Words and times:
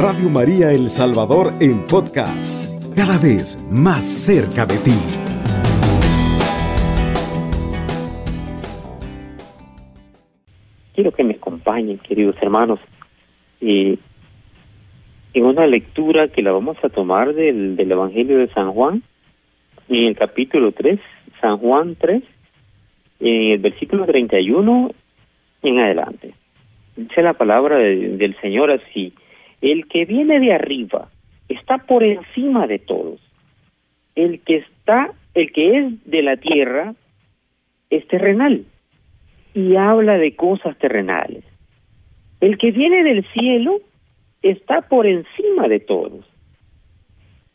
Radio 0.00 0.28
María 0.28 0.70
El 0.70 0.90
Salvador 0.90 1.50
en 1.60 1.84
podcast, 1.88 2.64
cada 2.94 3.18
vez 3.18 3.58
más 3.68 4.06
cerca 4.06 4.64
de 4.64 4.78
ti. 4.78 4.94
Quiero 10.94 11.10
que 11.10 11.24
me 11.24 11.34
acompañen, 11.34 11.98
queridos 11.98 12.36
hermanos, 12.40 12.78
en 13.60 13.98
una 15.34 15.66
lectura 15.66 16.28
que 16.28 16.42
la 16.42 16.52
vamos 16.52 16.76
a 16.84 16.90
tomar 16.90 17.34
del, 17.34 17.74
del 17.74 17.90
Evangelio 17.90 18.38
de 18.38 18.46
San 18.50 18.70
Juan, 18.70 19.02
en 19.88 20.04
el 20.04 20.16
capítulo 20.16 20.70
3, 20.70 21.00
San 21.40 21.58
Juan 21.58 21.96
3, 21.98 22.22
en 23.18 23.50
el 23.50 23.58
versículo 23.58 24.06
31 24.06 24.92
en 25.62 25.78
adelante. 25.80 26.34
Dice 26.94 27.20
la 27.20 27.34
palabra 27.34 27.78
del 27.78 28.36
Señor 28.40 28.70
así, 28.70 29.12
el 29.60 29.86
que 29.88 30.04
viene 30.04 30.40
de 30.40 30.52
arriba 30.52 31.08
está 31.48 31.78
por 31.78 32.04
encima 32.04 32.66
de 32.66 32.78
todos. 32.78 33.20
El 34.14 34.40
que 34.40 34.56
está, 34.56 35.12
el 35.34 35.52
que 35.52 35.78
es 35.78 36.04
de 36.04 36.22
la 36.22 36.36
tierra 36.36 36.94
es 37.90 38.06
terrenal 38.08 38.64
y 39.54 39.76
habla 39.76 40.18
de 40.18 40.36
cosas 40.36 40.76
terrenales. 40.78 41.44
El 42.40 42.58
que 42.58 42.70
viene 42.70 43.02
del 43.02 43.24
cielo 43.32 43.80
está 44.42 44.82
por 44.82 45.06
encima 45.06 45.66
de 45.68 45.80
todos. 45.80 46.24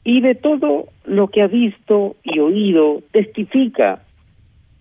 Y 0.03 0.19
de 0.19 0.35
todo 0.35 0.89
lo 1.05 1.29
que 1.29 1.41
ha 1.41 1.47
visto 1.47 2.17
y 2.23 2.39
oído 2.39 3.01
testifica, 3.11 4.03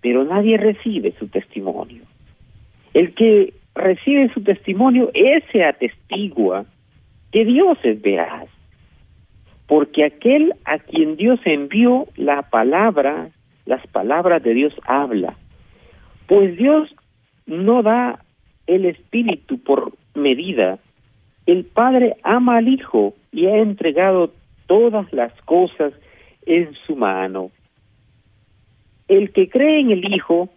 pero 0.00 0.24
nadie 0.24 0.56
recibe 0.56 1.14
su 1.18 1.28
testimonio. 1.28 2.02
El 2.92 3.14
que 3.14 3.54
recibe 3.74 4.32
su 4.34 4.42
testimonio, 4.42 5.10
ese 5.14 5.64
atestigua 5.64 6.66
que 7.32 7.44
Dios 7.44 7.78
es 7.82 8.00
veraz. 8.00 8.48
Porque 9.66 10.04
aquel 10.04 10.54
a 10.64 10.78
quien 10.78 11.16
Dios 11.16 11.40
envió 11.44 12.06
la 12.16 12.42
palabra, 12.42 13.30
las 13.64 13.86
palabras 13.88 14.42
de 14.42 14.54
Dios 14.54 14.74
habla. 14.84 15.36
Pues 16.26 16.56
Dios 16.56 16.94
no 17.46 17.82
da 17.82 18.24
el 18.66 18.84
Espíritu 18.84 19.58
por 19.58 19.92
medida. 20.14 20.78
El 21.46 21.64
Padre 21.64 22.16
ama 22.22 22.58
al 22.58 22.68
Hijo 22.68 23.14
y 23.32 23.46
ha 23.46 23.56
entregado 23.56 24.32
todas 24.66 25.10
las 25.12 25.32
cosas 25.42 25.92
en 26.46 26.74
su 26.86 26.96
mano. 26.96 27.50
El 29.08 29.32
que 29.32 29.48
cree 29.48 29.80
en 29.80 29.90
el 29.90 30.12
Hijo 30.12 30.48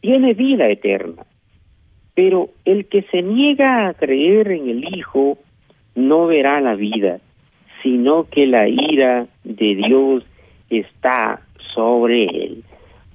tiene 0.00 0.34
vida 0.34 0.68
eterna 0.68 1.24
pero 2.16 2.48
el 2.64 2.86
que 2.86 3.02
se 3.02 3.20
niega 3.20 3.86
a 3.86 3.94
creer 3.94 4.50
en 4.50 4.70
el 4.70 4.96
Hijo 4.96 5.38
no 5.96 6.26
verá 6.26 6.60
la 6.60 6.76
vida, 6.76 7.18
sino 7.82 8.24
que 8.30 8.46
la 8.46 8.68
ira 8.68 9.26
de 9.42 9.74
Dios 9.74 10.24
está 10.70 11.40
sobre 11.74 12.24
él. 12.24 12.64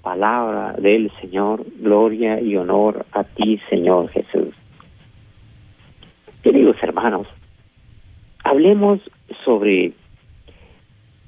Palabra 0.01 0.73
del 0.73 1.11
Señor, 1.21 1.63
gloria 1.79 2.41
y 2.41 2.57
honor 2.57 3.05
a 3.13 3.23
ti, 3.23 3.59
Señor 3.69 4.09
Jesús. 4.09 4.53
Queridos 6.43 6.75
hermanos, 6.81 7.27
hablemos 8.43 8.99
sobre 9.45 9.93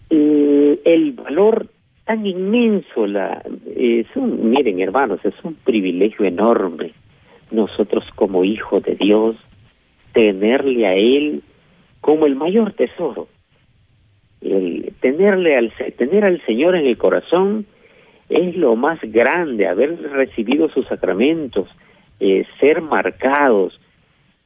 el, 0.10 1.14
valor 1.14 1.68
tan 2.06 2.26
inmenso. 2.26 3.06
La, 3.06 3.44
es 3.76 4.08
un, 4.16 4.50
miren, 4.50 4.80
hermanos, 4.82 5.20
es 5.24 5.36
un 5.44 5.54
privilegio 5.54 6.26
enorme 6.26 6.94
nosotros 7.52 8.04
como 8.16 8.44
hijos 8.44 8.84
de 8.84 8.96
Dios, 8.96 9.36
tenerle 10.14 10.86
a 10.88 10.94
Él 10.96 11.42
como 12.02 12.26
el 12.26 12.36
mayor 12.36 12.74
tesoro. 12.74 13.28
El 14.42 14.94
tenerle 15.00 15.58
al, 15.58 15.74
tener 15.98 16.26
al 16.26 16.42
Señor 16.46 16.76
en 16.76 16.86
el 16.86 16.98
corazón 16.98 17.66
es 18.30 18.56
lo 18.56 18.76
más 18.76 19.00
grande, 19.02 19.68
haber 19.68 20.02
recibido 20.12 20.70
sus 20.70 20.88
sacramentos, 20.88 21.68
eh, 22.20 22.46
ser 22.60 22.82
marcados 22.82 23.80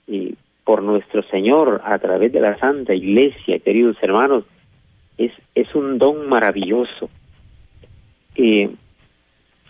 eh, 0.08 0.34
por 0.64 0.84
nuestro 0.84 1.24
Señor 1.24 1.82
a 1.84 1.98
través 2.00 2.32
de 2.32 2.42
la 2.42 2.58
Santa 2.58 2.94
Iglesia, 2.94 3.60
queridos 3.60 3.98
hermanos, 4.02 4.44
es, 5.18 5.32
es 5.56 5.74
un 5.74 5.98
don 5.98 6.28
maravilloso. 6.28 7.10
Eh, 8.36 8.70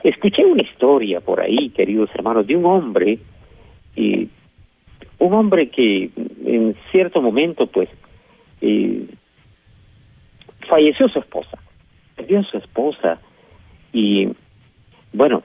Escuché 0.04 0.46
una 0.46 0.62
historia 0.62 1.22
por 1.22 1.42
ahí, 1.42 1.70
queridos 1.70 2.10
hermanos, 2.14 2.46
de 2.46 2.56
un 2.56 2.66
hombre, 2.66 3.20
y 3.96 4.30
un 5.20 5.34
hombre 5.34 5.70
que 5.70 6.10
en 6.46 6.76
cierto 6.92 7.22
momento, 7.22 7.68
pues, 7.68 7.90
eh, 8.62 9.06
falleció 10.68 11.08
su 11.10 11.20
esposa, 11.20 11.58
perdió 12.16 12.44
su 12.44 12.58
esposa, 12.58 13.20
y 13.94 14.30
bueno, 15.14 15.44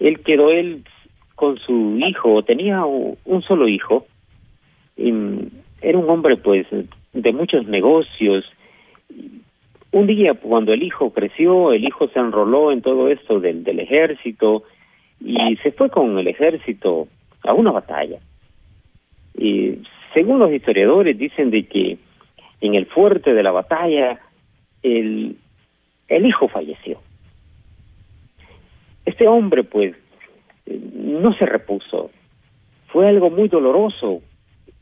él 0.00 0.20
quedó 0.20 0.50
él 0.50 0.84
con 1.34 1.58
su 1.58 1.98
hijo, 1.98 2.42
tenía 2.42 2.84
un 2.84 3.42
solo 3.42 3.68
hijo, 3.68 4.06
y 4.96 5.12
era 5.80 5.98
un 5.98 6.10
hombre, 6.10 6.36
pues, 6.36 6.66
de 7.12 7.32
muchos 7.32 7.66
negocios, 7.66 8.44
un 9.90 10.06
día, 10.06 10.34
cuando 10.34 10.72
el 10.72 10.82
hijo 10.82 11.10
creció, 11.10 11.72
el 11.72 11.84
hijo 11.84 12.08
se 12.08 12.18
enroló 12.18 12.72
en 12.72 12.82
todo 12.82 13.08
esto 13.08 13.40
del 13.40 13.80
ejército 13.80 14.64
y 15.20 15.56
se 15.62 15.72
fue 15.72 15.88
con 15.88 16.18
el 16.18 16.28
ejército 16.28 17.08
a 17.42 17.54
una 17.54 17.72
batalla. 17.72 18.18
Según 20.14 20.38
los 20.38 20.52
historiadores 20.52 21.16
dicen 21.18 21.50
de 21.50 21.66
que 21.66 21.98
en 22.60 22.74
el 22.74 22.86
fuerte 22.86 23.34
de 23.34 23.42
la 23.42 23.52
batalla 23.52 24.18
el, 24.82 25.36
el 26.08 26.26
hijo 26.26 26.48
falleció. 26.48 27.00
Este 29.04 29.26
hombre 29.26 29.64
pues 29.64 29.94
no 30.66 31.32
se 31.34 31.46
repuso. 31.46 32.10
Fue 32.88 33.08
algo 33.08 33.30
muy 33.30 33.48
doloroso 33.48 34.22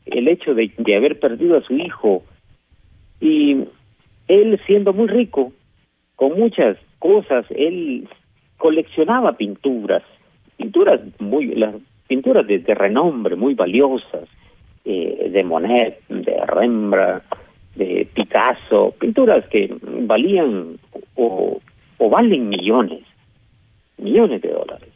el 0.05 0.27
hecho 0.27 0.53
de, 0.53 0.71
de 0.77 0.95
haber 0.95 1.19
perdido 1.19 1.57
a 1.57 1.61
su 1.61 1.73
hijo 1.73 2.23
y 3.19 3.65
él 4.27 4.59
siendo 4.65 4.93
muy 4.93 5.07
rico, 5.07 5.53
con 6.15 6.37
muchas 6.37 6.77
cosas, 6.99 7.45
él 7.49 8.07
coleccionaba 8.57 9.33
pinturas, 9.33 10.03
pinturas 10.57 10.99
muy, 11.19 11.55
las 11.55 11.75
pinturas 12.07 12.45
de, 12.47 12.59
renombre, 12.73 13.35
muy 13.35 13.53
valiosas, 13.53 14.27
eh, 14.89 15.29
de 15.29 15.43
Monet, 15.43 15.99
de 16.07 16.45
Rembrandt, 16.45 17.25
de 17.75 18.07
Picasso, 18.13 18.95
pinturas 18.97 19.45
que 19.49 19.75
valían 19.81 20.79
o, 21.15 21.59
o 21.97 22.09
valen 22.09 22.47
millones, 22.47 23.03
millones 23.97 24.41
de 24.41 24.49
dólares. 24.49 24.89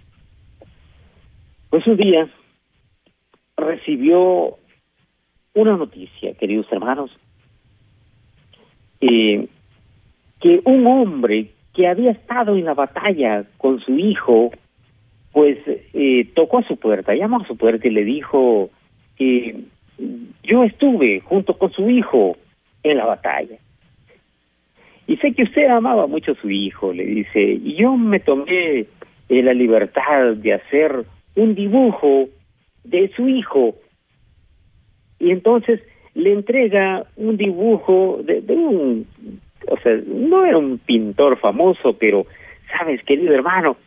Pues 1.69 1.85
un 1.87 1.97
día 1.97 2.29
recibió 3.57 4.57
una 5.53 5.75
noticia, 5.75 6.33
queridos 6.35 6.67
hermanos, 6.71 7.11
eh, 9.01 9.47
que 10.39 10.61
un 10.63 10.87
hombre 10.87 11.51
que 11.73 11.87
había 11.87 12.11
estado 12.11 12.55
en 12.55 12.65
la 12.65 12.73
batalla 12.73 13.45
con 13.57 13.81
su 13.81 13.97
hijo, 13.97 14.51
pues 15.33 15.57
eh, 15.67 16.29
tocó 16.33 16.59
a 16.59 16.67
su 16.67 16.77
puerta, 16.77 17.13
llamó 17.13 17.41
a 17.41 17.47
su 17.47 17.57
puerta 17.57 17.87
y 17.87 17.91
le 17.91 18.03
dijo 18.03 18.69
que 19.17 19.65
yo 20.43 20.63
estuve 20.63 21.21
junto 21.21 21.57
con 21.57 21.71
su 21.71 21.89
hijo 21.89 22.37
en 22.83 22.97
la 22.97 23.05
batalla. 23.05 23.57
Y 25.07 25.17
sé 25.17 25.33
que 25.33 25.43
usted 25.43 25.67
amaba 25.67 26.07
mucho 26.07 26.31
a 26.31 26.41
su 26.41 26.49
hijo, 26.49 26.93
le 26.93 27.03
dice, 27.05 27.41
y 27.41 27.75
yo 27.75 27.97
me 27.97 28.19
tomé 28.19 28.85
eh, 29.29 29.43
la 29.43 29.53
libertad 29.53 30.35
de 30.35 30.53
hacer 30.53 31.05
un 31.35 31.55
dibujo 31.55 32.29
de 32.83 33.11
su 33.15 33.27
hijo. 33.27 33.75
Y 35.19 35.31
entonces 35.31 35.81
le 36.13 36.33
entrega 36.33 37.05
un 37.15 37.37
dibujo 37.37 38.21
de, 38.23 38.41
un, 38.53 39.07
o 39.67 39.77
sea, 39.79 39.99
no 40.05 40.45
era 40.45 40.57
un 40.57 40.77
pintor 40.77 41.37
famoso, 41.39 41.93
pero, 41.93 42.25
sabes, 42.77 43.03
querido 43.03 43.33
hermano, 43.33 43.77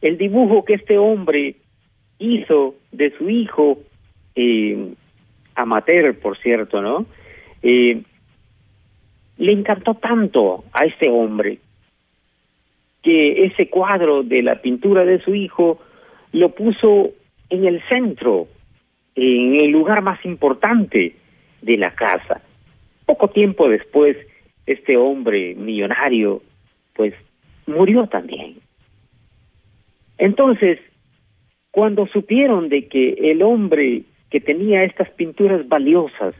el 0.00 0.18
dibujo 0.18 0.64
que 0.64 0.74
este 0.74 0.98
hombre 0.98 1.56
hizo 2.18 2.74
de 2.92 3.10
su 3.16 3.28
hijo, 3.30 3.78
eh, 4.34 4.94
amateur, 5.54 6.18
por 6.18 6.38
cierto, 6.38 6.80
¿no? 6.80 7.06
Le 7.62 8.02
encantó 9.38 9.94
tanto 9.94 10.64
a 10.72 10.84
este 10.84 11.08
hombre 11.08 11.58
que 13.02 13.46
ese 13.46 13.68
cuadro 13.68 14.22
de 14.22 14.42
la 14.42 14.62
pintura 14.62 15.04
de 15.04 15.20
su 15.20 15.34
hijo 15.34 15.80
lo 16.32 16.50
puso 16.50 17.10
en 17.50 17.64
el 17.64 17.82
centro, 17.88 18.46
en 19.14 19.56
el 19.56 19.70
lugar 19.70 20.02
más 20.02 20.24
importante 20.24 21.16
de 21.60 21.76
la 21.76 21.94
casa. 21.94 22.40
Poco 23.04 23.28
tiempo 23.28 23.68
después, 23.68 24.16
este 24.66 24.96
hombre 24.96 25.54
millonario, 25.56 26.42
pues 26.94 27.14
murió 27.66 28.06
también. 28.06 28.56
Entonces, 30.18 30.78
cuando 31.72 32.06
supieron 32.06 32.68
de 32.68 32.86
que 32.86 33.14
el 33.32 33.42
hombre 33.42 34.02
que 34.32 34.40
tenía 34.40 34.82
estas 34.84 35.10
pinturas 35.10 35.68
valiosas 35.68 36.34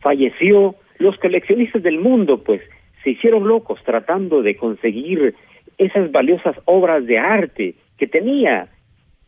falleció, 0.00 0.74
los 0.98 1.16
coleccionistas 1.18 1.84
del 1.84 2.00
mundo 2.00 2.42
pues 2.42 2.60
se 3.04 3.10
hicieron 3.10 3.46
locos 3.46 3.80
tratando 3.84 4.42
de 4.42 4.56
conseguir 4.56 5.36
esas 5.78 6.10
valiosas 6.10 6.56
obras 6.64 7.06
de 7.06 7.16
arte 7.16 7.76
que 7.96 8.08
tenía 8.08 8.66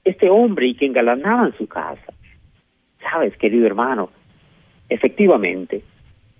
este 0.02 0.28
hombre 0.28 0.66
y 0.66 0.74
que 0.74 0.86
engalanaban 0.86 1.56
su 1.56 1.68
casa. 1.68 2.12
Sabes, 3.00 3.36
querido 3.36 3.64
hermano, 3.64 4.10
efectivamente, 4.88 5.82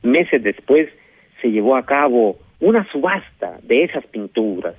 meses 0.03 0.43
después 0.43 0.89
se 1.41 1.53
llevó 1.53 1.77
a 1.77 1.87
cabo 1.87 2.37
una 2.59 2.85
subasta 2.91 3.61
de 3.63 3.85
esas 3.85 4.05
pinturas 4.07 4.75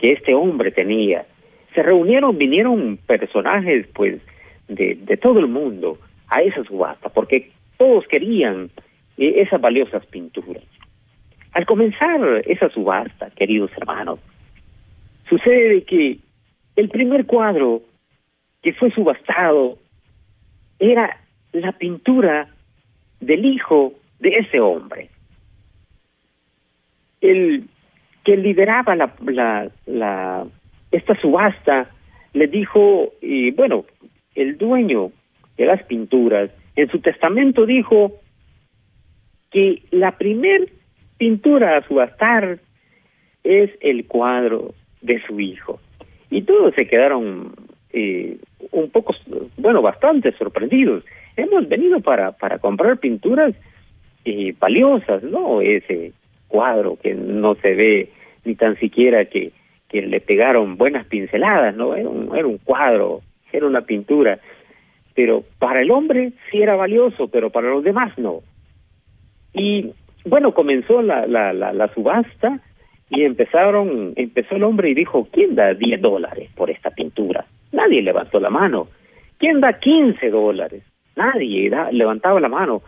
que 0.00 0.10
este 0.10 0.34
hombre 0.34 0.72
tenía. 0.72 1.24
Se 1.72 1.84
reunieron, 1.84 2.36
vinieron 2.36 2.96
personajes 2.96 3.86
pues 3.94 4.20
de, 4.68 5.18
todo 5.20 5.38
el 5.38 5.48
mundo 5.48 5.98
a 6.28 6.42
esa 6.42 6.64
subasta, 6.64 7.08
porque 7.08 7.50
todos 7.76 8.06
querían 8.06 8.70
eh, 9.18 9.34
esas 9.36 9.60
valiosas 9.60 10.04
pinturas. 10.06 10.62
Al 11.52 11.66
comenzar 11.66 12.42
esa 12.46 12.68
subasta, 12.70 13.30
queridos 13.30 13.70
hermanos, 13.76 14.18
sucede 15.28 15.84
que 15.84 16.18
el 16.76 16.88
primer 16.88 17.26
cuadro 17.26 17.82
que 18.62 18.72
fue 18.72 18.90
subastado 18.90 19.78
era 20.78 21.20
la 21.52 21.72
pintura 21.72 22.48
del 23.20 23.44
hijo 23.44 23.94
de 24.18 24.30
ese 24.38 24.60
hombre. 24.60 25.10
El 27.20 27.68
que 28.24 28.36
lideraba 28.36 28.96
la, 28.96 29.14
la, 29.26 29.70
la 29.86 30.46
esta 30.90 31.14
subasta 31.20 31.90
le 32.32 32.46
dijo, 32.48 33.12
y 33.20 33.50
bueno, 33.52 33.84
el 34.34 34.58
dueño 34.58 35.12
de 35.56 35.66
las 35.66 35.82
pinturas 35.84 36.50
en 36.76 36.90
su 36.90 36.98
testamento 37.00 37.66
dijo 37.66 38.12
que 39.50 39.82
la 39.90 40.18
primer 40.18 40.72
pintura 41.16 41.76
a 41.76 41.86
subastar 41.86 42.58
es 43.44 43.70
el 43.80 44.06
cuadro 44.06 44.74
de 45.00 45.22
su 45.26 45.38
hijo. 45.38 45.80
Y 46.30 46.42
todos 46.42 46.74
se 46.74 46.86
quedaron 46.86 47.54
eh, 47.92 48.38
un 48.72 48.90
poco, 48.90 49.14
bueno, 49.56 49.82
bastante 49.82 50.32
sorprendidos. 50.32 51.04
Hemos 51.36 51.68
venido 51.68 52.00
para, 52.00 52.32
para 52.32 52.58
comprar 52.58 52.98
pinturas 52.98 53.54
eh, 54.24 54.54
valiosas, 54.58 55.22
¿no? 55.22 55.60
Ese 55.60 56.12
cuadro 56.48 56.96
que 57.00 57.14
no 57.14 57.54
se 57.56 57.74
ve 57.74 58.10
ni 58.44 58.54
tan 58.54 58.76
siquiera 58.78 59.26
que, 59.26 59.52
que 59.88 60.02
le 60.02 60.20
pegaron 60.20 60.76
buenas 60.76 61.06
pinceladas, 61.06 61.76
¿no? 61.76 61.94
Era 61.94 62.08
un, 62.08 62.36
era 62.36 62.46
un 62.46 62.58
cuadro, 62.58 63.22
era 63.56 63.66
una 63.66 63.82
pintura. 63.82 64.38
Pero 65.14 65.44
para 65.58 65.80
el 65.80 65.90
hombre 65.90 66.32
sí 66.50 66.60
era 66.60 66.76
valioso, 66.76 67.28
pero 67.28 67.50
para 67.50 67.70
los 67.70 67.84
demás 67.84 68.16
no. 68.18 68.40
Y 69.52 69.92
bueno, 70.24 70.52
comenzó 70.52 71.02
la, 71.02 71.26
la, 71.26 71.52
la, 71.52 71.72
la 71.72 71.92
subasta 71.94 72.60
y 73.10 73.22
empezaron, 73.22 74.12
empezó 74.16 74.56
el 74.56 74.64
hombre 74.64 74.90
y 74.90 74.94
dijo, 74.94 75.28
¿quién 75.30 75.54
da 75.54 75.74
10 75.74 76.00
dólares 76.00 76.50
por 76.56 76.70
esta 76.70 76.90
pintura? 76.90 77.44
Nadie 77.72 78.02
levantó 78.02 78.40
la 78.40 78.50
mano. 78.50 78.88
¿Quién 79.38 79.60
da 79.60 79.78
15 79.78 80.30
dólares? 80.30 80.82
Nadie 81.16 81.70
levantaba 81.92 82.40
la 82.40 82.48
mano. 82.48 82.82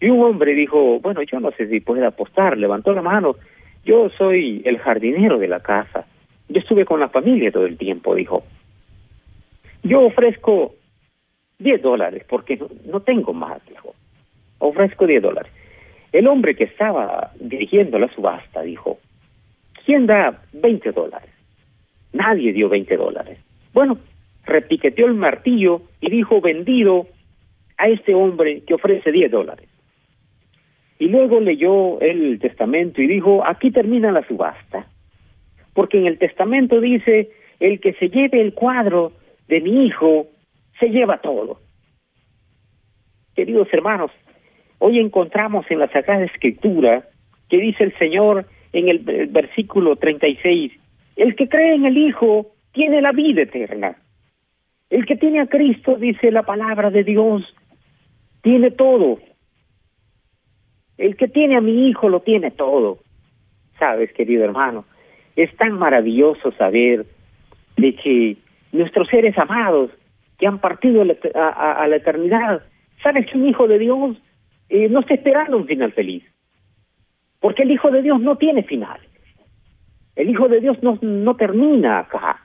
Y 0.00 0.08
un 0.08 0.22
hombre 0.22 0.54
dijo, 0.54 1.00
bueno, 1.00 1.22
yo 1.22 1.40
no 1.40 1.50
sé 1.52 1.68
si 1.68 1.80
puede 1.80 2.04
apostar, 2.06 2.56
levantó 2.56 2.92
la 2.92 3.02
mano. 3.02 3.36
Yo 3.84 4.08
soy 4.10 4.62
el 4.64 4.78
jardinero 4.78 5.38
de 5.38 5.48
la 5.48 5.60
casa. 5.60 6.06
Yo 6.48 6.60
estuve 6.60 6.84
con 6.84 7.00
la 7.00 7.08
familia 7.08 7.50
todo 7.50 7.66
el 7.66 7.76
tiempo, 7.76 8.14
dijo. 8.14 8.44
Yo 9.86 10.02
ofrezco 10.02 10.74
10 11.58 11.80
dólares 11.80 12.24
porque 12.28 12.58
no, 12.86 13.00
tengo 13.00 13.32
más, 13.32 13.64
dijo. 13.66 13.94
Ofrezco 14.58 15.06
10 15.06 15.22
dólares. 15.22 15.52
El 16.12 16.26
hombre 16.26 16.56
que 16.56 16.64
estaba 16.64 17.32
dirigiendo 17.38 17.98
la 17.98 18.12
subasta 18.12 18.62
dijo, 18.62 18.98
¿quién 19.84 20.06
da 20.06 20.42
20 20.52 20.92
dólares? 20.92 21.30
Nadie 22.12 22.52
dio 22.52 22.68
20 22.68 22.96
dólares. 22.96 23.38
Bueno, 23.72 23.98
repiqueteó 24.44 25.06
el 25.06 25.14
martillo 25.14 25.82
y 26.00 26.10
dijo 26.10 26.40
vendido 26.40 27.06
a 27.76 27.88
este 27.88 28.14
hombre 28.14 28.62
que 28.66 28.74
ofrece 28.74 29.12
10 29.12 29.30
dólares. 29.30 29.68
Y 30.98 31.08
luego 31.08 31.40
leyó 31.40 32.00
el 32.00 32.38
testamento 32.40 33.02
y 33.02 33.06
dijo, 33.06 33.44
aquí 33.46 33.70
termina 33.70 34.10
la 34.10 34.26
subasta, 34.26 34.86
porque 35.74 35.98
en 35.98 36.06
el 36.06 36.18
testamento 36.18 36.80
dice, 36.80 37.30
el 37.60 37.80
que 37.80 37.92
se 37.94 38.08
lleve 38.08 38.40
el 38.40 38.54
cuadro 38.54 39.12
de 39.48 39.60
mi 39.60 39.86
hijo, 39.86 40.26
se 40.78 40.88
lleva 40.88 41.18
todo. 41.18 41.60
Queridos 43.34 43.68
hermanos, 43.72 44.10
hoy 44.78 44.98
encontramos 44.98 45.66
en 45.70 45.78
la 45.78 45.88
Sagrada 45.88 46.24
Escritura 46.24 47.04
que 47.48 47.58
dice 47.58 47.84
el 47.84 47.96
Señor 47.98 48.46
en 48.72 48.88
el 48.88 48.98
versículo 49.28 49.96
36, 49.96 50.72
el 51.16 51.36
que 51.36 51.48
cree 51.48 51.74
en 51.74 51.86
el 51.86 51.96
Hijo 51.96 52.52
tiene 52.72 53.00
la 53.00 53.12
vida 53.12 53.42
eterna. 53.42 53.96
El 54.90 55.06
que 55.06 55.16
tiene 55.16 55.40
a 55.40 55.46
Cristo, 55.46 55.96
dice 55.96 56.30
la 56.30 56.42
palabra 56.42 56.90
de 56.90 57.04
Dios, 57.04 57.42
tiene 58.42 58.70
todo. 58.70 59.18
El 60.98 61.16
que 61.16 61.28
tiene 61.28 61.56
a 61.56 61.60
mi 61.60 61.88
hijo 61.88 62.08
lo 62.08 62.20
tiene 62.20 62.50
todo. 62.50 62.98
Sabes, 63.78 64.12
querido 64.12 64.44
hermano, 64.44 64.84
es 65.34 65.54
tan 65.56 65.72
maravilloso 65.72 66.52
saber 66.52 67.06
de 67.76 67.94
que 67.94 68.36
nuestros 68.72 69.08
seres 69.08 69.36
amados 69.38 69.90
que 70.38 70.46
han 70.46 70.58
partido 70.58 71.02
a, 71.02 71.86
la 71.88 71.96
eternidad, 71.96 72.62
sabes 73.02 73.26
que 73.26 73.38
un 73.38 73.48
hijo 73.48 73.66
de 73.66 73.78
Dios 73.78 74.16
eh, 74.68 74.88
no 74.88 75.00
está 75.00 75.14
esperando 75.14 75.56
un 75.56 75.66
final 75.66 75.92
feliz. 75.92 76.24
Porque 77.40 77.62
el 77.62 77.70
hijo 77.70 77.90
de 77.90 78.02
Dios 78.02 78.20
no 78.20 78.36
tiene 78.36 78.62
final. 78.62 79.00
El 80.14 80.30
hijo 80.30 80.48
de 80.48 80.60
Dios 80.60 80.82
no, 80.82 80.98
no 81.00 81.36
termina 81.36 82.00
acá. 82.00 82.42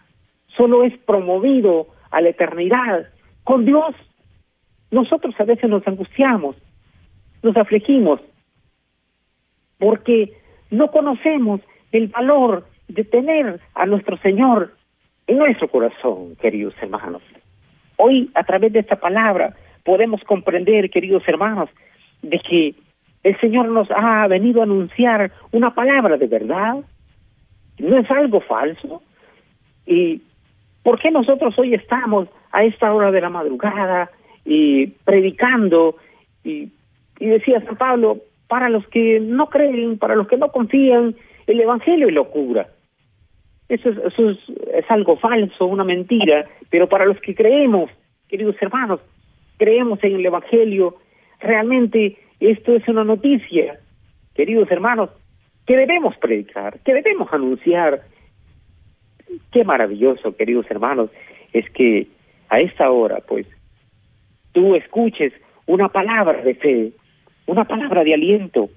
Solo 0.56 0.84
es 0.84 0.98
promovido 1.00 1.88
a 2.12 2.22
la 2.22 2.30
eternidad 2.30 3.08
con 3.44 3.66
Dios. 3.66 3.96
Nosotros 4.92 5.34
a 5.40 5.46
veces 5.46 5.70
nos 5.70 5.88
angustiamos, 5.88 6.56
nos 7.42 7.56
afligimos, 7.56 8.20
porque 9.80 10.34
no 10.70 10.92
conocemos 10.92 11.62
el 11.92 12.08
valor 12.08 12.68
de 12.88 13.04
tener 13.06 13.60
a 13.74 13.86
nuestro 13.86 14.18
Señor 14.18 14.74
en 15.32 15.38
nuestro 15.38 15.70
corazón, 15.70 16.36
queridos 16.42 16.74
hermanos. 16.82 17.22
Hoy, 17.96 18.30
a 18.36 18.44
través 18.44 18.74
de 18.74 18.80
esta 18.80 18.98
palabra, 18.98 19.56
podemos 19.86 20.22
comprender, 20.26 20.90
queridos 20.90 21.24
hermanos, 21.26 21.70
de 22.22 22.38
que 22.40 22.76
el 23.24 23.40
Señor 23.40 23.70
nos 23.70 23.90
ha 23.92 24.28
venido 24.28 24.60
a 24.60 24.66
anunciar 24.66 25.32
una 25.54 25.74
palabra 25.74 26.18
de 26.18 26.28
verdad, 26.28 26.76
no 27.80 27.98
es 27.98 28.12
algo 28.12 28.42
falso. 28.42 29.02
Y 29.86 30.22
¿Por 30.84 31.00
qué 31.00 31.12
nosotros 31.12 31.58
hoy 31.58 31.76
estamos 31.76 32.28
a 32.52 32.66
esta 32.66 32.94
hora 32.94 33.12
de 33.12 33.22
la 33.22 33.30
madrugada 33.30 34.12
y 34.44 34.88
predicando? 34.88 35.96
Y, 36.44 36.74
y 37.20 37.26
decía 37.26 37.64
San 37.64 37.78
Pablo, 37.78 38.18
para 38.50 38.68
los 38.68 38.86
que 38.88 39.22
no 39.22 39.48
creen, 39.48 39.98
para 39.98 40.16
los 40.16 40.28
que 40.28 40.36
no 40.36 40.52
confían, 40.52 41.16
el 41.48 41.62
Evangelio 41.62 42.10
es 42.10 42.14
locura. 42.14 42.68
Eso 43.72 43.88
es, 43.88 43.98
eso 44.00 44.30
es, 44.32 44.86
algo 44.90 45.16
falso, 45.16 45.66
una 45.66 45.86
mentira, 45.86 46.46
pero 46.70 46.90
para 46.90 47.06
los 47.06 47.22
que 47.22 47.34
creemos, 47.34 47.90
queridos 48.28 48.58
hermanos, 48.60 49.00
creemos 49.58 50.04
en 50.04 50.16
el 50.16 50.26
Evangelio, 50.26 50.98
realmente 51.40 52.18
esto 52.42 52.76
es 52.76 52.86
una 52.90 53.06
noticia, 53.06 53.80
queridos 54.36 54.70
hermanos, 54.70 55.10
que 55.66 55.78
debemos 55.78 56.18
predicar, 56.18 56.80
que 56.82 56.94
debemos 56.94 57.32
anunciar, 57.32 58.02
qué 59.54 59.64
maravilloso, 59.64 60.36
queridos 60.36 60.66
hermanos, 60.70 61.10
es 61.54 61.70
que 61.70 62.08
a 62.50 62.60
esta 62.60 62.92
hora, 62.92 63.20
pues, 63.26 63.48
tú 64.52 64.76
escuches 64.76 65.32
una 65.66 65.88
palabra 65.88 66.42
de 66.42 66.56
fe, 66.56 66.92
una 67.46 67.64
palabra 67.64 68.04
de 68.04 68.16
aliento. 68.16 68.70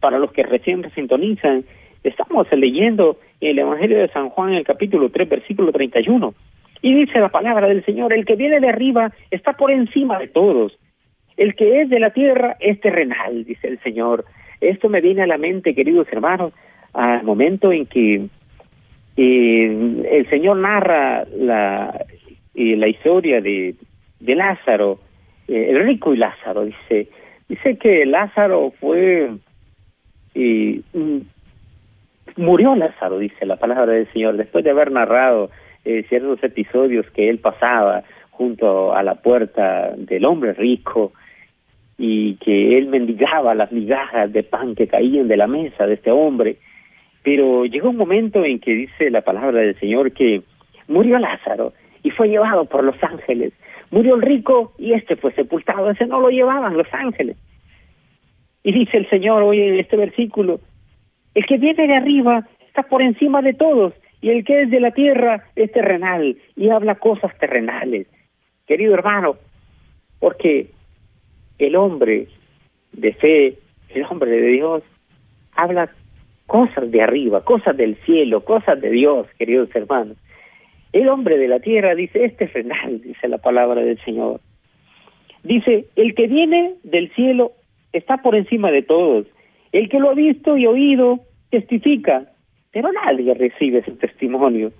Para 0.00 0.18
los 0.18 0.32
que 0.32 0.42
recién 0.42 0.90
sintonizan, 0.94 1.66
estamos 2.02 2.50
leyendo 2.50 3.18
el 3.40 3.58
Evangelio 3.58 3.98
de 3.98 4.08
San 4.08 4.30
Juan, 4.30 4.54
el 4.54 4.64
capítulo 4.64 5.10
3, 5.10 5.28
versículo 5.28 5.72
31. 5.72 6.34
Y 6.82 6.94
dice 6.94 7.18
la 7.18 7.30
palabra 7.30 7.66
del 7.68 7.84
Señor, 7.84 8.14
el 8.14 8.24
que 8.24 8.36
viene 8.36 8.60
de 8.60 8.68
arriba 8.68 9.12
está 9.30 9.54
por 9.54 9.70
encima 9.70 10.18
de 10.18 10.28
todos. 10.28 10.78
El 11.36 11.54
que 11.54 11.80
es 11.80 11.88
de 11.88 11.98
la 11.98 12.10
tierra 12.10 12.56
es 12.60 12.80
terrenal, 12.80 13.44
dice 13.44 13.68
el 13.68 13.80
Señor. 13.80 14.24
Esto 14.60 14.88
me 14.88 15.00
viene 15.00 15.22
a 15.22 15.26
la 15.26 15.38
mente, 15.38 15.74
queridos 15.74 16.06
hermanos, 16.12 16.52
al 16.92 17.24
momento 17.24 17.72
en 17.72 17.86
que 17.86 18.26
el 19.16 20.26
Señor 20.30 20.58
narra 20.58 21.24
la, 21.36 22.04
la 22.54 22.88
historia 22.88 23.40
de, 23.40 23.74
Lázaro, 24.20 25.00
eh, 25.48 25.68
el 25.70 25.84
rico 25.84 26.14
y 26.14 26.18
Lázaro, 26.18 26.64
dice, 26.64 27.08
dice 27.48 27.76
que 27.78 28.06
Lázaro 28.06 28.72
fue, 28.80 29.30
murió 32.36 32.74
Lázaro, 32.74 33.18
dice 33.18 33.46
la 33.46 33.56
palabra 33.56 33.92
del 33.92 34.10
Señor, 34.12 34.36
después 34.36 34.64
de 34.64 34.70
haber 34.70 34.90
narrado 34.90 35.50
eh, 35.84 36.04
ciertos 36.08 36.42
episodios 36.42 37.08
que 37.10 37.28
él 37.28 37.38
pasaba 37.38 38.02
junto 38.30 38.94
a 38.94 39.02
la 39.02 39.16
puerta 39.16 39.92
del 39.96 40.24
hombre 40.24 40.52
rico, 40.54 41.12
y 41.96 42.34
que 42.36 42.76
él 42.76 42.86
mendigaba 42.86 43.54
las 43.54 43.70
migajas 43.70 44.32
de 44.32 44.42
pan 44.42 44.74
que 44.74 44.88
caían 44.88 45.28
de 45.28 45.36
la 45.36 45.46
mesa 45.46 45.86
de 45.86 45.94
este 45.94 46.10
hombre. 46.10 46.56
Pero 47.22 47.64
llegó 47.64 47.90
un 47.90 47.96
momento 47.96 48.44
en 48.44 48.58
que 48.58 48.74
dice 48.74 49.10
la 49.10 49.22
palabra 49.22 49.60
del 49.60 49.78
Señor 49.78 50.12
que 50.12 50.42
murió 50.88 51.18
Lázaro 51.18 51.72
y 52.02 52.10
fue 52.10 52.28
llevado 52.28 52.64
por 52.66 52.84
los 52.84 52.96
ángeles. 53.02 53.52
Murió 53.90 54.16
el 54.16 54.22
rico 54.22 54.72
y 54.78 54.92
este 54.92 55.16
fue 55.16 55.32
sepultado, 55.32 55.90
ese 55.90 56.06
no 56.06 56.20
lo 56.20 56.30
llevaban 56.30 56.76
los 56.76 56.92
ángeles. 56.92 57.36
Y 58.62 58.72
dice 58.72 58.98
el 58.98 59.08
Señor 59.08 59.42
hoy 59.42 59.60
en 59.60 59.78
este 59.78 59.96
versículo, 59.96 60.60
el 61.34 61.46
que 61.46 61.58
viene 61.58 61.86
de 61.86 61.94
arriba 61.94 62.46
está 62.66 62.82
por 62.84 63.02
encima 63.02 63.42
de 63.42 63.54
todos 63.54 63.92
y 64.20 64.30
el 64.30 64.44
que 64.44 64.62
es 64.62 64.70
de 64.70 64.80
la 64.80 64.92
tierra 64.92 65.44
es 65.56 65.70
terrenal 65.72 66.36
y 66.56 66.70
habla 66.70 66.94
cosas 66.94 67.36
terrenales. 67.38 68.06
Querido 68.66 68.94
hermano, 68.94 69.36
porque 70.18 70.70
el 71.58 71.76
hombre 71.76 72.28
de 72.92 73.12
fe, 73.12 73.58
el 73.90 74.04
hombre 74.04 74.30
de 74.30 74.48
Dios, 74.48 74.82
habla 75.54 75.90
cosas 76.46 76.90
de 76.90 77.02
arriba, 77.02 77.44
cosas 77.44 77.76
del 77.76 77.96
cielo, 78.04 78.44
cosas 78.44 78.80
de 78.80 78.90
Dios, 78.90 79.26
queridos 79.38 79.68
hermanos. 79.74 80.16
El 80.92 81.08
hombre 81.08 81.38
de 81.38 81.48
la 81.48 81.60
tierra 81.60 81.94
dice, 81.94 82.24
este 82.24 82.44
es 82.44 83.02
dice 83.02 83.28
la 83.28 83.38
palabra 83.38 83.82
del 83.82 83.98
Señor. 84.04 84.40
Dice, 85.42 85.86
el 85.96 86.14
que 86.14 86.26
viene 86.26 86.74
del 86.84 87.12
cielo 87.14 87.52
está 87.92 88.18
por 88.18 88.34
encima 88.34 88.70
de 88.70 88.82
todos. 88.82 89.26
El 89.74 89.88
que 89.88 89.98
lo 89.98 90.10
ha 90.10 90.14
visto 90.14 90.56
y 90.56 90.66
oído 90.68 91.18
testifica, 91.50 92.30
pero 92.70 92.92
nadie 92.92 93.34
recibe 93.34 93.82
su 93.82 93.96
testimonio. 93.96 94.70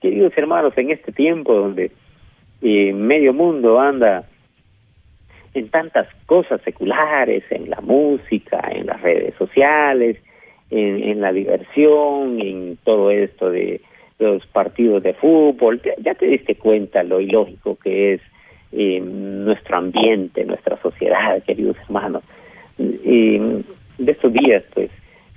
Queridos 0.00 0.32
hermanos, 0.36 0.72
en 0.76 0.92
este 0.92 1.10
tiempo 1.10 1.52
donde 1.52 1.90
eh, 2.62 2.92
medio 2.92 3.34
mundo 3.34 3.80
anda 3.80 4.24
en 5.52 5.68
tantas 5.70 6.06
cosas 6.26 6.60
seculares, 6.62 7.42
en 7.50 7.68
la 7.70 7.80
música, 7.80 8.60
en 8.70 8.86
las 8.86 9.02
redes 9.02 9.34
sociales, 9.34 10.18
en, 10.70 11.20
la 11.20 11.32
diversión, 11.32 12.40
en 12.40 12.78
todo 12.84 13.10
esto 13.10 13.50
de 13.50 13.80
los 14.20 14.46
partidos 14.46 15.02
de 15.02 15.14
fútbol, 15.14 15.82
ya 15.98 16.14
te 16.14 16.26
diste 16.26 16.54
cuenta 16.54 17.02
lo 17.02 17.20
ilógico 17.20 17.76
que 17.82 18.14
es 18.14 18.20
eh, 18.70 19.00
nuestro 19.00 19.78
ambiente, 19.78 20.44
nuestra 20.44 20.80
sociedad, 20.82 21.42
queridos 21.42 21.76
hermanos. 21.88 22.22
Y 22.78 23.40
de 23.98 24.12
estos 24.12 24.32
días, 24.32 24.64
pues, 24.74 24.90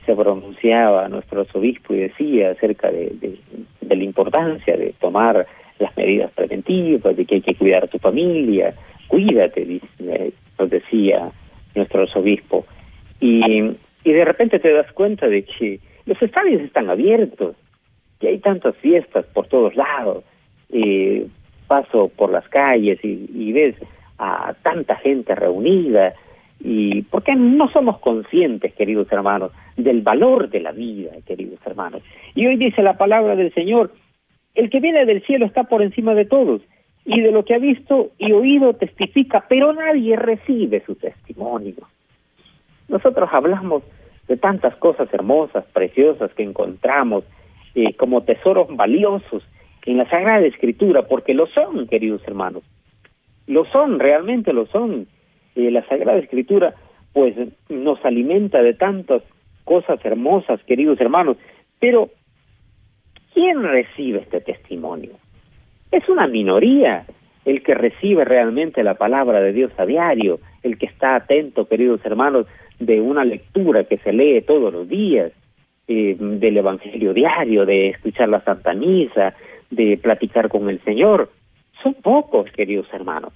se 0.05 0.15
pronunciaba 0.15 1.07
nuestro 1.07 1.41
arzobispo 1.41 1.93
y 1.93 1.99
decía 1.99 2.51
acerca 2.51 2.89
de, 2.91 3.37
la 3.81 4.03
importancia 4.03 4.75
de 4.75 4.93
tomar 4.99 5.45
las 5.77 5.95
medidas 5.97 6.31
preventivas, 6.31 7.15
de 7.15 7.25
que 7.25 7.35
hay 7.35 7.41
que 7.41 7.55
cuidar 7.55 7.83
a 7.83 7.87
tu 7.87 7.99
familia, 7.99 8.73
cuídate, 9.07 9.81
nos 10.57 10.69
decía 10.69 11.31
nuestro 11.75 12.03
arzobispo. 12.03 12.65
Y, 13.19 13.75
y 14.03 14.11
de 14.11 14.25
repente 14.25 14.59
te 14.59 14.73
das 14.73 14.91
cuenta 14.93 15.27
de 15.27 15.43
que 15.43 15.79
los 16.05 16.21
estadios 16.21 16.61
están 16.61 16.89
abiertos, 16.89 17.55
que 18.19 18.29
hay 18.29 18.39
tantas 18.39 18.75
fiestas 18.77 19.25
por 19.25 19.47
todos 19.47 19.75
lados. 19.75 20.23
Eh, 20.71 21.27
paso 21.69 22.11
por 22.15 22.31
las 22.31 22.47
calles 22.49 22.99
y, 23.03 23.29
y 23.33 23.53
ves 23.53 23.75
a 24.17 24.53
tanta 24.63 24.95
gente 24.97 25.33
reunida. 25.35 26.13
Y 26.59 27.03
porque 27.03 27.35
no 27.35 27.69
somos 27.71 27.99
conscientes, 27.99 28.73
queridos 28.73 29.11
hermanos, 29.11 29.51
del 29.77 30.01
valor 30.01 30.49
de 30.49 30.59
la 30.59 30.71
vida, 30.71 31.11
queridos 31.25 31.59
hermanos. 31.65 32.01
Y 32.35 32.45
hoy 32.47 32.57
dice 32.57 32.81
la 32.83 32.97
palabra 32.97 33.35
del 33.35 33.53
Señor, 33.53 33.93
el 34.55 34.69
que 34.69 34.79
viene 34.79 35.05
del 35.05 35.23
cielo 35.25 35.45
está 35.45 35.63
por 35.63 35.81
encima 35.81 36.13
de 36.15 36.25
todos 36.25 36.61
y 37.05 37.21
de 37.21 37.31
lo 37.31 37.45
que 37.45 37.55
ha 37.55 37.59
visto 37.59 38.11
y 38.17 38.33
oído 38.33 38.73
testifica, 38.73 39.45
pero 39.47 39.71
nadie 39.73 40.15
recibe 40.15 40.83
su 40.85 40.95
testimonio. 40.95 41.87
Nosotros 42.89 43.29
hablamos 43.31 43.83
de 44.27 44.35
tantas 44.37 44.75
cosas 44.75 45.07
hermosas, 45.13 45.63
preciosas 45.73 46.33
que 46.33 46.43
encontramos 46.43 47.23
eh, 47.75 47.93
como 47.93 48.23
tesoros 48.23 48.67
valiosos 48.75 49.43
en 49.89 49.97
la 49.97 50.09
Sagrada 50.09 50.45
Escritura, 50.45 51.03
porque 51.07 51.33
lo 51.33 51.47
son, 51.47 51.87
queridos 51.87 52.21
hermanos. 52.27 52.63
Lo 53.47 53.65
son, 53.65 53.99
realmente 53.99 54.53
lo 54.53 54.67
son. 54.67 55.07
Eh, 55.55 55.71
la 55.71 55.85
Sagrada 55.87 56.19
Escritura, 56.19 56.73
pues, 57.13 57.35
nos 57.69 58.03
alimenta 58.05 58.61
de 58.61 58.73
tantas 58.73 59.23
cosas 59.63 60.03
hermosas, 60.03 60.61
queridos 60.63 60.99
hermanos. 61.01 61.37
Pero, 61.79 62.09
¿quién 63.33 63.63
recibe 63.63 64.19
este 64.19 64.41
testimonio? 64.41 65.11
Es 65.91 66.07
una 66.09 66.27
minoría 66.27 67.05
el 67.45 67.63
que 67.63 67.73
recibe 67.73 68.25
realmente 68.25 68.83
la 68.83 68.95
palabra 68.95 69.41
de 69.41 69.53
Dios 69.53 69.71
a 69.77 69.85
diario, 69.85 70.39
el 70.63 70.77
que 70.77 70.85
está 70.85 71.15
atento, 71.15 71.67
queridos 71.67 72.01
hermanos, 72.05 72.45
de 72.79 73.01
una 73.01 73.25
lectura 73.25 73.83
que 73.85 73.97
se 73.97 74.13
lee 74.13 74.41
todos 74.41 74.71
los 74.71 74.87
días, 74.87 75.31
eh, 75.87 76.15
del 76.19 76.57
Evangelio 76.57 77.13
diario, 77.13 77.65
de 77.65 77.89
escuchar 77.89 78.29
la 78.29 78.41
Santa 78.41 78.73
Misa, 78.73 79.33
de 79.71 79.97
platicar 79.97 80.47
con 80.49 80.69
el 80.69 80.79
Señor. 80.83 81.31
Son 81.81 81.95
pocos, 81.95 82.51
queridos 82.51 82.87
hermanos. 82.93 83.33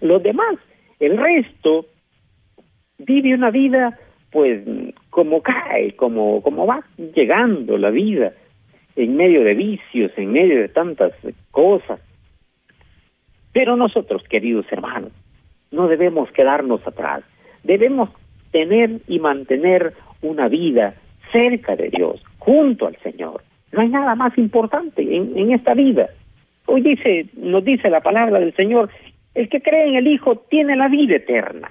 Los 0.00 0.22
demás, 0.22 0.56
el 1.00 1.16
resto, 1.16 1.86
vive 2.98 3.34
una 3.34 3.50
vida, 3.50 3.98
pues, 4.30 4.62
como 5.10 5.42
cae, 5.42 5.94
como, 5.96 6.42
como 6.42 6.66
va 6.66 6.84
llegando 7.14 7.78
la 7.78 7.90
vida 7.90 8.32
en 8.96 9.16
medio 9.16 9.44
de 9.44 9.54
vicios, 9.54 10.12
en 10.16 10.32
medio 10.32 10.60
de 10.60 10.68
tantas 10.68 11.12
cosas. 11.50 12.00
Pero 13.52 13.76
nosotros, 13.76 14.22
queridos 14.28 14.66
hermanos, 14.70 15.12
no 15.70 15.86
debemos 15.86 16.30
quedarnos 16.32 16.84
atrás. 16.86 17.22
Debemos 17.62 18.10
tener 18.50 19.00
y 19.06 19.20
mantener 19.20 19.94
una 20.22 20.48
vida 20.48 20.94
cerca 21.30 21.76
de 21.76 21.90
Dios, 21.90 22.22
junto 22.38 22.86
al 22.86 22.96
Señor. 23.02 23.42
No 23.72 23.82
hay 23.82 23.88
nada 23.88 24.14
más 24.14 24.36
importante 24.38 25.02
en, 25.02 25.36
en 25.36 25.52
esta 25.52 25.74
vida. 25.74 26.08
Hoy 26.66 26.82
dice, 26.82 27.26
nos 27.34 27.64
dice 27.64 27.90
la 27.90 28.00
palabra 28.00 28.40
del 28.40 28.54
Señor, 28.54 28.90
el 29.38 29.48
que 29.48 29.60
cree 29.60 29.86
en 29.86 29.94
el 29.94 30.08
Hijo 30.08 30.36
tiene 30.50 30.74
la 30.74 30.88
vida 30.88 31.14
eterna. 31.14 31.70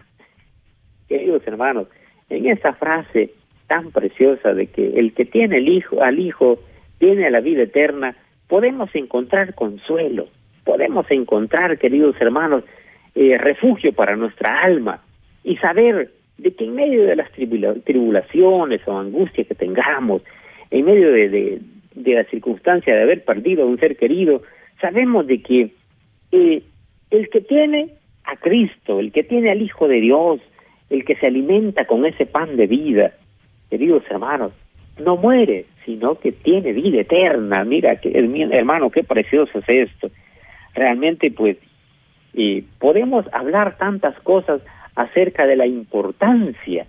Queridos 1.09 1.45
hermanos, 1.45 1.87
en 2.29 2.45
esa 2.45 2.71
frase 2.71 3.31
tan 3.67 3.91
preciosa 3.91 4.53
de 4.53 4.67
que 4.67 4.97
el 4.97 5.13
que 5.13 5.25
tiene 5.25 5.57
el 5.57 5.67
hijo, 5.67 6.01
al 6.01 6.17
Hijo 6.17 6.59
tiene 6.97 7.29
la 7.29 7.41
vida 7.41 7.63
eterna, 7.63 8.15
podemos 8.47 8.89
encontrar 8.95 9.53
consuelo, 9.53 10.29
podemos 10.63 11.11
encontrar, 11.11 11.77
queridos 11.77 12.15
hermanos, 12.21 12.63
eh, 13.15 13.37
refugio 13.37 13.91
para 13.91 14.15
nuestra 14.15 14.61
alma 14.61 15.01
y 15.43 15.57
saber 15.57 16.11
de 16.37 16.53
que 16.53 16.63
en 16.63 16.73
medio 16.73 17.03
de 17.03 17.17
las 17.17 17.29
tribulaciones 17.33 18.81
o 18.87 18.97
angustias 18.97 19.45
que 19.45 19.55
tengamos, 19.55 20.21
en 20.71 20.85
medio 20.85 21.11
de, 21.11 21.27
de, 21.27 21.61
de, 21.95 22.13
la 22.13 22.23
circunstancia 22.25 22.95
de 22.95 23.03
haber 23.03 23.25
perdido 23.25 23.63
a 23.63 23.67
un 23.67 23.77
ser 23.77 23.97
querido, 23.97 24.41
sabemos 24.79 25.27
de 25.27 25.41
que 25.41 25.71
eh, 26.31 26.61
el 27.11 27.29
que 27.29 27.41
tiene 27.41 27.89
a 28.23 28.35
Cristo, 28.35 28.99
el 28.99 29.11
que 29.11 29.23
tiene 29.23 29.51
al 29.51 29.61
Hijo 29.61 29.87
de 29.87 30.01
Dios, 30.01 30.41
el 30.89 31.05
que 31.05 31.15
se 31.15 31.27
alimenta 31.27 31.85
con 31.85 32.05
ese 32.05 32.25
pan 32.25 32.55
de 32.57 32.67
vida, 32.67 33.13
queridos 33.69 34.03
hermanos, 34.09 34.51
no 34.99 35.15
muere, 35.17 35.65
sino 35.85 36.15
que 36.15 36.31
tiene 36.31 36.73
vida 36.73 37.01
eterna. 37.01 37.63
Mira, 37.63 37.97
que, 37.97 38.11
hermano, 38.51 38.89
qué 38.89 39.03
precioso 39.03 39.59
es 39.59 39.69
esto. 39.69 40.09
Realmente, 40.73 41.31
pues, 41.31 41.57
podemos 42.79 43.25
hablar 43.31 43.77
tantas 43.77 44.19
cosas 44.21 44.61
acerca 44.95 45.45
de 45.45 45.55
la 45.55 45.67
importancia, 45.67 46.87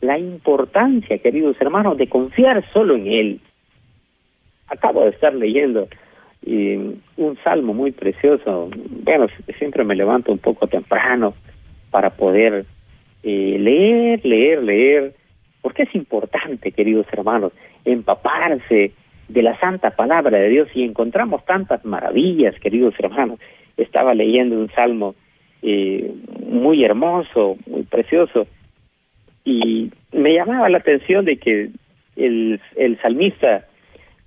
la 0.00 0.18
importancia, 0.18 1.18
queridos 1.18 1.56
hermanos, 1.60 1.98
de 1.98 2.08
confiar 2.08 2.64
solo 2.72 2.96
en 2.96 3.06
Él. 3.06 3.40
Acabo 4.68 5.04
de 5.04 5.10
estar 5.10 5.34
leyendo 5.34 5.88
eh, 6.46 6.94
un 7.16 7.38
salmo 7.44 7.74
muy 7.74 7.92
precioso. 7.92 8.70
Bueno, 9.04 9.26
siempre 9.58 9.84
me 9.84 9.94
levanto 9.94 10.32
un 10.32 10.38
poco 10.38 10.66
temprano 10.66 11.34
para 11.90 12.10
poder 12.10 12.64
eh, 13.22 13.56
leer, 13.58 14.24
leer, 14.24 14.62
leer 14.62 15.14
porque 15.62 15.82
es 15.82 15.94
importante, 15.94 16.72
queridos 16.72 17.06
hermanos, 17.12 17.52
empaparse 17.84 18.92
de 19.28 19.42
la 19.42 19.58
santa 19.60 19.90
palabra 19.90 20.38
de 20.38 20.48
Dios 20.48 20.68
y 20.74 20.84
encontramos 20.84 21.44
tantas 21.44 21.84
maravillas, 21.84 22.58
queridos 22.60 22.94
hermanos. 22.98 23.38
Estaba 23.76 24.14
leyendo 24.14 24.56
un 24.56 24.70
salmo 24.70 25.14
eh, 25.62 26.12
muy 26.46 26.84
hermoso, 26.84 27.56
muy 27.66 27.82
precioso, 27.82 28.46
y 29.44 29.90
me 30.12 30.34
llamaba 30.34 30.68
la 30.68 30.78
atención 30.78 31.24
de 31.24 31.36
que 31.36 31.70
el, 32.16 32.60
el 32.76 33.00
salmista, 33.00 33.66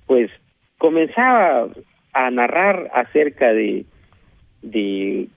pues, 0.06 0.30
comenzaba 0.78 1.68
a 2.14 2.30
narrar 2.32 2.90
acerca 2.94 3.52
de, 3.54 3.86
de 4.62 5.28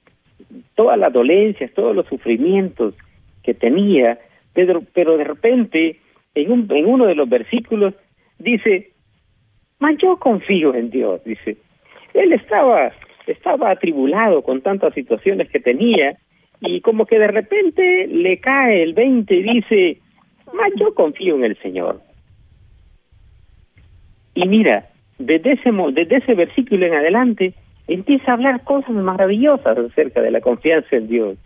todas 0.75 0.99
las 0.99 1.13
dolencias, 1.13 1.73
todos 1.73 1.95
los 1.95 2.07
sufrimientos 2.07 2.95
que 3.43 3.55
tenía, 3.55 4.19
pero, 4.53 4.83
pero 4.93 5.17
de 5.17 5.25
repente, 5.25 6.01
en, 6.35 6.53
un, 6.53 6.67
en 6.71 6.87
uno 6.87 7.07
de 7.07 7.15
los 7.15 7.29
versículos, 7.29 7.95
dice, 8.39 8.91
mas 9.79 9.97
yo 9.99 10.17
confío 10.19 10.75
en 10.75 10.91
Dios, 10.91 11.23
dice. 11.25 11.57
Él 12.15 12.33
estaba, 12.33 12.93
estaba 13.27 13.71
atribulado 13.71 14.43
con 14.43 14.63
tantas 14.63 14.95
situaciones 14.95 15.51
que 15.51 15.61
tenía 15.61 16.17
y 16.61 16.81
como 16.81 17.07
que 17.07 17.19
de 17.19 17.29
repente 17.29 18.07
le 18.07 18.39
cae 18.39 18.83
el 18.83 18.95
20 18.95 19.35
y 19.35 19.43
dice, 19.43 19.99
más 20.53 20.71
yo 20.77 20.95
confío 20.95 21.37
en 21.37 21.45
el 21.45 21.57
Señor. 21.59 22.01
Y 24.35 24.47
mira, 24.49 24.89
desde 25.19 25.53
ese, 25.53 26.35
versículo 26.35 26.87
en 26.87 26.95
adelante, 26.95 27.55
empieza 27.89 28.31
a 28.31 28.35
hablar 28.35 28.65
cosas 28.65 28.91
maravillosas 28.91 29.79
acerca 29.79 30.21
de 30.21 30.31
la 30.31 30.41
confianza 30.41 30.97
en 30.97 31.09
Dios. 31.09 31.39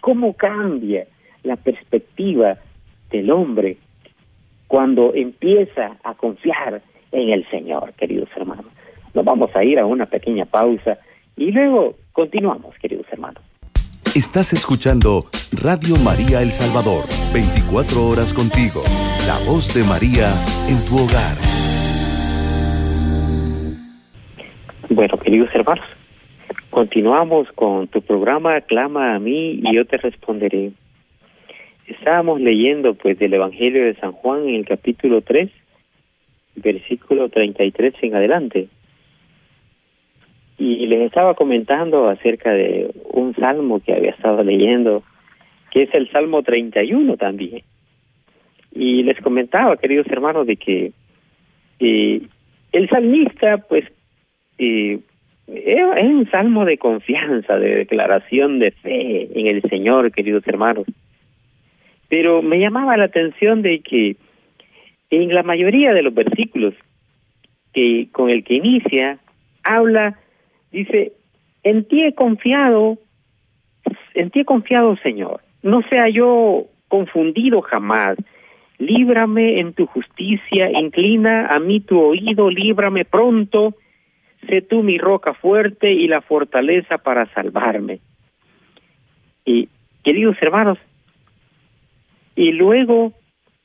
¿Cómo 0.00 0.32
cambia 0.34 1.06
la 1.42 1.56
perspectiva 1.56 2.56
del 3.10 3.30
hombre 3.30 3.76
cuando 4.66 5.14
empieza 5.14 5.96
a 6.04 6.14
confiar 6.14 6.82
en 7.12 7.30
el 7.30 7.48
Señor, 7.50 7.92
queridos 7.94 8.28
hermanos? 8.36 8.66
Nos 9.14 9.24
vamos 9.24 9.54
a 9.54 9.64
ir 9.64 9.78
a 9.78 9.86
una 9.86 10.06
pequeña 10.06 10.44
pausa 10.44 10.98
y 11.36 11.50
luego 11.50 11.96
continuamos, 12.12 12.76
queridos 12.78 13.06
hermanos. 13.10 13.42
Estás 14.14 14.52
escuchando 14.52 15.20
Radio 15.62 15.96
María 15.96 16.42
El 16.42 16.50
Salvador, 16.50 17.04
24 17.32 18.06
horas 18.06 18.32
contigo, 18.32 18.80
la 19.26 19.38
voz 19.50 19.74
de 19.74 19.84
María 19.84 20.32
en 20.68 20.78
tu 20.86 20.96
hogar. 20.96 21.57
Bueno, 24.90 25.18
queridos 25.18 25.54
hermanos, 25.54 25.84
continuamos 26.70 27.52
con 27.52 27.88
tu 27.88 28.00
programa 28.00 28.58
Clama 28.62 29.14
a 29.14 29.18
mí 29.18 29.60
y 29.62 29.74
yo 29.74 29.84
te 29.84 29.98
responderé. 29.98 30.70
Estábamos 31.86 32.40
leyendo 32.40 32.94
pues 32.94 33.18
del 33.18 33.34
Evangelio 33.34 33.84
de 33.84 33.96
San 33.96 34.12
Juan 34.12 34.48
en 34.48 34.54
el 34.54 34.64
capítulo 34.64 35.20
3, 35.20 35.50
versículo 36.56 37.28
33 37.28 37.94
en 38.00 38.14
adelante. 38.14 38.68
Y 40.56 40.86
les 40.86 41.02
estaba 41.02 41.34
comentando 41.34 42.08
acerca 42.08 42.50
de 42.52 42.90
un 43.10 43.34
salmo 43.34 43.80
que 43.80 43.92
había 43.92 44.12
estado 44.12 44.42
leyendo, 44.42 45.02
que 45.70 45.82
es 45.82 45.90
el 45.92 46.10
Salmo 46.10 46.42
31 46.42 47.18
también. 47.18 47.62
Y 48.72 49.02
les 49.02 49.20
comentaba, 49.20 49.76
queridos 49.76 50.06
hermanos, 50.06 50.46
de 50.46 50.56
que 50.56 50.92
eh, 51.78 52.22
el 52.72 52.88
salmista, 52.88 53.58
pues, 53.58 53.84
eh, 54.58 55.00
es 55.46 56.04
un 56.04 56.28
salmo 56.30 56.64
de 56.64 56.78
confianza, 56.78 57.58
de 57.58 57.76
declaración 57.76 58.58
de 58.58 58.70
fe 58.72 59.28
en 59.34 59.46
el 59.46 59.62
Señor, 59.62 60.12
queridos 60.12 60.46
hermanos. 60.46 60.86
Pero 62.08 62.42
me 62.42 62.58
llamaba 62.58 62.96
la 62.96 63.04
atención 63.04 63.62
de 63.62 63.80
que 63.80 64.16
en 65.10 65.34
la 65.34 65.42
mayoría 65.42 65.94
de 65.94 66.02
los 66.02 66.14
versículos 66.14 66.74
que 67.72 68.08
con 68.12 68.30
el 68.30 68.44
que 68.44 68.54
inicia 68.54 69.18
habla 69.62 70.18
Dice, 70.70 71.12
en 71.62 71.84
ti 71.84 72.04
he 72.04 72.14
confiado, 72.14 72.98
en 74.14 74.30
ti 74.30 74.40
he 74.40 74.44
confiado, 74.44 74.96
Señor. 75.02 75.40
No 75.62 75.82
sea 75.90 76.08
yo 76.08 76.66
confundido 76.88 77.62
jamás. 77.62 78.16
Líbrame 78.78 79.58
en 79.58 79.72
tu 79.72 79.86
justicia, 79.86 80.70
inclina 80.70 81.46
a 81.46 81.58
mí 81.58 81.80
tu 81.80 81.98
oído, 81.98 82.50
líbrame 82.50 83.04
pronto. 83.04 83.74
Sé 84.46 84.62
tú 84.62 84.82
mi 84.82 84.98
roca 84.98 85.34
fuerte 85.34 85.92
y 85.92 86.06
la 86.08 86.20
fortaleza 86.20 86.98
para 86.98 87.26
salvarme. 87.34 88.00
Y, 89.44 89.68
queridos 90.04 90.36
hermanos, 90.40 90.78
y 92.36 92.52
luego 92.52 93.12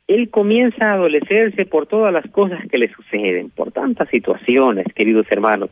él 0.08 0.30
comienza 0.30 0.92
a 0.92 0.94
adolecerse 0.94 1.66
por 1.66 1.88
todas 1.88 2.12
las 2.12 2.30
cosas 2.32 2.60
que 2.70 2.78
le 2.78 2.92
suceden, 2.94 3.50
por 3.50 3.72
tantas 3.72 4.10
situaciones, 4.10 4.86
queridos 4.94 5.28
hermanos 5.30 5.70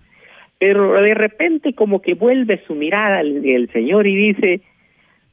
pero 0.61 0.93
de 1.01 1.15
repente 1.15 1.73
como 1.73 2.03
que 2.03 2.13
vuelve 2.13 2.61
su 2.67 2.75
mirada 2.75 3.17
al, 3.17 3.67
Señor 3.73 4.05
y 4.05 4.15
dice, 4.15 4.61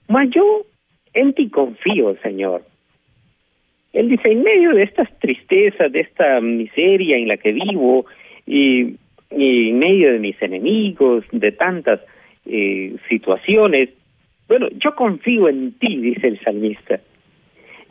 mas 0.08 0.30
yo 0.30 0.64
en 1.12 1.34
ti 1.34 1.50
confío, 1.50 2.16
Señor. 2.22 2.62
Él 3.92 4.08
dice, 4.08 4.32
en 4.32 4.42
medio 4.42 4.72
de 4.72 4.84
estas 4.84 5.06
tristezas, 5.18 5.92
de 5.92 6.00
esta 6.00 6.40
miseria 6.40 7.18
en 7.18 7.28
la 7.28 7.36
que 7.36 7.52
vivo, 7.52 8.06
y, 8.46 8.96
en 9.30 9.78
medio 9.78 10.12
de 10.12 10.18
mis 10.18 10.40
enemigos, 10.42 11.24
de 11.32 11.52
tantas 11.52 12.00
eh, 12.46 12.96
situaciones, 13.08 13.90
bueno, 14.48 14.68
yo 14.70 14.94
confío 14.94 15.48
en 15.48 15.72
ti, 15.72 15.96
dice 15.98 16.28
el 16.28 16.40
salmista. 16.40 17.00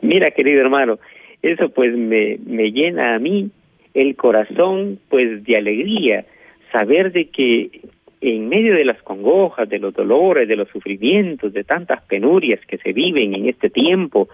Mira, 0.00 0.30
querido 0.32 0.60
hermano, 0.60 0.98
eso 1.42 1.68
pues 1.70 1.96
me, 1.96 2.38
me 2.44 2.72
llena 2.72 3.14
a 3.14 3.18
mí 3.18 3.50
el 3.94 4.16
corazón 4.16 4.98
pues 5.08 5.44
de 5.44 5.56
alegría, 5.56 6.24
saber 6.72 7.12
de 7.12 7.28
que 7.28 7.80
en 8.20 8.48
medio 8.48 8.74
de 8.74 8.84
las 8.84 9.00
congojas, 9.02 9.68
de 9.68 9.78
los 9.78 9.94
dolores, 9.94 10.48
de 10.48 10.56
los 10.56 10.68
sufrimientos, 10.68 11.52
de 11.52 11.64
tantas 11.64 12.02
penurias 12.02 12.60
que 12.66 12.78
se 12.78 12.92
viven 12.92 13.34
en 13.34 13.48
este 13.48 13.70
tiempo, 13.70 14.28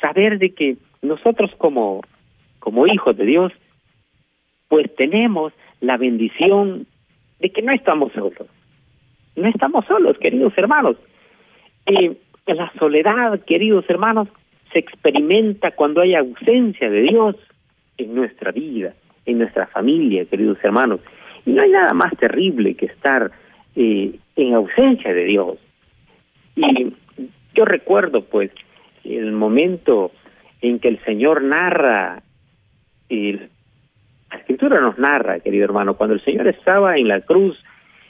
saber 0.00 0.38
de 0.38 0.50
que 0.50 0.76
nosotros 1.02 1.50
como, 1.58 2.02
como 2.60 2.86
hijos 2.86 3.16
de 3.16 3.24
Dios, 3.24 3.52
pues 4.68 4.94
tenemos 4.96 5.52
la 5.86 5.96
bendición 5.96 6.86
de 7.40 7.50
que 7.50 7.62
no 7.62 7.72
estamos 7.72 8.12
solos. 8.12 8.48
No 9.36 9.48
estamos 9.48 9.84
solos, 9.86 10.18
queridos 10.18 10.52
hermanos. 10.56 10.96
la 12.46 12.72
soledad, 12.78 13.40
queridos 13.44 13.84
hermanos, 13.88 14.28
se 14.72 14.78
experimenta 14.78 15.72
cuando 15.72 16.00
hay 16.00 16.14
ausencia 16.14 16.90
de 16.90 17.02
Dios 17.02 17.36
en 17.98 18.14
nuestra 18.14 18.52
vida, 18.52 18.94
en 19.26 19.38
nuestra 19.38 19.66
familia, 19.66 20.24
queridos 20.24 20.58
hermanos. 20.62 21.00
Y 21.46 21.52
no 21.52 21.62
hay 21.62 21.70
nada 21.70 21.92
más 21.94 22.16
terrible 22.16 22.74
que 22.74 22.86
estar 22.86 23.30
eh, 23.76 24.18
en 24.36 24.54
ausencia 24.54 25.12
de 25.12 25.24
Dios. 25.24 25.58
Y 26.56 26.92
yo 27.54 27.64
recuerdo, 27.64 28.24
pues, 28.24 28.50
el 29.04 29.32
momento 29.32 30.12
en 30.60 30.78
que 30.78 30.88
el 30.88 30.98
Señor 31.04 31.42
narra, 31.42 32.22
el, 33.08 33.50
la 34.34 34.40
Escritura 34.40 34.80
nos 34.80 34.98
narra, 34.98 35.38
querido 35.38 35.64
hermano, 35.64 35.94
cuando 35.94 36.14
el 36.14 36.24
Señor 36.24 36.48
estaba 36.48 36.96
en 36.96 37.06
la 37.08 37.20
cruz 37.20 37.56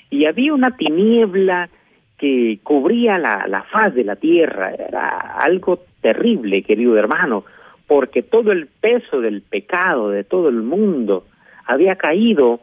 y 0.09 0.25
había 0.25 0.55
una 0.55 0.77
tiniebla 0.77 1.69
que 2.17 2.59
cubría 2.63 3.19
la, 3.19 3.47
la 3.47 3.63
faz 3.65 3.95
de 3.95 4.05
la 4.05 4.17
tierra, 4.17 4.73
era 4.73 5.37
algo 5.39 5.81
terrible, 6.01 6.63
querido 6.63 6.97
hermano, 6.97 7.45
porque 7.87 8.23
todo 8.23 8.53
el 8.53 8.69
peso 8.69 9.21
del 9.21 9.43
pecado 9.43 10.11
de 10.11 10.25
todo 10.25 10.49
el 10.49 10.63
mundo 10.63 11.27
había 11.67 11.97
caído 11.97 12.61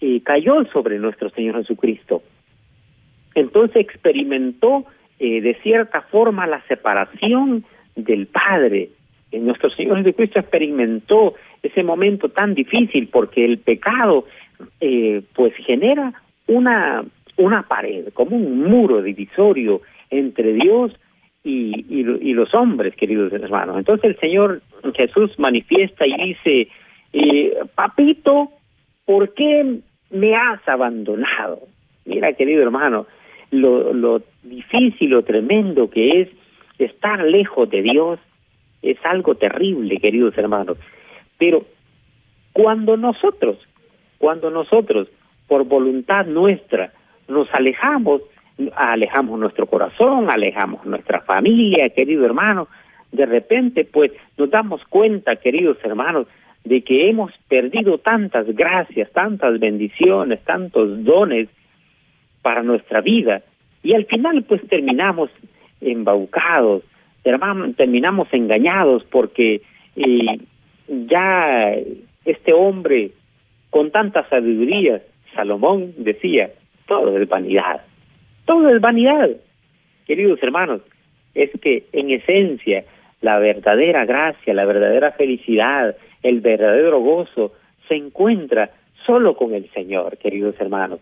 eh, 0.00 0.22
cayó 0.22 0.64
sobre 0.72 0.98
nuestro 0.98 1.28
Señor 1.30 1.56
Jesucristo. 1.56 2.22
Entonces 3.34 3.76
experimentó 3.76 4.86
eh, 5.18 5.42
de 5.42 5.54
cierta 5.62 6.00
forma 6.02 6.46
la 6.46 6.62
separación 6.66 7.64
del 7.94 8.26
Padre. 8.26 8.90
En 9.32 9.42
eh, 9.42 9.44
nuestro 9.44 9.68
Señor 9.70 9.98
Jesucristo 9.98 10.38
experimentó 10.38 11.34
ese 11.62 11.82
momento 11.82 12.28
tan 12.28 12.54
difícil 12.54 13.08
porque 13.08 13.44
el 13.44 13.58
pecado 13.58 14.26
pues 15.34 15.54
genera 15.56 16.14
una, 16.46 17.04
una 17.36 17.62
pared, 17.62 18.08
como 18.14 18.36
un 18.36 18.62
muro 18.62 19.02
divisorio 19.02 19.82
entre 20.10 20.54
Dios 20.54 20.92
y, 21.44 21.84
y, 21.88 22.32
los 22.32 22.54
hombres, 22.54 22.96
queridos 22.96 23.32
hermanos. 23.32 23.76
Entonces 23.78 24.10
el 24.10 24.18
Señor 24.18 24.62
Jesús 24.94 25.38
manifiesta 25.38 26.06
y 26.06 26.34
dice, 26.34 26.68
papito, 27.74 28.50
¿por 29.04 29.34
qué 29.34 29.80
me 30.10 30.34
has 30.34 30.66
abandonado? 30.68 31.60
Mira, 32.04 32.32
querido 32.32 32.62
hermano, 32.62 33.06
lo, 33.50 33.92
lo 33.92 34.22
difícil, 34.42 35.10
lo 35.10 35.22
tremendo 35.22 35.90
que 35.90 36.22
es 36.22 36.28
estar 36.78 37.22
lejos 37.24 37.70
de 37.70 37.82
Dios 37.82 38.20
es 38.82 38.98
algo 39.04 39.34
terrible, 39.34 39.98
queridos 39.98 40.36
hermanos. 40.36 40.78
Pero 41.38 41.64
cuando 42.52 42.96
nosotros, 42.96 43.58
cuando 44.18 44.50
nosotros, 44.50 45.08
por 45.46 45.64
voluntad 45.64 46.26
nuestra, 46.26 46.92
nos 47.28 47.48
alejamos, 47.52 48.22
alejamos 48.74 49.38
nuestro 49.38 49.66
corazón, 49.66 50.30
alejamos 50.30 50.84
nuestra 50.86 51.20
familia, 51.20 51.90
querido 51.90 52.24
hermano, 52.24 52.68
de 53.12 53.26
repente 53.26 53.84
pues 53.84 54.12
nos 54.36 54.50
damos 54.50 54.82
cuenta, 54.84 55.36
queridos 55.36 55.78
hermanos, 55.84 56.26
de 56.64 56.82
que 56.82 57.08
hemos 57.08 57.30
perdido 57.48 57.98
tantas 57.98 58.46
gracias, 58.54 59.10
tantas 59.12 59.60
bendiciones, 59.60 60.42
tantos 60.44 61.04
dones 61.04 61.48
para 62.42 62.62
nuestra 62.62 63.00
vida 63.00 63.42
y 63.82 63.94
al 63.94 64.06
final 64.06 64.42
pues 64.42 64.66
terminamos 64.68 65.30
embaucados, 65.80 66.82
terminamos 67.76 68.28
engañados 68.32 69.04
porque 69.04 69.62
eh, 69.96 70.38
ya 70.88 71.74
este 72.24 72.52
hombre 72.52 73.10
con 73.70 73.90
tanta 73.90 74.28
sabiduría, 74.28 75.02
Salomón 75.34 75.94
decía, 75.98 76.50
todo 76.86 77.18
es 77.18 77.28
vanidad, 77.28 77.82
todo 78.44 78.68
es 78.74 78.80
vanidad. 78.80 79.30
Queridos 80.06 80.42
hermanos, 80.42 80.82
es 81.34 81.50
que 81.60 81.84
en 81.92 82.10
esencia 82.10 82.84
la 83.20 83.38
verdadera 83.38 84.04
gracia, 84.04 84.54
la 84.54 84.64
verdadera 84.64 85.12
felicidad, 85.12 85.96
el 86.22 86.40
verdadero 86.40 87.00
gozo 87.00 87.52
se 87.88 87.94
encuentra 87.94 88.70
solo 89.04 89.36
con 89.36 89.54
el 89.54 89.70
Señor, 89.70 90.18
queridos 90.18 90.54
hermanos. 90.58 91.00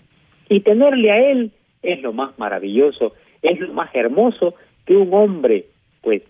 Y 0.49 0.61
tenerle 0.61 1.11
a 1.11 1.31
Él 1.31 1.53
es 1.83 2.03
lo 2.03 2.13
más 2.13 2.39
maravilloso, 2.39 3.15
es 3.43 3.59
lo 3.61 3.73
más 3.73 3.95
hermoso 3.95 4.55
que 4.87 4.97
un 4.97 5.13
hombre, 5.15 5.67
pues, 6.03 6.23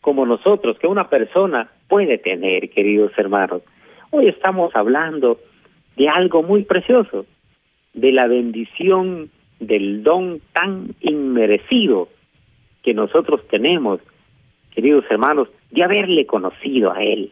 como 0.00 0.26
nosotros, 0.26 0.78
que 0.78 0.86
una 0.86 1.08
persona 1.08 1.70
puede 1.94 2.18
tener, 2.18 2.70
queridos 2.70 3.12
hermanos. 3.16 3.62
Hoy 4.10 4.26
estamos 4.26 4.74
hablando 4.74 5.38
de 5.96 6.08
algo 6.08 6.42
muy 6.42 6.64
precioso, 6.64 7.24
de 7.92 8.10
la 8.10 8.26
bendición 8.26 9.30
del 9.60 10.02
don 10.02 10.40
tan 10.52 10.88
inmerecido 11.02 12.08
que 12.82 12.94
nosotros 12.94 13.46
tenemos, 13.46 14.00
queridos 14.74 15.04
hermanos, 15.08 15.46
de 15.70 15.84
haberle 15.84 16.26
conocido 16.26 16.90
a 16.92 17.00
Él. 17.00 17.30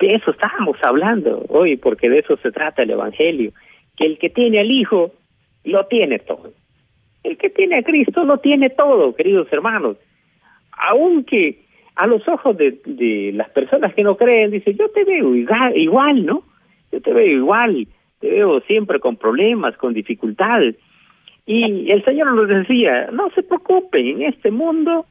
De 0.00 0.14
eso 0.16 0.32
estábamos 0.32 0.76
hablando 0.82 1.44
hoy, 1.48 1.76
porque 1.76 2.10
de 2.10 2.18
eso 2.18 2.36
se 2.38 2.50
trata 2.50 2.82
el 2.82 2.90
Evangelio, 2.90 3.52
que 3.96 4.04
el 4.04 4.18
que 4.18 4.30
tiene 4.30 4.58
al 4.58 4.70
Hijo 4.72 5.12
lo 5.62 5.86
tiene 5.86 6.18
todo. 6.18 6.52
El 7.22 7.38
que 7.38 7.50
tiene 7.50 7.76
a 7.76 7.84
Cristo 7.84 8.24
lo 8.24 8.38
tiene 8.38 8.70
todo, 8.70 9.14
queridos 9.14 9.46
hermanos. 9.52 9.96
Aunque 10.72 11.69
a 11.96 12.06
los 12.06 12.26
ojos 12.28 12.56
de, 12.56 12.80
de 12.84 13.32
las 13.34 13.50
personas 13.50 13.94
que 13.94 14.02
no 14.02 14.16
creen, 14.16 14.50
dice, 14.50 14.74
yo 14.74 14.88
te 14.90 15.04
veo 15.04 15.34
igual, 15.34 15.76
igual, 15.76 16.26
¿no? 16.26 16.44
Yo 16.92 17.00
te 17.00 17.12
veo 17.12 17.26
igual, 17.26 17.86
te 18.20 18.30
veo 18.30 18.60
siempre 18.62 19.00
con 19.00 19.16
problemas, 19.16 19.76
con 19.76 19.94
dificultades. 19.94 20.76
Y 21.46 21.90
el 21.90 22.04
Señor 22.04 22.34
nos 22.34 22.48
decía, 22.48 23.08
no 23.12 23.30
se 23.30 23.42
preocupen, 23.42 24.06
en 24.06 24.22
este 24.22 24.50
mundo 24.50 25.06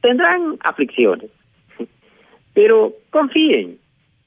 tendrán 0.00 0.56
aflicciones, 0.60 1.30
pero 2.54 2.94
confíen, 3.10 3.78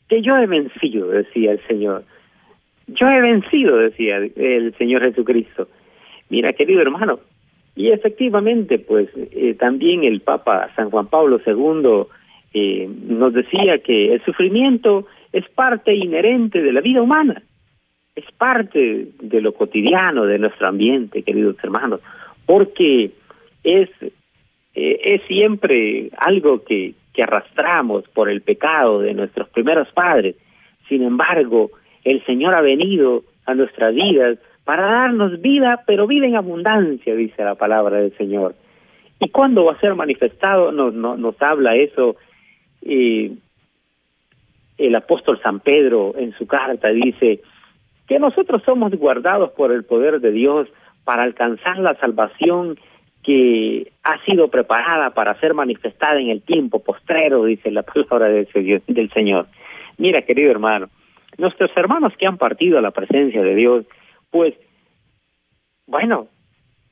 que 0.10 0.22
yo 0.22 0.36
he 0.38 0.48
vencido, 0.48 1.08
decía 1.10 1.52
el 1.52 1.62
Señor. 1.68 2.04
Yo 2.88 3.08
he 3.08 3.22
vencido, 3.22 3.78
decía 3.78 4.18
el 4.18 4.74
Señor 4.78 5.04
Jesucristo. 5.04 5.68
Mira, 6.30 6.52
querido 6.54 6.82
hermano, 6.82 7.20
y 7.80 7.92
efectivamente, 7.92 8.78
pues 8.78 9.08
eh, 9.16 9.56
también 9.58 10.04
el 10.04 10.20
Papa 10.20 10.70
San 10.76 10.90
Juan 10.90 11.08
Pablo 11.08 11.40
II 11.48 12.08
eh, 12.54 12.90
nos 13.08 13.32
decía 13.34 13.78
que 13.78 14.16
el 14.16 14.22
sufrimiento 14.26 15.08
es 15.32 15.48
parte 15.48 15.96
inherente 15.96 16.62
de 16.62 16.74
la 16.74 16.82
vida 16.82 17.02
humana, 17.02 17.42
es 18.18 18.26
parte 18.38 19.08
de 19.22 19.42
lo 19.42 19.54
cotidiano, 19.54 20.26
de 20.26 20.40
nuestro 20.40 20.68
ambiente, 20.68 21.24
queridos 21.24 21.56
hermanos, 21.64 22.02
porque 22.46 23.12
es, 23.64 23.90
eh, 24.76 25.00
es 25.02 25.22
siempre 25.30 26.10
algo 26.18 26.66
que, 26.66 26.96
que 27.14 27.24
arrastramos 27.24 28.04
por 28.10 28.30
el 28.30 28.42
pecado 28.42 29.00
de 29.00 29.14
nuestros 29.14 29.48
primeros 29.48 29.88
padres. 29.94 30.36
Sin 30.90 31.02
embargo, 31.02 31.72
el 32.04 32.26
Señor 32.26 32.56
ha 32.56 32.62
venido 32.62 33.24
a 33.46 33.54
nuestras 33.54 33.96
vidas 33.96 34.38
para 34.70 34.84
darnos 34.84 35.42
vida, 35.42 35.82
pero 35.88 36.06
vida 36.06 36.28
en 36.28 36.36
abundancia, 36.36 37.16
dice 37.16 37.44
la 37.44 37.56
palabra 37.56 37.98
del 37.98 38.16
Señor. 38.18 38.54
¿Y 39.20 39.30
cuándo 39.30 39.66
va 39.66 39.74
a 39.74 39.80
ser 39.80 39.96
manifestado? 39.96 40.72
Nos, 40.72 40.94
nos 40.94 41.42
habla 41.42 41.76
eso 41.76 42.18
eh, 42.84 43.32
el 44.78 44.96
apóstol 44.96 45.40
San 45.42 45.60
Pedro 45.60 46.14
en 46.16 46.34
su 46.34 46.46
carta, 46.46 46.90
dice 46.90 47.42
que 48.08 48.20
nosotros 48.20 48.62
somos 48.64 48.92
guardados 48.92 49.50
por 49.54 49.72
el 49.72 49.86
poder 49.86 50.22
de 50.22 50.30
Dios 50.30 50.68
para 51.04 51.24
alcanzar 51.24 51.80
la 51.80 51.96
salvación 51.96 52.78
que 53.24 53.92
ha 54.04 54.24
sido 54.24 54.50
preparada 54.50 55.16
para 55.16 55.34
ser 55.40 55.56
manifestada 55.56 56.20
en 56.20 56.30
el 56.30 56.44
tiempo 56.44 56.84
postrero, 56.84 57.44
dice 57.44 57.72
la 57.72 57.82
palabra 57.82 58.30
del 58.30 59.10
Señor. 59.16 59.48
Mira, 59.98 60.22
querido 60.22 60.52
hermano, 60.52 60.90
nuestros 61.40 61.72
hermanos 61.76 62.14
que 62.20 62.28
han 62.28 62.38
partido 62.38 62.78
a 62.78 62.84
la 62.84 62.92
presencia 62.92 63.42
de 63.42 63.56
Dios, 63.56 63.86
pues, 64.32 64.54
bueno, 65.88 66.28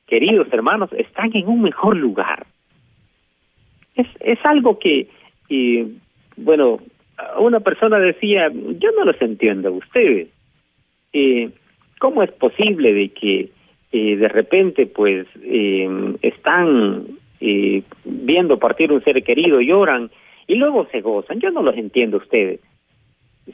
queridos 0.06 0.48
hermanos, 0.52 0.90
están 0.92 1.30
en 1.34 1.48
un 1.48 1.62
mejor 1.62 1.96
lugar. 1.96 2.46
Es, 3.94 4.06
es 4.20 4.38
algo 4.44 4.78
que, 4.78 5.08
bueno, 6.36 6.80
una 7.38 7.60
persona 7.60 7.98
decía, 7.98 8.48
yo 8.50 8.90
no 8.92 9.04
los 9.04 9.20
entiendo 9.20 9.68
a 9.68 9.72
ustedes. 9.72 10.28
Eh, 11.12 11.50
¿Cómo 11.98 12.22
es 12.22 12.30
posible 12.32 12.92
de 12.92 13.08
que 13.08 13.50
eh, 13.90 14.16
de 14.16 14.28
repente 14.28 14.86
pues 14.86 15.26
eh, 15.42 15.88
están 16.22 17.06
eh, 17.40 17.82
viendo 18.04 18.58
partir 18.58 18.92
un 18.92 19.02
ser 19.02 19.22
querido, 19.24 19.60
lloran 19.60 20.10
y 20.46 20.54
luego 20.54 20.86
se 20.92 21.00
gozan? 21.00 21.40
Yo 21.40 21.50
no 21.50 21.62
los 21.62 21.76
entiendo 21.76 22.18
a 22.18 22.20
ustedes. 22.20 22.60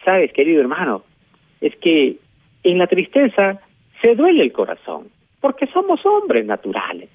¿Sabes, 0.05 0.33
querido 0.33 0.61
hermano? 0.61 1.05
Es 1.61 1.75
que 1.77 2.16
en 2.64 2.79
la 2.79 2.87
tristeza 2.87 3.61
se 4.04 4.14
duele 4.14 4.42
el 4.42 4.52
corazón, 4.52 5.08
porque 5.40 5.66
somos 5.68 6.04
hombres 6.04 6.44
naturales. 6.44 7.08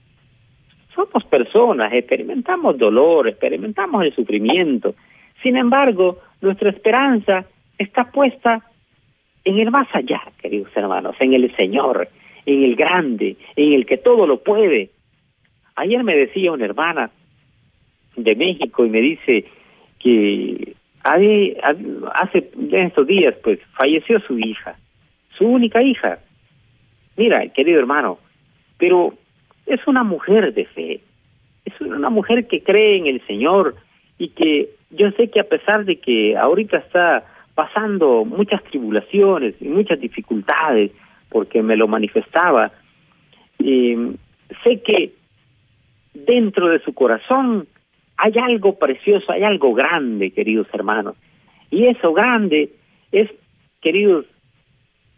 Somos 0.95 1.23
personas, 1.25 1.93
experimentamos 1.93 2.79
dolor, 2.79 3.27
experimentamos 3.27 4.03
el 4.03 4.15
sufrimiento. 4.15 4.95
Sin 5.43 5.55
embargo, 5.55 6.17
nuestra 6.41 6.71
esperanza 6.71 7.45
está 7.77 8.05
puesta 8.11 8.65
en 9.45 9.59
el 9.59 9.69
más 9.69 9.87
allá, 9.93 10.19
queridos 10.41 10.75
hermanos, 10.75 11.15
en 11.19 11.35
el 11.35 11.55
Señor, 11.55 12.07
en 12.47 12.63
el 12.63 12.75
grande, 12.75 13.37
en 13.55 13.73
el 13.73 13.85
que 13.85 13.97
todo 13.97 14.25
lo 14.25 14.41
puede. 14.41 14.89
Ayer 15.75 16.03
me 16.03 16.15
decía 16.15 16.51
una 16.51 16.65
hermana 16.65 17.11
de 18.15 18.35
México 18.35 18.83
y 18.83 18.89
me 18.89 18.99
dice 18.99 19.45
que 19.99 20.73
hace 21.03 22.51
estos 22.71 23.05
días 23.05 23.35
pues 23.43 23.59
falleció 23.77 24.19
su 24.21 24.39
hija, 24.39 24.75
su 25.37 25.45
única 25.45 25.83
hija. 25.83 26.17
Mira, 27.19 27.45
querido 27.49 27.79
hermano, 27.79 28.17
pero 28.77 29.13
es 29.65 29.85
una 29.87 30.05
mujer 30.05 30.53
de 30.53 30.63
fe, 30.63 31.01
es 31.65 31.81
una 31.81 32.09
mujer 32.09 32.47
que 32.47 32.63
cree 32.63 32.95
en 32.95 33.07
el 33.07 33.19
Señor 33.27 33.75
y 34.17 34.29
que 34.29 34.69
yo 34.91 35.11
sé 35.11 35.29
que 35.29 35.41
a 35.41 35.43
pesar 35.43 35.83
de 35.83 35.97
que 35.97 36.37
ahorita 36.37 36.77
está 36.77 37.25
pasando 37.55 38.23
muchas 38.23 38.63
tribulaciones 38.63 39.53
y 39.59 39.67
muchas 39.67 39.99
dificultades, 39.99 40.91
porque 41.27 41.61
me 41.61 41.75
lo 41.75 41.89
manifestaba, 41.89 42.71
eh, 43.59 44.13
sé 44.63 44.81
que 44.81 45.11
dentro 46.13 46.69
de 46.69 46.79
su 46.79 46.93
corazón 46.93 47.67
hay 48.15 48.31
algo 48.41 48.79
precioso, 48.79 49.29
hay 49.33 49.43
algo 49.43 49.73
grande, 49.73 50.31
queridos 50.31 50.67
hermanos. 50.71 51.17
Y 51.69 51.87
eso 51.87 52.13
grande 52.13 52.69
es, 53.11 53.29
queridos, 53.81 54.25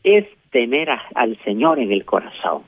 es 0.03 0.25
tener 0.51 0.89
al 1.15 1.37
Señor 1.43 1.79
en 1.79 1.91
el 1.91 2.05
corazón, 2.05 2.63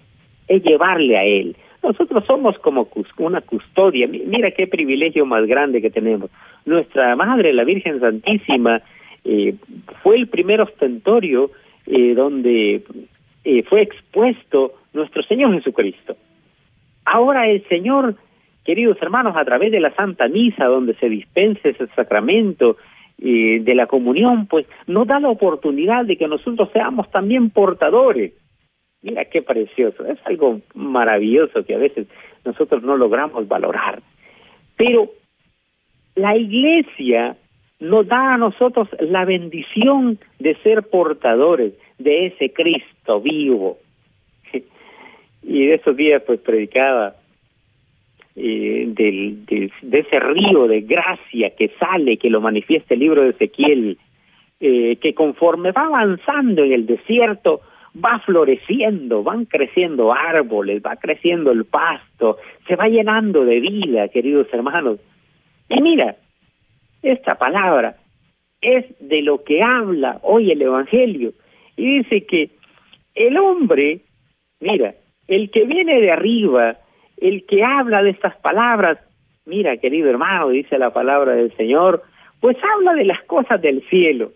es 0.47 0.63
llevarle 0.63 1.17
a 1.17 1.23
Él. 1.23 1.55
Nosotros 1.81 2.23
somos 2.25 2.57
como 2.59 2.87
una 3.17 3.41
custodia. 3.41 4.07
Mira 4.07 4.51
qué 4.51 4.67
privilegio 4.67 5.25
más 5.25 5.45
grande 5.45 5.81
que 5.81 5.89
tenemos. 5.89 6.31
Nuestra 6.65 7.15
Madre, 7.15 7.53
la 7.53 7.65
Virgen 7.65 7.99
Santísima, 7.99 8.81
eh, 9.25 9.55
fue 10.01 10.15
el 10.15 10.27
primer 10.27 10.61
ostentorio 10.61 11.51
eh, 11.85 12.13
donde 12.13 12.83
eh, 13.43 13.63
fue 13.63 13.81
expuesto 13.81 14.73
nuestro 14.93 15.23
Señor 15.23 15.53
Jesucristo. 15.53 16.15
Ahora 17.03 17.49
el 17.49 17.67
Señor, 17.67 18.15
queridos 18.63 18.97
hermanos, 19.01 19.35
a 19.35 19.43
través 19.43 19.71
de 19.71 19.81
la 19.81 19.93
Santa 19.93 20.29
Misa, 20.29 20.65
donde 20.65 20.93
se 20.95 21.09
dispensa 21.09 21.67
ese 21.67 21.87
sacramento 21.87 22.77
de 23.17 23.75
la 23.75 23.87
comunión, 23.87 24.47
pues 24.47 24.65
nos 24.85 25.07
da 25.07 25.19
la 25.19 25.29
oportunidad 25.29 26.05
de 26.05 26.17
que 26.17 26.27
nosotros 26.27 26.69
seamos 26.73 27.09
también 27.09 27.51
portadores 27.51 28.33
Mira 29.03 29.25
qué 29.25 29.41
precioso, 29.41 30.05
es 30.05 30.17
algo 30.23 30.61
maravilloso 30.73 31.65
que 31.65 31.75
a 31.75 31.77
veces 31.77 32.07
nosotros 32.45 32.83
no 32.83 32.95
logramos 32.95 33.49
valorar. 33.49 34.01
Pero 34.77 35.11
la 36.15 36.37
iglesia 36.37 37.35
nos 37.81 38.07
da 38.07 38.35
a 38.35 38.37
nosotros 38.37 38.87
la 39.01 39.25
bendición 39.25 40.19
de 40.39 40.55
ser 40.63 40.83
portadores 40.83 41.73
de 41.99 42.27
ese 42.27 42.51
Cristo 42.51 43.21
vivo. 43.21 43.77
Y 45.45 45.65
de 45.65 45.73
esos 45.73 45.97
días 45.97 46.23
pues 46.25 46.39
predicaba 46.39 47.15
eh, 48.35 48.85
del, 48.87 49.45
de 49.45 49.99
ese 49.99 50.19
río 50.19 50.67
de 50.67 50.81
gracia 50.81 51.51
que 51.51 51.71
sale, 51.79 52.17
que 52.17 52.29
lo 52.29 52.41
manifiesta 52.41 52.93
el 52.93 53.01
libro 53.01 53.21
de 53.21 53.29
Ezequiel, 53.29 53.97
eh, 54.59 54.97
que 54.97 55.13
conforme 55.13 55.71
va 55.71 55.85
avanzando 55.85 56.63
en 56.63 56.71
el 56.71 56.85
desierto, 56.85 57.61
va 57.93 58.19
floreciendo, 58.19 59.21
van 59.23 59.45
creciendo 59.45 60.13
árboles, 60.13 60.81
va 60.81 60.95
creciendo 60.95 61.51
el 61.51 61.65
pasto, 61.65 62.37
se 62.67 62.75
va 62.75 62.87
llenando 62.87 63.45
de 63.45 63.59
vida, 63.59 64.07
queridos 64.07 64.47
hermanos. 64.51 64.99
Y 65.69 65.81
mira, 65.81 66.15
esta 67.01 67.35
palabra 67.35 67.97
es 68.61 68.85
de 68.99 69.21
lo 69.21 69.43
que 69.43 69.61
habla 69.61 70.19
hoy 70.23 70.51
el 70.51 70.61
Evangelio. 70.61 71.33
Y 71.75 71.97
dice 71.97 72.25
que 72.25 72.49
el 73.13 73.37
hombre, 73.37 73.99
mira, 74.59 74.95
el 75.27 75.51
que 75.51 75.65
viene 75.65 75.99
de 75.99 76.11
arriba, 76.11 76.77
el 77.23 77.45
que 77.45 77.63
habla 77.63 78.03
de 78.03 78.09
estas 78.09 78.35
palabras, 78.35 78.99
mira, 79.45 79.77
querido 79.77 80.09
hermano, 80.09 80.49
dice 80.49 80.77
la 80.77 80.91
palabra 80.91 81.31
del 81.31 81.55
Señor, 81.55 82.03
pues 82.41 82.57
habla 82.75 82.93
de 82.95 83.05
las 83.05 83.23
cosas 83.23 83.61
del 83.61 83.81
cielo. 83.89 84.33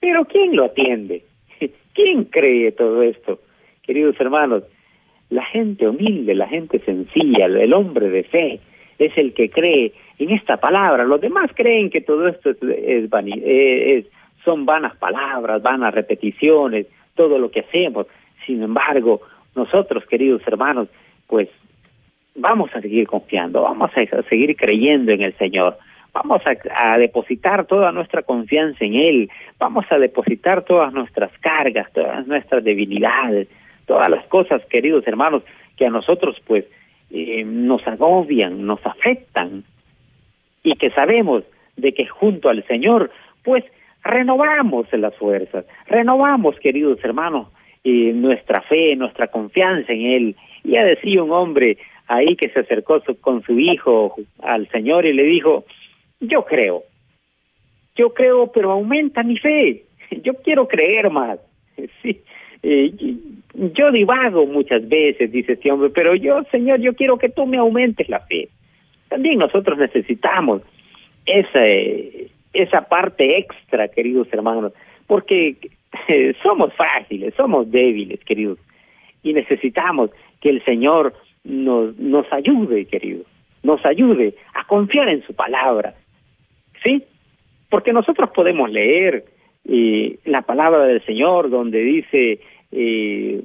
Pero 0.00 0.24
¿quién 0.24 0.56
lo 0.56 0.64
atiende? 0.64 1.22
¿Quién 1.94 2.24
cree 2.24 2.72
todo 2.72 3.04
esto? 3.04 3.38
Queridos 3.82 4.16
hermanos, 4.18 4.64
La 5.28 5.44
gente 5.44 5.86
humilde, 5.86 6.34
la 6.34 6.48
gente 6.48 6.80
sencilla, 6.80 7.46
el 7.46 7.72
hombre 7.72 8.10
de 8.10 8.24
fe, 8.24 8.58
es 8.98 9.16
el 9.16 9.32
que 9.32 9.48
cree 9.48 9.92
en 10.18 10.30
esta 10.30 10.56
palabra. 10.56 11.04
Los 11.04 11.20
demás 11.20 11.52
creen 11.54 11.90
que 11.90 12.00
todo 12.00 12.26
esto 12.26 12.50
es, 12.50 13.08
es, 13.44 14.06
son 14.44 14.66
vanas 14.66 14.96
palabras, 14.96 15.62
vanas 15.62 15.94
repeticiones, 15.94 16.88
todo 17.14 17.38
lo 17.38 17.52
que 17.52 17.60
hacemos. 17.60 18.08
Sin 18.44 18.60
embargo, 18.64 19.20
nosotros, 19.54 20.04
queridos 20.06 20.42
hermanos, 20.48 20.88
pues 21.28 21.48
vamos 22.34 22.70
a 22.74 22.80
seguir 22.80 23.06
confiando, 23.06 23.62
vamos 23.62 23.90
a 23.94 24.22
seguir 24.28 24.56
creyendo 24.56 25.12
en 25.12 25.22
el 25.22 25.36
Señor, 25.36 25.76
vamos 26.12 26.42
a, 26.46 26.98
depositar 26.98 27.66
toda 27.66 27.92
nuestra 27.92 28.22
confianza 28.22 28.84
en 28.84 28.94
Él, 28.94 29.30
vamos 29.58 29.84
a 29.90 29.98
depositar 29.98 30.64
todas 30.64 30.92
nuestras 30.92 31.30
cargas, 31.40 31.92
todas 31.92 32.26
nuestras 32.26 32.64
debilidades, 32.64 33.48
todas 33.86 34.08
las 34.08 34.24
cosas, 34.26 34.64
queridos 34.66 35.06
hermanos, 35.06 35.42
que 35.76 35.86
a 35.86 35.90
nosotros 35.90 36.36
pues 36.46 36.64
eh, 37.10 37.44
nos 37.44 37.86
agobian, 37.86 38.64
nos 38.66 38.84
afectan, 38.84 39.64
y 40.62 40.74
que 40.74 40.90
sabemos 40.90 41.44
de 41.76 41.92
que 41.92 42.06
junto 42.06 42.48
al 42.48 42.64
Señor 42.66 43.10
pues 43.42 43.64
renovamos 44.04 44.86
las 44.92 45.14
fuerzas, 45.16 45.64
renovamos, 45.86 46.58
queridos 46.58 46.98
hermanos, 47.02 47.48
eh, 47.84 48.12
nuestra 48.14 48.60
fe, 48.62 48.94
nuestra 48.96 49.28
confianza 49.28 49.92
en 49.92 50.02
Él. 50.02 50.36
Ya 50.64 50.84
decía 50.84 51.22
un 51.22 51.32
hombre 51.32 51.78
ahí 52.10 52.34
que 52.34 52.48
se 52.50 52.60
acercó 52.60 53.00
con 53.20 53.42
su 53.42 53.58
hijo 53.58 54.16
al 54.42 54.68
Señor 54.68 55.06
y 55.06 55.12
le 55.12 55.22
dijo, 55.22 55.64
yo 56.18 56.44
creo, 56.44 56.82
yo 57.96 58.12
creo, 58.12 58.50
pero 58.52 58.72
aumenta 58.72 59.22
mi 59.22 59.38
fe, 59.38 59.84
yo 60.22 60.34
quiero 60.34 60.68
creer 60.68 61.10
más. 61.10 61.38
Sí, 62.02 62.20
eh, 62.62 62.92
yo 63.54 63.90
divago 63.90 64.44
muchas 64.44 64.86
veces, 64.86 65.32
dice 65.32 65.54
este 65.54 65.72
hombre, 65.72 65.88
pero 65.88 66.14
yo, 66.14 66.42
Señor, 66.50 66.78
yo 66.80 66.94
quiero 66.94 67.16
que 67.16 67.30
tú 67.30 67.46
me 67.46 67.56
aumentes 67.56 68.06
la 68.10 68.20
fe. 68.20 68.50
También 69.08 69.38
nosotros 69.38 69.78
necesitamos 69.78 70.60
esa, 71.24 71.64
esa 72.52 72.82
parte 72.82 73.38
extra, 73.38 73.88
queridos 73.88 74.28
hermanos, 74.30 74.74
porque 75.06 75.56
eh, 76.08 76.34
somos 76.42 76.74
frágiles, 76.74 77.32
somos 77.34 77.70
débiles, 77.70 78.20
queridos, 78.24 78.58
y 79.22 79.32
necesitamos 79.32 80.10
que 80.42 80.50
el 80.50 80.62
Señor 80.64 81.14
nos, 81.44 81.98
nos 81.98 82.30
ayude, 82.32 82.86
queridos, 82.86 83.26
nos 83.62 83.84
ayude 83.84 84.34
a 84.54 84.64
confiar 84.66 85.10
en 85.10 85.22
su 85.22 85.34
palabra, 85.34 85.94
¿sí? 86.84 87.04
Porque 87.68 87.92
nosotros 87.92 88.30
podemos 88.30 88.70
leer 88.70 89.24
eh, 89.64 90.18
la 90.24 90.42
palabra 90.42 90.84
del 90.84 91.04
Señor 91.04 91.50
donde 91.50 91.80
dice, 91.80 92.40
eh, 92.72 93.42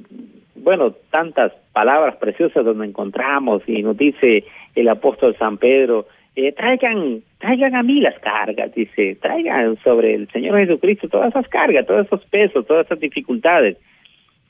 bueno, 0.54 0.92
tantas 1.10 1.52
palabras 1.72 2.16
preciosas 2.16 2.64
donde 2.64 2.86
encontramos 2.86 3.62
y 3.66 3.82
nos 3.82 3.96
dice 3.96 4.44
el 4.74 4.88
apóstol 4.88 5.36
San 5.38 5.58
Pedro, 5.58 6.06
eh, 6.34 6.52
traigan, 6.52 7.22
traigan 7.38 7.74
a 7.74 7.82
mí 7.82 8.00
las 8.00 8.18
cargas, 8.18 8.74
dice, 8.74 9.16
traigan 9.20 9.78
sobre 9.82 10.14
el 10.14 10.28
Señor 10.28 10.58
Jesucristo 10.58 11.08
todas 11.08 11.30
esas 11.30 11.48
cargas, 11.48 11.86
todos 11.86 12.06
esos 12.06 12.24
pesos, 12.26 12.66
todas 12.66 12.86
esas 12.86 13.00
dificultades, 13.00 13.78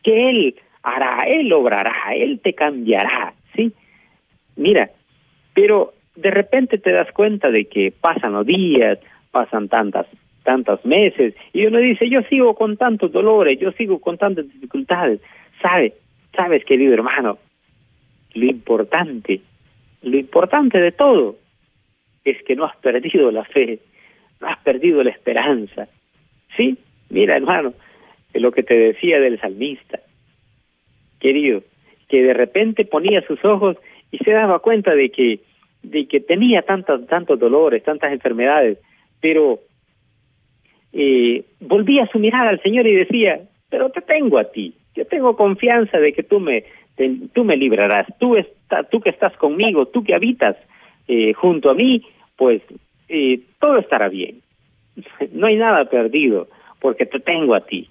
que 0.02 0.30
Él 0.30 0.54
hará, 0.86 1.24
Él 1.26 1.52
obrará, 1.52 2.14
Él 2.14 2.40
te 2.40 2.54
cambiará, 2.54 3.34
¿sí? 3.54 3.72
Mira, 4.54 4.90
pero 5.52 5.92
de 6.14 6.30
repente 6.30 6.78
te 6.78 6.92
das 6.92 7.10
cuenta 7.12 7.50
de 7.50 7.66
que 7.66 7.92
pasan 7.92 8.32
los 8.32 8.46
días, 8.46 8.98
pasan 9.30 9.68
tantas 9.68 10.06
tantos 10.44 10.84
meses 10.84 11.34
y 11.52 11.66
uno 11.66 11.78
dice 11.78 12.08
yo 12.08 12.22
sigo 12.30 12.54
con 12.54 12.76
tantos 12.76 13.10
dolores 13.10 13.58
yo 13.58 13.72
sigo 13.72 13.98
con 13.98 14.16
tantas 14.16 14.44
dificultades. 14.48 15.20
Sabe 15.60 15.94
sabes 16.36 16.64
querido 16.64 16.94
hermano 16.94 17.38
lo 18.34 18.44
importante 18.44 19.40
lo 20.02 20.16
importante 20.16 20.78
de 20.78 20.92
todo 20.92 21.34
es 22.24 22.40
que 22.44 22.54
no 22.54 22.64
has 22.64 22.76
perdido 22.76 23.32
la 23.32 23.44
fe 23.44 23.80
no 24.40 24.46
has 24.46 24.58
perdido 24.58 25.02
la 25.02 25.10
esperanza. 25.10 25.88
Sí 26.56 26.78
mira 27.10 27.34
hermano 27.34 27.74
lo 28.32 28.52
que 28.52 28.62
te 28.62 28.74
decía 28.74 29.18
del 29.18 29.40
salmista 29.40 29.98
querido 31.20 31.62
que 32.08 32.22
de 32.22 32.34
repente 32.34 32.84
ponía 32.84 33.26
sus 33.26 33.44
ojos 33.44 33.76
y 34.10 34.18
se 34.18 34.30
daba 34.30 34.60
cuenta 34.60 34.94
de 34.94 35.10
que 35.10 35.40
de 35.82 36.06
que 36.06 36.20
tenía 36.20 36.62
tantos 36.62 37.06
tantos 37.06 37.38
dolores 37.38 37.82
tantas 37.82 38.12
enfermedades 38.12 38.78
pero 39.20 39.60
eh, 40.92 41.44
volvía 41.60 42.06
su 42.06 42.18
mirada 42.18 42.48
al 42.48 42.62
Señor 42.62 42.86
y 42.86 42.94
decía, 42.94 43.40
pero 43.68 43.90
te 43.90 44.00
tengo 44.00 44.38
a 44.38 44.44
ti, 44.44 44.74
yo 44.94 45.04
tengo 45.06 45.36
confianza 45.36 45.98
de 45.98 46.12
que 46.12 46.22
tú 46.22 46.40
me, 46.40 46.64
tú 47.34 47.44
me 47.44 47.56
librarás, 47.56 48.06
tú, 48.18 48.36
está, 48.36 48.84
tú 48.84 49.00
que 49.00 49.10
estás 49.10 49.36
conmigo, 49.36 49.86
tú 49.86 50.02
que 50.02 50.14
habitas 50.14 50.56
eh, 51.06 51.34
junto 51.34 51.68
a 51.70 51.74
mí, 51.74 52.02
pues 52.36 52.62
eh, 53.08 53.40
todo 53.60 53.78
estará 53.78 54.08
bien. 54.08 54.40
No 55.32 55.48
hay 55.48 55.56
nada 55.56 55.84
perdido, 55.84 56.48
porque 56.80 57.04
te 57.04 57.20
tengo 57.20 57.54
a 57.54 57.60
ti. 57.60 57.88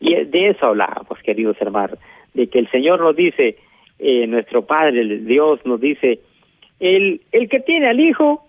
Y 0.00 0.14
de 0.14 0.50
eso 0.50 0.66
hablábamos, 0.66 1.18
queridos 1.22 1.56
hermanos, 1.60 1.98
de 2.34 2.48
que 2.48 2.58
el 2.58 2.70
Señor 2.70 3.00
nos 3.00 3.16
dice, 3.16 3.56
eh, 3.98 4.26
nuestro 4.26 4.66
Padre, 4.66 5.04
Dios 5.20 5.60
nos 5.64 5.80
dice, 5.80 6.20
el, 6.80 7.22
el 7.32 7.48
que 7.48 7.60
tiene 7.60 7.88
al 7.88 8.00
Hijo 8.00 8.48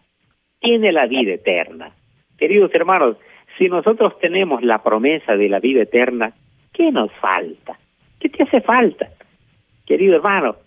tiene 0.60 0.92
la 0.92 1.06
vida 1.06 1.34
eterna. 1.34 1.92
Queridos 2.38 2.74
hermanos, 2.74 3.18
si 3.58 3.70
nosotros 3.70 4.20
tenemos 4.20 4.64
la 4.64 4.84
promesa 4.84 5.38
de 5.38 5.48
la 5.48 5.60
vida 5.60 5.84
eterna, 5.84 6.34
¿qué 6.74 6.92
nos 6.92 7.12
falta? 7.14 7.78
¿Qué 8.20 8.30
te 8.30 8.44
hace 8.44 8.62
falta? 8.62 9.10
Querido 9.86 10.16
hermano, 10.16 10.58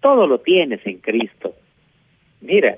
todo 0.00 0.26
lo 0.26 0.40
tienes 0.40 0.84
en 0.86 0.98
Cristo. 0.98 1.54
Mira, 2.40 2.76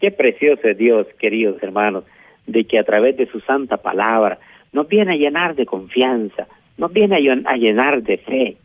qué 0.00 0.10
precioso 0.10 0.68
es 0.68 0.78
Dios, 0.78 1.06
queridos 1.18 1.60
hermanos, 1.62 2.04
de 2.46 2.64
que 2.64 2.78
a 2.78 2.84
través 2.84 3.16
de 3.16 3.26
su 3.26 3.40
santa 3.40 3.78
palabra 3.78 4.38
nos 4.72 4.86
viene 4.86 5.14
a 5.14 5.16
llenar 5.16 5.56
de 5.56 5.66
confianza, 5.66 6.46
nos 6.78 6.92
viene 6.92 7.16
a 7.16 7.56
llenar 7.56 8.02
de 8.02 8.18
fe, 8.18 8.56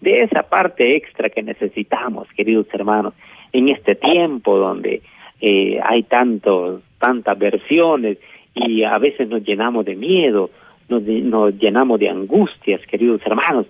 de 0.00 0.22
esa 0.22 0.42
parte 0.42 0.96
extra 0.96 1.28
que 1.28 1.42
necesitamos, 1.42 2.28
queridos 2.32 2.66
hermanos, 2.72 3.14
en 3.52 3.68
este 3.68 3.94
tiempo 3.94 4.56
donde 4.56 5.02
eh, 5.40 5.80
hay 5.82 6.02
tantos, 6.04 6.82
tantas 6.98 7.38
versiones 7.38 8.18
y 8.54 8.82
a 8.84 8.98
veces 8.98 9.28
nos 9.28 9.42
llenamos 9.42 9.84
de 9.84 9.96
miedo, 9.96 10.50
nos, 10.88 11.02
nos 11.02 11.54
llenamos 11.58 12.00
de 12.00 12.08
angustias, 12.08 12.80
queridos 12.86 13.20
hermanos, 13.24 13.66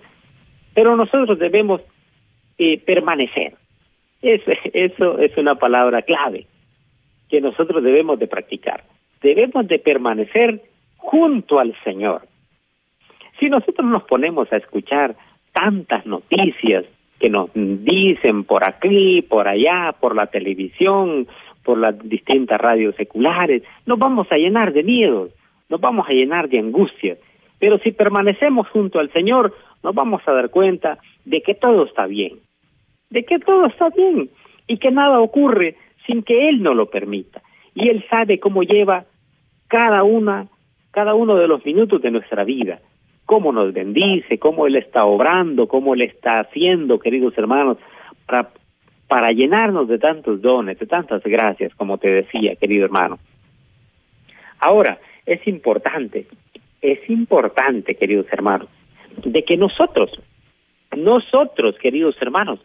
pero 0.73 0.95
nosotros 0.95 1.37
debemos 1.37 1.81
eh, 2.57 2.79
permanecer. 2.79 3.55
Eso, 4.21 4.51
eso 4.73 5.19
es 5.19 5.35
una 5.37 5.55
palabra 5.55 6.03
clave 6.03 6.45
que 7.29 7.41
nosotros 7.41 7.83
debemos 7.83 8.19
de 8.19 8.27
practicar. 8.27 8.83
Debemos 9.21 9.67
de 9.67 9.79
permanecer 9.79 10.61
junto 10.97 11.59
al 11.59 11.75
Señor. 11.83 12.21
Si 13.39 13.49
nosotros 13.49 13.87
nos 13.87 14.03
ponemos 14.03 14.51
a 14.53 14.57
escuchar 14.57 15.15
tantas 15.53 16.05
noticias 16.05 16.85
que 17.19 17.29
nos 17.29 17.49
dicen 17.53 18.43
por 18.43 18.63
aquí, 18.63 19.21
por 19.21 19.47
allá, 19.47 19.93
por 19.99 20.15
la 20.15 20.27
televisión, 20.27 21.27
por 21.63 21.77
las 21.77 21.97
distintas 22.07 22.59
radios 22.59 22.95
seculares, 22.95 23.63
nos 23.85 23.99
vamos 23.99 24.27
a 24.31 24.37
llenar 24.37 24.73
de 24.73 24.83
miedo, 24.83 25.29
nos 25.69 25.79
vamos 25.79 26.07
a 26.09 26.13
llenar 26.13 26.49
de 26.49 26.59
angustia. 26.59 27.17
Pero 27.59 27.77
si 27.79 27.91
permanecemos 27.91 28.67
junto 28.69 28.99
al 28.99 29.11
Señor, 29.11 29.53
nos 29.83 29.93
vamos 29.93 30.21
a 30.25 30.31
dar 30.31 30.49
cuenta 30.49 30.97
de 31.25 31.41
que 31.41 31.53
todo 31.53 31.85
está 31.85 32.07
bien, 32.07 32.39
de 33.09 33.23
que 33.23 33.37
todo 33.39 33.67
está 33.67 33.89
bien 33.89 34.29
y 34.67 34.77
que 34.77 34.89
nada 34.89 35.19
ocurre 35.19 35.75
sin 36.07 36.23
que 36.23 36.49
Él 36.49 36.63
no 36.63 36.73
lo 36.73 36.89
permita. 36.89 37.41
Y 37.75 37.89
Él 37.89 38.03
sabe 38.09 38.39
cómo 38.39 38.63
lleva 38.63 39.05
cada 39.67 40.03
una, 40.03 40.47
cada 40.91 41.13
uno 41.13 41.35
de 41.35 41.47
los 41.47 41.63
minutos 41.65 42.01
de 42.01 42.11
nuestra 42.11 42.43
vida, 42.43 42.79
cómo 43.31 43.53
nos 43.53 43.71
bendice, 43.71 44.39
cómo 44.39 44.67
Él 44.67 44.75
está 44.75 45.05
obrando, 45.05 45.65
cómo 45.69 45.93
Él 45.93 46.01
está 46.01 46.41
haciendo, 46.41 46.99
queridos 46.99 47.33
hermanos, 47.37 47.77
para 48.25 48.49
para 49.07 49.31
llenarnos 49.31 49.87
de 49.87 49.99
tantos 49.99 50.41
dones, 50.41 50.77
de 50.77 50.85
tantas 50.85 51.23
gracias, 51.23 51.73
como 51.75 51.97
te 51.97 52.09
decía, 52.09 52.57
querido 52.57 52.83
hermano. 52.83 53.19
Ahora, 54.59 54.99
es 55.25 55.47
importante, 55.47 56.27
es 56.81 57.09
importante, 57.09 57.95
queridos 57.95 58.25
hermanos, 58.33 58.67
de 59.23 59.43
que 59.45 59.55
nosotros, 59.55 60.11
nosotros, 60.97 61.77
queridos 61.81 62.17
hermanos, 62.19 62.59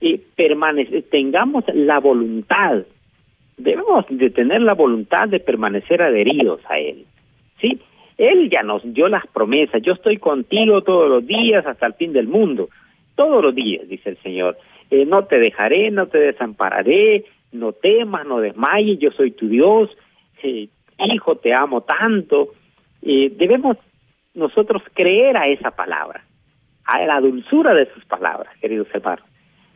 y 0.00 0.18
permanece, 0.18 1.02
tengamos 1.02 1.62
la 1.72 2.00
voluntad, 2.00 2.82
debemos 3.56 4.04
de 4.08 4.30
tener 4.30 4.62
la 4.62 4.74
voluntad 4.74 5.28
de 5.28 5.38
permanecer 5.38 6.02
adheridos 6.02 6.60
a 6.68 6.80
Él, 6.80 7.06
¿sí? 7.60 7.80
Él 8.20 8.50
ya 8.50 8.62
nos 8.62 8.82
dio 8.84 9.08
las 9.08 9.26
promesas, 9.28 9.80
yo 9.80 9.94
estoy 9.94 10.18
contigo 10.18 10.82
todos 10.82 11.08
los 11.08 11.26
días 11.26 11.64
hasta 11.64 11.86
el 11.86 11.94
fin 11.94 12.12
del 12.12 12.28
mundo, 12.28 12.68
todos 13.16 13.42
los 13.42 13.54
días, 13.54 13.88
dice 13.88 14.10
el 14.10 14.18
Señor. 14.18 14.58
Eh, 14.90 15.06
no 15.06 15.24
te 15.24 15.38
dejaré, 15.38 15.90
no 15.90 16.06
te 16.06 16.18
desampararé, 16.18 17.24
no 17.52 17.72
temas, 17.72 18.26
no 18.26 18.40
desmayes, 18.40 18.98
yo 18.98 19.10
soy 19.12 19.30
tu 19.30 19.48
Dios, 19.48 19.88
eh, 20.42 20.68
hijo, 20.98 21.36
te 21.36 21.54
amo 21.54 21.80
tanto. 21.80 22.48
Eh, 23.00 23.32
debemos 23.34 23.78
nosotros 24.34 24.82
creer 24.92 25.38
a 25.38 25.48
esa 25.48 25.70
palabra, 25.70 26.22
a 26.84 27.00
la 27.06 27.22
dulzura 27.22 27.72
de 27.72 27.86
sus 27.94 28.04
palabras, 28.04 28.54
queridos 28.60 28.88
hermanos. 28.92 29.24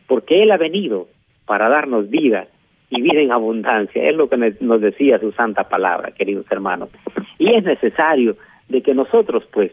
porque 0.06 0.42
Él 0.42 0.50
ha 0.50 0.58
venido 0.58 1.08
para 1.46 1.70
darnos 1.70 2.10
vida 2.10 2.46
y 2.90 3.00
vida 3.00 3.22
en 3.22 3.32
abundancia. 3.32 4.06
Es 4.06 4.14
lo 4.14 4.28
que 4.28 4.36
nos 4.60 4.82
decía 4.82 5.18
su 5.18 5.32
santa 5.32 5.66
palabra, 5.66 6.10
queridos 6.10 6.44
hermanos. 6.50 6.90
Y 7.38 7.54
es 7.54 7.64
necesario 7.64 8.36
de 8.68 8.82
que 8.82 8.94
nosotros, 8.94 9.44
pues, 9.52 9.72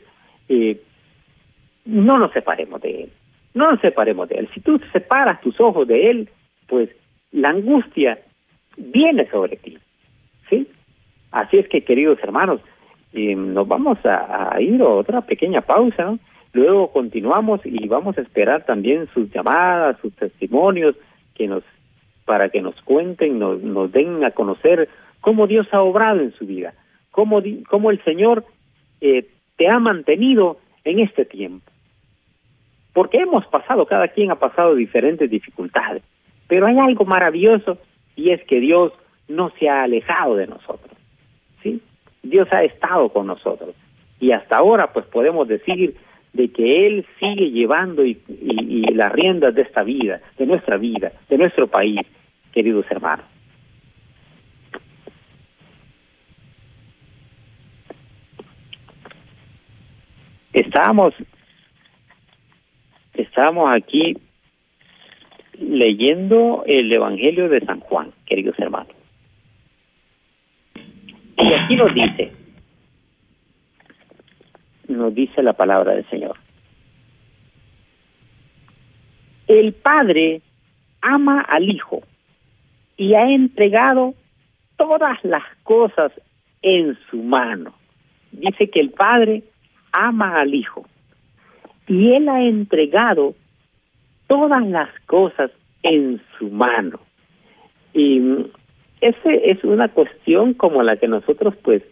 eh, 0.49 0.81
no 1.85 2.17
nos 2.17 2.31
separemos 2.31 2.81
de 2.81 3.03
Él. 3.03 3.09
No 3.53 3.71
nos 3.71 3.81
separemos 3.81 4.29
de 4.29 4.35
Él. 4.35 4.49
Si 4.53 4.61
tú 4.61 4.79
separas 4.91 5.41
tus 5.41 5.59
ojos 5.59 5.87
de 5.87 6.09
Él, 6.09 6.29
pues 6.67 6.89
la 7.31 7.49
angustia 7.49 8.19
viene 8.77 9.29
sobre 9.29 9.57
ti. 9.57 9.77
¿Sí? 10.49 10.67
Así 11.31 11.57
es 11.57 11.67
que, 11.67 11.83
queridos 11.83 12.19
hermanos, 12.21 12.61
eh, 13.13 13.35
nos 13.35 13.67
vamos 13.67 13.97
a, 14.05 14.55
ir 14.59 14.81
a 14.81 14.87
otra 14.87 15.21
pequeña 15.21 15.61
pausa, 15.61 16.17
Luego 16.53 16.91
continuamos 16.91 17.61
y 17.63 17.87
vamos 17.87 18.17
a 18.17 18.21
esperar 18.21 18.65
también 18.65 19.07
sus 19.13 19.31
llamadas, 19.31 19.97
sus 20.01 20.13
testimonios, 20.15 20.95
que 21.33 21.47
nos 21.47 21.63
para 22.25 22.49
que 22.49 22.61
nos 22.61 22.79
cuenten, 22.81 23.39
nos, 23.39 23.61
nos 23.61 23.91
den 23.91 24.23
a 24.23 24.31
conocer 24.31 24.89
cómo 25.21 25.47
Dios 25.47 25.67
ha 25.71 25.81
obrado 25.81 26.19
en 26.19 26.33
su 26.33 26.45
vida, 26.45 26.73
cómo, 27.11 27.39
el 27.39 28.03
Señor 28.03 28.45
eh, 29.01 29.27
te 29.57 29.67
ha 29.67 29.79
mantenido 29.79 30.57
en 30.83 30.99
este 30.99 31.25
tiempo. 31.25 31.69
Porque 32.93 33.19
hemos 33.19 33.45
pasado, 33.47 33.85
cada 33.85 34.07
quien 34.09 34.31
ha 34.31 34.35
pasado 34.35 34.75
diferentes 34.75 35.29
dificultades, 35.29 36.03
pero 36.47 36.65
hay 36.65 36.77
algo 36.77 37.05
maravilloso 37.05 37.77
y 38.15 38.31
es 38.31 38.43
que 38.45 38.59
Dios 38.59 38.91
no 39.27 39.51
se 39.57 39.69
ha 39.69 39.83
alejado 39.83 40.35
de 40.35 40.47
nosotros. 40.47 40.91
¿sí? 41.63 41.81
Dios 42.23 42.47
ha 42.51 42.63
estado 42.63 43.09
con 43.09 43.27
nosotros. 43.27 43.75
Y 44.19 44.31
hasta 44.31 44.57
ahora 44.57 44.91
pues 44.91 45.05
podemos 45.05 45.47
decir 45.47 45.95
de 46.33 46.49
que 46.51 46.87
Él 46.87 47.05
sigue 47.19 47.51
llevando 47.51 48.05
y, 48.05 48.17
las 48.93 49.11
riendas 49.13 49.55
de 49.55 49.61
esta 49.61 49.83
vida, 49.83 50.21
de 50.37 50.45
nuestra 50.45 50.77
vida, 50.77 51.11
de 51.29 51.37
nuestro 51.37 51.67
país, 51.67 52.01
queridos 52.51 52.85
hermanos. 52.89 53.25
Estábamos, 60.53 61.13
estábamos 63.13 63.71
aquí 63.73 64.17
leyendo 65.57 66.63
el 66.65 66.91
Evangelio 66.91 67.47
de 67.47 67.61
San 67.61 67.79
Juan, 67.79 68.11
queridos 68.25 68.57
hermanos. 68.59 68.93
Y 71.37 71.53
aquí 71.53 71.75
nos 71.75 71.93
dice, 71.93 72.31
nos 74.87 75.15
dice 75.15 75.41
la 75.41 75.53
palabra 75.53 75.93
del 75.93 76.07
Señor. 76.09 76.37
El 79.47 79.73
Padre 79.73 80.41
ama 81.01 81.41
al 81.41 81.69
Hijo 81.69 82.03
y 82.97 83.13
ha 83.15 83.29
entregado 83.29 84.13
todas 84.77 85.17
las 85.23 85.43
cosas 85.63 86.11
en 86.61 86.97
su 87.09 87.17
mano. 87.17 87.73
Dice 88.31 88.69
que 88.69 88.79
el 88.79 88.91
Padre 88.91 89.43
ama 89.91 90.41
al 90.41 90.53
Hijo 90.53 90.85
y 91.87 92.13
Él 92.13 92.29
ha 92.29 92.41
entregado 92.43 93.35
todas 94.27 94.65
las 94.65 94.89
cosas 95.07 95.51
en 95.83 96.21
su 96.37 96.49
mano. 96.49 96.99
Y 97.93 98.21
ese 99.01 99.51
es 99.51 99.63
una 99.63 99.89
cuestión 99.89 100.53
como 100.53 100.83
la 100.83 100.95
que 100.95 101.07
nosotros 101.07 101.55
pues 101.63 101.83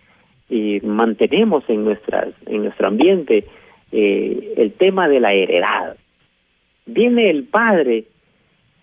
y 0.48 0.80
mantenemos 0.82 1.64
en 1.68 1.84
nuestras 1.84 2.30
en 2.48 2.64
nuestro 2.64 2.88
ambiente 2.88 3.46
eh, 3.92 4.54
el 4.58 4.72
tema 4.74 5.08
de 5.08 5.20
la 5.20 5.34
heredad. 5.34 5.98
Viene 6.86 7.30
el 7.30 7.44
padre 7.44 8.06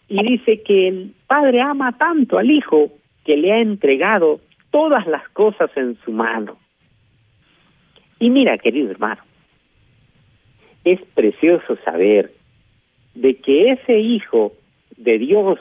y 0.09 0.23
dice 0.23 0.63
que 0.63 0.89
el 0.89 1.15
padre 1.27 1.61
ama 1.61 1.97
tanto 1.97 2.39
al 2.39 2.51
hijo 2.51 2.91
que 3.25 3.37
le 3.37 3.53
ha 3.53 3.61
entregado 3.61 4.41
todas 4.71 5.07
las 5.07 5.29
cosas 5.31 5.71
en 5.77 5.97
su 6.05 6.13
mano. 6.13 6.59
Y 8.19 8.31
mira, 8.31 8.59
querido 8.59 8.91
hermano, 8.91 9.23
es 10.85 11.01
precioso 11.15 11.77
saber 11.85 12.33
de 13.15 13.37
que 13.37 13.73
ese 13.73 13.99
hijo 13.99 14.53
de 14.97 15.19
Dios, 15.19 15.59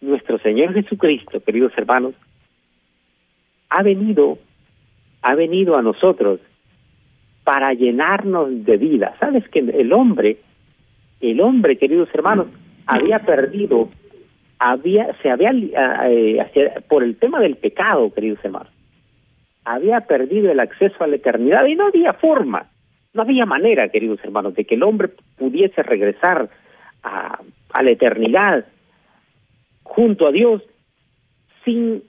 nuestro 0.00 0.38
Señor 0.38 0.74
Jesucristo, 0.74 1.40
queridos 1.40 1.72
hermanos, 1.76 2.14
ha 3.68 3.82
venido 3.82 4.38
ha 5.22 5.34
venido 5.34 5.76
a 5.76 5.82
nosotros 5.82 6.40
para 7.44 7.72
llenarnos 7.72 8.64
de 8.64 8.76
vida. 8.76 9.14
¿Sabes 9.18 9.48
que 9.48 9.60
el 9.60 9.92
hombre, 9.92 10.38
el 11.20 11.40
hombre, 11.40 11.78
queridos 11.78 12.08
hermanos, 12.12 12.48
había 12.86 13.20
perdido, 13.20 13.88
había, 14.58 15.16
se 15.22 15.30
había, 15.30 15.52
eh, 15.52 16.44
por 16.88 17.02
el 17.02 17.16
tema 17.16 17.40
del 17.40 17.56
pecado, 17.56 18.12
queridos 18.12 18.40
hermanos, 18.44 18.72
había 19.64 20.00
perdido 20.02 20.50
el 20.50 20.60
acceso 20.60 21.02
a 21.02 21.06
la 21.06 21.16
eternidad 21.16 21.66
y 21.66 21.74
no 21.74 21.86
había 21.86 22.14
forma, 22.14 22.66
no 23.14 23.22
había 23.22 23.46
manera, 23.46 23.88
queridos 23.88 24.20
hermanos, 24.24 24.54
de 24.54 24.64
que 24.64 24.74
el 24.74 24.82
hombre 24.82 25.10
pudiese 25.36 25.82
regresar 25.82 26.48
a, 27.02 27.40
la 27.82 27.90
eternidad 27.90 28.66
junto 29.82 30.26
a 30.26 30.32
Dios 30.32 30.62
sin 31.64 32.02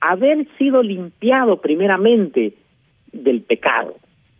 haber 0.00 0.46
sido 0.58 0.82
limpiado 0.82 1.60
primeramente 1.60 2.54
del 3.12 3.42
pecado. 3.42 3.96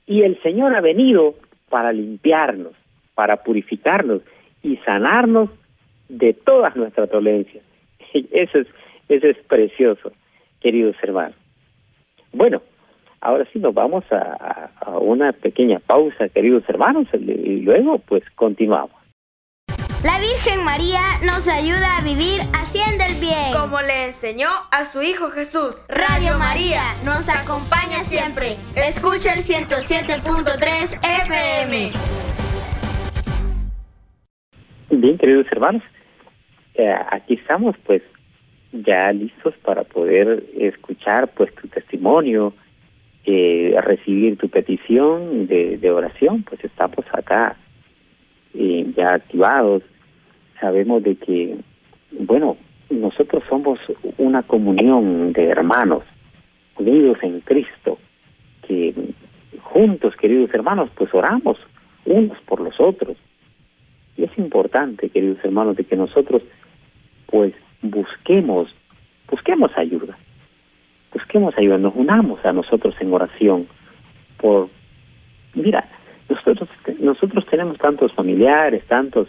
Y 0.06 0.22
el 0.22 0.40
Señor 0.42 0.74
ha 0.74 0.80
venido 0.80 1.34
para 1.68 1.92
limpiarnos, 1.92 2.72
para 3.14 3.42
purificarnos 3.42 4.22
y 4.62 4.76
sanarnos 4.78 5.50
de 6.08 6.34
todas 6.34 6.76
nuestras 6.76 7.10
dolencias. 7.10 7.64
Eso 8.12 8.58
es, 8.58 8.66
eso 9.08 9.28
es 9.28 9.36
precioso, 9.46 10.12
queridos 10.60 10.96
hermanos. 11.02 11.36
Bueno, 12.36 12.60
ahora 13.22 13.46
sí 13.50 13.58
nos 13.58 13.72
vamos 13.72 14.04
a, 14.12 14.70
a 14.78 14.98
una 14.98 15.32
pequeña 15.32 15.78
pausa, 15.78 16.28
queridos 16.28 16.64
hermanos, 16.68 17.08
y 17.14 17.62
luego 17.62 17.98
pues 18.00 18.22
continuamos. 18.34 18.94
La 20.04 20.20
Virgen 20.20 20.62
María 20.62 21.00
nos 21.24 21.48
ayuda 21.48 21.96
a 21.96 22.02
vivir 22.02 22.42
haciendo 22.52 23.04
el 23.08 23.18
bien. 23.18 23.54
Como 23.58 23.80
le 23.80 24.04
enseñó 24.04 24.48
a 24.70 24.84
su 24.84 25.00
Hijo 25.00 25.30
Jesús. 25.30 25.82
Radio 25.88 26.38
María 26.38 26.82
nos 27.06 27.30
acompaña 27.30 28.04
siempre. 28.04 28.56
Escucha 28.76 29.32
el 29.32 29.40
107.3 29.40 31.00
FM. 31.24 31.88
Bien, 34.90 35.16
queridos 35.16 35.46
hermanos, 35.50 35.82
eh, 36.74 36.94
aquí 37.10 37.34
estamos 37.34 37.74
pues 37.86 38.02
ya 38.84 39.12
listos 39.12 39.54
para 39.62 39.84
poder 39.84 40.44
escuchar 40.58 41.28
pues 41.28 41.54
tu 41.54 41.68
testimonio, 41.68 42.52
eh, 43.24 43.74
recibir 43.82 44.36
tu 44.36 44.48
petición 44.48 45.46
de, 45.46 45.78
de 45.78 45.90
oración, 45.90 46.42
pues 46.42 46.64
estamos 46.64 47.04
acá 47.12 47.56
eh, 48.54 48.86
ya 48.96 49.14
activados 49.14 49.82
sabemos 50.60 51.02
de 51.02 51.16
que, 51.16 51.56
bueno, 52.20 52.56
nosotros 52.90 53.42
somos 53.48 53.78
una 54.18 54.42
comunión 54.42 55.32
de 55.32 55.48
hermanos, 55.48 56.04
unidos 56.78 57.18
en 57.22 57.40
Cristo, 57.40 57.98
que 58.66 58.94
juntos, 59.60 60.14
queridos 60.16 60.52
hermanos, 60.54 60.90
pues 60.94 61.12
oramos 61.12 61.58
unos 62.04 62.38
por 62.42 62.60
los 62.60 62.78
otros. 62.80 63.16
Y 64.16 64.24
es 64.24 64.38
importante, 64.38 65.08
queridos 65.10 65.38
hermanos, 65.44 65.76
de 65.76 65.84
que 65.84 65.96
nosotros 65.96 66.42
pues 67.26 67.52
busquemos, 67.90 68.68
busquemos 69.30 69.70
ayuda, 69.76 70.16
busquemos 71.12 71.56
ayuda, 71.56 71.78
nos 71.78 71.94
unamos 71.94 72.44
a 72.44 72.52
nosotros 72.52 72.94
en 73.00 73.12
oración 73.12 73.66
por, 74.38 74.68
mira, 75.54 75.88
nosotros, 76.28 76.68
nosotros 76.98 77.46
tenemos 77.46 77.78
tantos 77.78 78.12
familiares, 78.12 78.84
tantos 78.86 79.28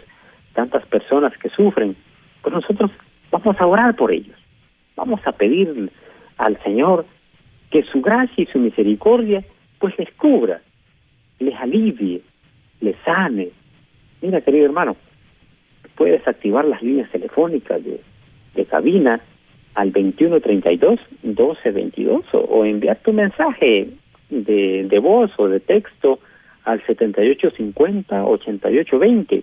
tantas 0.58 0.84
personas 0.86 1.32
que 1.38 1.48
sufren, 1.50 1.94
pues 2.42 2.52
nosotros 2.52 2.90
vamos 3.30 3.60
a 3.60 3.66
orar 3.66 3.94
por 3.94 4.10
ellos. 4.10 4.36
Vamos 4.96 5.20
a 5.24 5.30
pedir 5.30 5.88
al 6.36 6.60
Señor 6.64 7.06
que 7.70 7.84
su 7.84 8.00
gracia 8.00 8.42
y 8.42 8.46
su 8.46 8.58
misericordia 8.58 9.44
pues 9.78 9.96
les 9.98 10.10
cubra, 10.14 10.60
les 11.38 11.54
alivie, 11.54 12.22
les 12.80 12.96
sane. 13.04 13.50
Mira, 14.20 14.40
querido 14.40 14.64
hermano, 14.64 14.96
puedes 15.94 16.26
activar 16.26 16.64
las 16.64 16.82
líneas 16.82 17.08
telefónicas 17.10 17.84
de, 17.84 18.00
de 18.58 18.66
cabina 18.66 19.20
al 19.74 19.92
2132-1222 19.92 22.24
o, 22.32 22.38
o 22.38 22.64
enviar 22.64 22.96
tu 22.98 23.12
mensaje 23.12 23.88
de, 24.30 24.86
de 24.88 24.98
voz 24.98 25.30
o 25.38 25.48
de 25.48 25.60
texto 25.60 26.18
al 26.64 26.82
7850-8820 26.84 29.42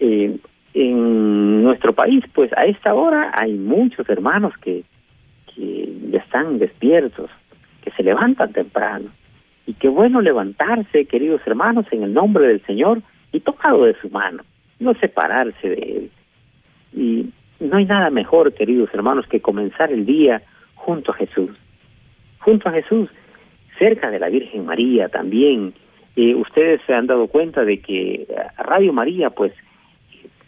eh, 0.00 0.36
en 0.74 1.62
nuestro 1.62 1.94
país, 1.94 2.24
pues 2.34 2.52
a 2.56 2.62
esta 2.62 2.94
hora 2.94 3.30
hay 3.34 3.54
muchos 3.54 4.08
hermanos 4.08 4.52
que, 4.62 4.84
que 5.54 5.92
están 6.12 6.58
despiertos, 6.58 7.30
que 7.82 7.90
se 7.92 8.02
levantan 8.02 8.52
temprano. 8.52 9.10
Y 9.66 9.74
qué 9.74 9.88
bueno 9.88 10.20
levantarse, 10.20 11.06
queridos 11.06 11.40
hermanos, 11.46 11.86
en 11.90 12.02
el 12.04 12.14
nombre 12.14 12.46
del 12.46 12.64
Señor 12.66 13.02
y 13.32 13.40
tocado 13.40 13.84
de 13.84 13.94
su 14.00 14.10
mano. 14.10 14.42
no 14.78 14.94
separarse 14.94 15.68
de 15.68 15.96
Él. 15.96 16.10
Y 16.92 17.26
no 17.60 17.76
hay 17.76 17.84
nada 17.84 18.10
mejor, 18.10 18.54
queridos 18.54 18.90
hermanos, 18.92 19.26
que 19.26 19.40
comenzar 19.40 19.92
el 19.92 20.06
día 20.06 20.42
junto 20.74 21.12
a 21.12 21.14
Jesús. 21.14 21.50
Junto 22.38 22.68
a 22.68 22.72
Jesús, 22.72 23.10
cerca 23.78 24.10
de 24.10 24.18
la 24.18 24.28
Virgen 24.28 24.64
María 24.64 25.08
también. 25.08 25.74
Eh, 26.16 26.34
ustedes 26.34 26.80
se 26.86 26.94
han 26.94 27.06
dado 27.06 27.28
cuenta 27.28 27.64
de 27.64 27.80
que 27.80 28.26
Radio 28.58 28.92
María, 28.92 29.30
pues, 29.30 29.52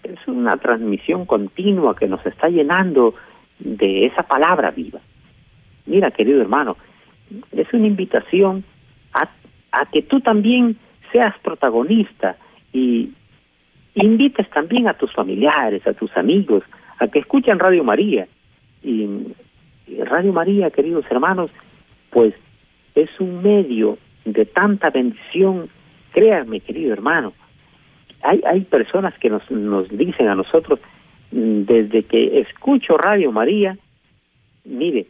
es 0.02 0.18
una 0.26 0.56
transmisión 0.56 1.26
continua 1.26 1.94
que 1.94 2.08
nos 2.08 2.24
está 2.26 2.48
llenando 2.48 3.14
de 3.58 4.06
esa 4.06 4.24
palabra 4.24 4.70
viva. 4.70 5.00
Mira, 5.86 6.10
querido 6.10 6.40
hermano, 6.40 6.76
es 7.52 7.72
una 7.72 7.86
invitación 7.86 8.64
a, 9.12 9.28
a 9.70 9.86
que 9.86 10.02
tú 10.02 10.20
también 10.20 10.76
seas 11.12 11.38
protagonista 11.40 12.36
y 12.72 13.12
invites 13.94 14.48
también 14.50 14.88
a 14.88 14.94
tus 14.94 15.12
familiares, 15.12 15.86
a 15.86 15.92
tus 15.92 16.16
amigos, 16.16 16.64
a 17.02 17.08
que 17.08 17.18
escuchen 17.18 17.58
Radio 17.58 17.82
María. 17.84 18.28
Y, 18.82 19.08
Radio 20.06 20.32
María, 20.32 20.70
queridos 20.70 21.04
hermanos, 21.10 21.50
pues 22.10 22.34
es 22.94 23.10
un 23.18 23.42
medio 23.42 23.98
de 24.24 24.46
tanta 24.46 24.90
bendición. 24.90 25.68
Créanme, 26.12 26.60
querido 26.60 26.92
hermano, 26.92 27.32
hay, 28.22 28.40
hay 28.46 28.60
personas 28.62 29.14
que 29.18 29.28
nos, 29.28 29.50
nos 29.50 29.88
dicen 29.88 30.28
a 30.28 30.34
nosotros, 30.34 30.78
mm, 31.32 31.62
desde 31.62 32.04
que 32.04 32.40
escucho 32.40 32.96
Radio 32.96 33.32
María, 33.32 33.76
mire, 34.64 35.06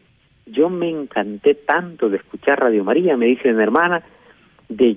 yo 0.46 0.70
me 0.70 0.88
encanté 0.88 1.54
tanto 1.54 2.08
de 2.08 2.16
escuchar 2.16 2.60
Radio 2.60 2.82
María, 2.84 3.16
me 3.16 3.26
dice 3.26 3.52
una 3.52 3.62
hermana, 3.62 4.02
de 4.68 4.96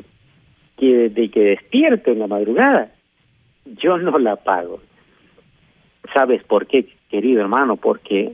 que, 0.78 1.10
de 1.10 1.30
que 1.30 1.42
despierto 1.42 2.12
en 2.12 2.20
la 2.20 2.28
madrugada, 2.28 2.92
yo 3.66 3.98
no 3.98 4.18
la 4.18 4.38
pago. 4.38 4.80
¿Sabes 6.14 6.44
por 6.44 6.68
qué, 6.68 6.88
querido 7.10 7.42
hermano? 7.42 7.76
Porque 7.76 8.34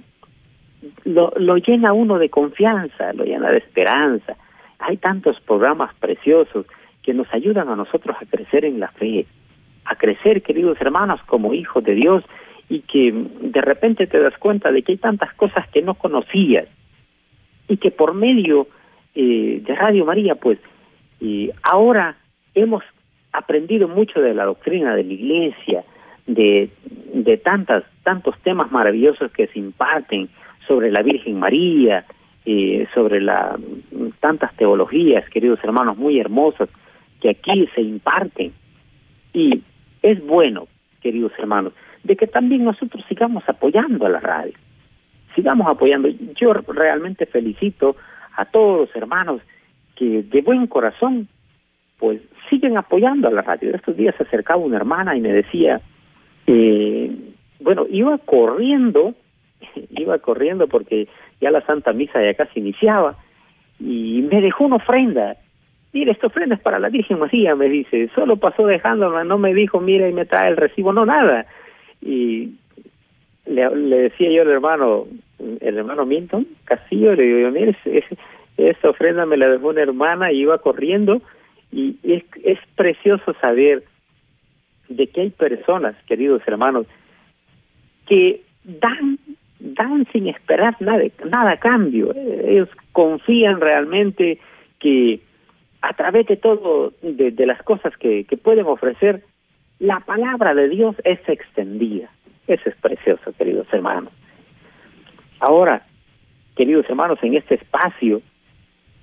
lo, 1.06 1.32
lo 1.38 1.58
llena 1.58 1.94
uno 1.94 2.18
de 2.18 2.30
confianza, 2.30 3.14
lo 3.14 3.24
llena 3.24 3.52
de 3.52 3.58
esperanza. 3.58 4.36
Hay 4.80 4.98
tantos 4.98 5.40
programas 5.42 5.94
preciosos 5.96 6.66
que 7.04 7.14
nos 7.14 7.32
ayudan 7.34 7.70
a 7.70 7.76
nosotros 7.76 8.16
a 8.20 8.26
crecer 8.26 8.66
en 8.66 8.80
la 8.80 8.90
fe, 8.90 9.26
a 9.86 9.96
crecer, 9.96 10.42
queridos 10.42 10.80
hermanos, 10.82 11.22
como 11.26 11.54
hijos 11.54 11.84
de 11.84 11.96
Dios 11.96 12.24
y 12.70 12.82
que 12.82 13.12
de 13.14 13.62
repente 13.62 14.08
te 14.08 14.20
das 14.20 14.38
cuenta 14.38 14.72
de 14.72 14.82
que 14.82 14.94
hay 14.94 14.98
tantas 14.98 15.34
cosas 15.34 15.68
que 15.70 15.82
no 15.82 15.96
conocías 15.96 16.68
y 17.68 17.78
que 17.78 17.92
por 17.92 18.14
medio 18.14 18.68
eh, 19.16 19.62
de 19.62 19.76
Radio 19.76 20.06
María, 20.06 20.36
pues, 20.36 20.60
y 21.20 21.52
ahora 21.64 22.18
hemos 22.54 22.84
aprendido 23.34 23.88
mucho 23.88 24.22
de 24.22 24.34
la 24.34 24.46
doctrina 24.46 24.96
de 24.96 25.04
la 25.04 25.14
Iglesia, 25.14 25.84
de, 26.34 26.70
de 27.14 27.38
tantas, 27.38 27.84
tantos 28.04 28.38
temas 28.44 28.72
maravillosos 28.72 29.32
que 29.32 29.48
se 29.48 29.60
imparten 29.60 30.30
sobre 30.68 30.92
la 30.92 31.02
Virgen 31.02 31.40
María, 31.40 32.06
eh, 32.46 32.88
sobre 32.94 33.22
la, 33.22 33.58
tantas 34.20 34.56
teologías, 34.56 35.30
queridos 35.30 35.60
hermanos, 35.64 35.98
muy 35.98 36.20
hermosas 36.20 36.70
que 37.20 37.30
aquí 37.30 37.68
se 37.76 37.82
imparten. 37.82 38.54
Y 39.34 39.62
es 40.02 40.26
bueno, 40.26 40.68
queridos 41.02 41.34
hermanos, 41.38 41.74
de 42.04 42.16
que 42.16 42.28
también 42.28 42.64
nosotros 42.64 43.04
sigamos 43.08 43.44
apoyando 43.48 44.06
a 44.06 44.10
la 44.10 44.20
radio, 44.20 44.54
sigamos 45.36 45.68
apoyando. 45.70 46.10
Yo 46.40 46.54
realmente 46.54 47.26
felicito 47.26 47.96
a 48.36 48.46
todos 48.46 48.88
los 48.88 48.96
hermanos 48.96 49.42
que 49.96 50.24
de 50.24 50.42
buen 50.42 50.68
corazón 50.68 51.28
pues 52.00 52.20
siguen 52.50 52.78
apoyando 52.78 53.28
a 53.28 53.32
la 53.32 53.44
radio. 53.44 53.76
Estos 53.76 53.96
días 53.96 54.16
se 54.16 54.24
acercaba 54.24 54.60
una 54.60 54.78
hermana 54.78 55.16
y 55.16 55.22
me 55.22 55.32
decía, 55.32 55.80
eh, 56.54 57.12
bueno, 57.62 57.86
iba 57.90 58.18
corriendo, 58.18 59.14
iba 59.92 60.18
corriendo 60.20 60.68
porque 60.68 61.08
ya 61.40 61.52
la 61.52 61.62
Santa 61.62 61.94
Misa 61.94 62.22
ya 62.22 62.34
casi 62.34 62.60
iniciaba 62.60 63.16
y 63.80 64.28
me 64.30 64.42
dejó 64.42 64.66
una 64.66 64.76
ofrenda. 64.76 65.38
Mire, 65.94 66.12
esta 66.12 66.28
ofrenda 66.28 66.56
es 66.56 66.62
para 66.62 66.80
la 66.80 66.90
Virgen 66.90 67.20
María, 67.20 67.56
me 67.56 67.68
dice. 67.68 68.10
Solo 68.16 68.38
pasó 68.38 68.66
dejándola, 68.66 69.24
no 69.24 69.38
me 69.38 69.54
dijo, 69.54 69.80
mira, 69.80 70.08
y 70.08 70.14
me 70.14 70.26
trae 70.26 70.50
el 70.50 70.58
recibo, 70.58 70.94
no, 70.94 71.06
nada. 71.06 71.46
Y 72.02 72.52
le, 73.46 73.70
decía 73.70 74.30
yo 74.32 74.42
al 74.44 74.50
hermano, 74.50 75.08
el 75.60 75.78
hermano 75.78 76.06
Milton 76.06 76.48
Castillo, 76.66 77.14
le 77.16 77.24
digo, 77.24 77.52
mire, 77.52 77.76
esta 78.58 78.90
ofrenda 78.90 79.26
me 79.26 79.38
la 79.38 79.50
dejó 79.50 79.70
una 79.70 79.82
hermana 79.82 80.32
y 80.32 80.42
iba 80.42 80.58
corriendo 80.60 81.22
y 81.72 81.98
es, 82.04 82.24
es 82.44 82.60
precioso 82.76 83.34
saber 83.40 83.84
de 84.96 85.08
que 85.08 85.22
hay 85.22 85.30
personas, 85.30 85.96
queridos 86.06 86.42
hermanos, 86.48 86.88
que 88.08 88.42
dan 88.64 89.18
dan 89.60 90.08
sin 90.12 90.28
esperar 90.28 90.76
nada, 90.80 91.04
nada 91.30 91.52
a 91.52 91.58
cambio. 91.58 92.14
Ellos 92.16 92.70
confían 92.92 93.62
realmente 93.62 94.40
que 94.80 95.22
a 95.82 95.94
través 95.94 96.26
de 96.28 96.38
todo, 96.38 96.94
de, 97.02 97.46
las 97.46 97.62
cosas 97.64 97.96
que, 97.98 98.24
que 98.26 98.38
pueden 98.38 98.66
ofrecer, 98.66 99.24
la 99.80 100.00
palabra 100.00 100.54
de 100.56 100.68
Dios 100.70 100.96
es 101.04 101.20
extendida. 101.28 102.10
Eso 102.48 102.70
es 102.70 102.76
precioso, 102.76 103.34
queridos 103.38 103.68
hermanos. 103.72 104.12
Ahora, 105.40 105.86
queridos 106.56 106.86
hermanos, 106.90 107.20
en 107.22 107.36
este 107.36 107.56
espacio 107.56 108.22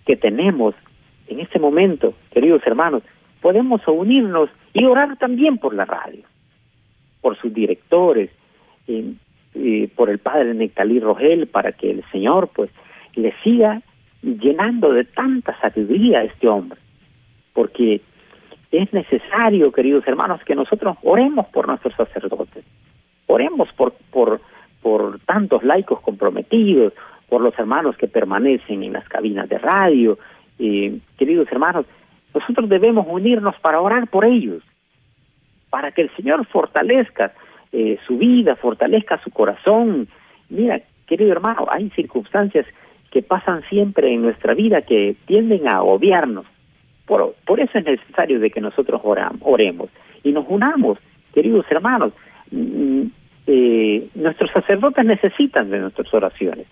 que 0.07 0.17
tenemos 0.17 0.75
en 1.29 1.41
este 1.41 1.59
momento, 1.59 2.15
queridos 2.33 2.63
hermanos, 2.67 3.03
podemos 3.41 3.81
unirnos 3.87 4.51
y 4.73 4.85
orar 4.85 5.17
también 5.17 5.59
por 5.59 5.75
la 5.75 5.85
radio, 5.85 6.23
por 7.21 7.37
sus 7.39 7.53
directores, 7.53 8.31
por 9.97 10.11
el 10.11 10.19
padre 10.19 10.55
Nectalí 10.55 11.01
Rogel, 11.01 11.47
para 11.47 11.73
que 11.73 11.91
el 11.91 12.05
Señor 12.11 12.51
pues 12.55 12.71
le 13.15 13.35
siga 13.43 13.83
llenando 14.23 14.93
de 14.93 15.05
tanta 15.05 15.59
sabiduría 15.61 16.21
a 16.21 16.25
este 16.25 16.49
hombre, 16.49 16.79
porque 17.53 18.01
es 18.71 18.93
necesario, 18.93 19.73
queridos 19.73 20.07
hermanos, 20.07 20.43
que 20.45 20.55
nosotros 20.55 20.97
oremos 21.03 21.47
por 21.47 21.67
nuestros 21.67 21.95
sacerdotes, 21.95 22.65
oremos 23.27 23.69
por, 23.73 23.93
por, 24.11 24.41
por 24.83 25.19
tantos 25.21 25.63
laicos 25.63 26.01
comprometidos, 26.01 26.93
por 27.29 27.41
los 27.41 27.59
hermanos 27.59 27.97
que 27.97 28.09
permanecen 28.09 28.83
en 28.83 28.93
las 28.93 29.09
cabinas 29.09 29.49
de 29.49 29.59
radio, 29.59 30.19
eh, 30.59 30.99
queridos 31.17 31.49
hermanos, 31.51 31.87
nosotros 32.35 32.69
debemos 32.69 33.07
unirnos 33.09 33.55
para 33.61 33.81
orar 33.81 34.09
por 34.09 34.25
ellos, 34.25 34.63
para 35.71 35.93
que 35.93 36.03
el 36.03 36.11
Señor 36.17 36.47
fortalezca 36.47 37.33
eh, 37.73 37.99
su 38.07 38.19
vida, 38.19 38.57
fortalezca 38.57 39.21
su 39.23 39.31
corazón. 39.31 40.09
Mira, 40.49 40.81
querido 41.07 41.33
hermano, 41.33 41.67
hay 41.71 41.91
circunstancias 41.91 42.67
que 43.11 43.23
pasan 43.23 43.63
siempre 43.69 44.13
en 44.13 44.23
nuestra 44.23 44.55
vida 44.55 44.83
que 44.83 45.17
tienden 45.27 45.67
a 45.69 45.79
agobiarnos. 45.79 46.47
Por, 47.07 47.35
por 47.47 47.61
eso 47.61 47.79
es 47.79 47.85
necesario 47.85 48.39
de 48.39 48.51
que 48.51 48.61
nosotros 48.61 49.01
oramos, 49.03 49.41
oremos 49.43 49.89
y 50.23 50.33
nos 50.33 50.45
unamos, 50.49 50.99
queridos 51.33 51.65
hermanos. 51.71 52.13
Mm, 52.51 53.05
eh, 53.47 54.09
nuestros 54.15 54.51
sacerdotes 54.51 55.05
necesitan 55.07 55.71
de 55.71 55.79
nuestras 55.79 56.13
oraciones. 56.13 56.67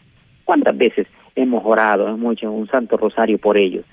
¿Cuántas 0.44 0.76
veces 0.76 1.06
hemos 1.34 1.64
orado, 1.64 2.06
hemos 2.08 2.34
hecho 2.34 2.52
un 2.52 2.68
santo 2.68 2.98
rosario 2.98 3.38
por 3.38 3.56
ellos? 3.56 3.84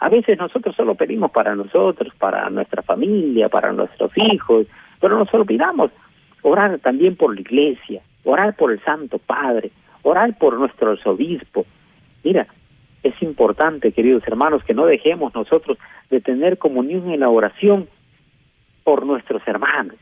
A 0.00 0.08
veces 0.08 0.38
nosotros 0.38 0.76
solo 0.76 0.94
pedimos 0.94 1.30
para 1.30 1.54
nosotros, 1.56 2.12
para 2.18 2.48
nuestra 2.50 2.82
familia, 2.82 3.48
para 3.48 3.72
nuestros 3.72 4.12
hijos, 4.16 4.66
pero 5.00 5.18
nos 5.18 5.32
olvidamos 5.34 5.90
orar 6.42 6.78
también 6.78 7.16
por 7.16 7.34
la 7.34 7.40
iglesia, 7.40 8.02
orar 8.24 8.54
por 8.54 8.70
el 8.70 8.80
Santo 8.84 9.18
Padre, 9.18 9.70
orar 10.02 10.36
por 10.38 10.58
nuestro 10.58 10.92
arzobispo. 10.92 11.66
Mira, 12.22 12.46
es 13.02 13.20
importante, 13.22 13.92
queridos 13.92 14.22
hermanos, 14.26 14.62
que 14.64 14.74
no 14.74 14.86
dejemos 14.86 15.34
nosotros 15.34 15.78
de 16.10 16.20
tener 16.20 16.58
comunión 16.58 17.10
en 17.10 17.20
la 17.20 17.28
oración 17.28 17.88
por 18.84 19.04
nuestros 19.04 19.42
hermanos, 19.46 19.96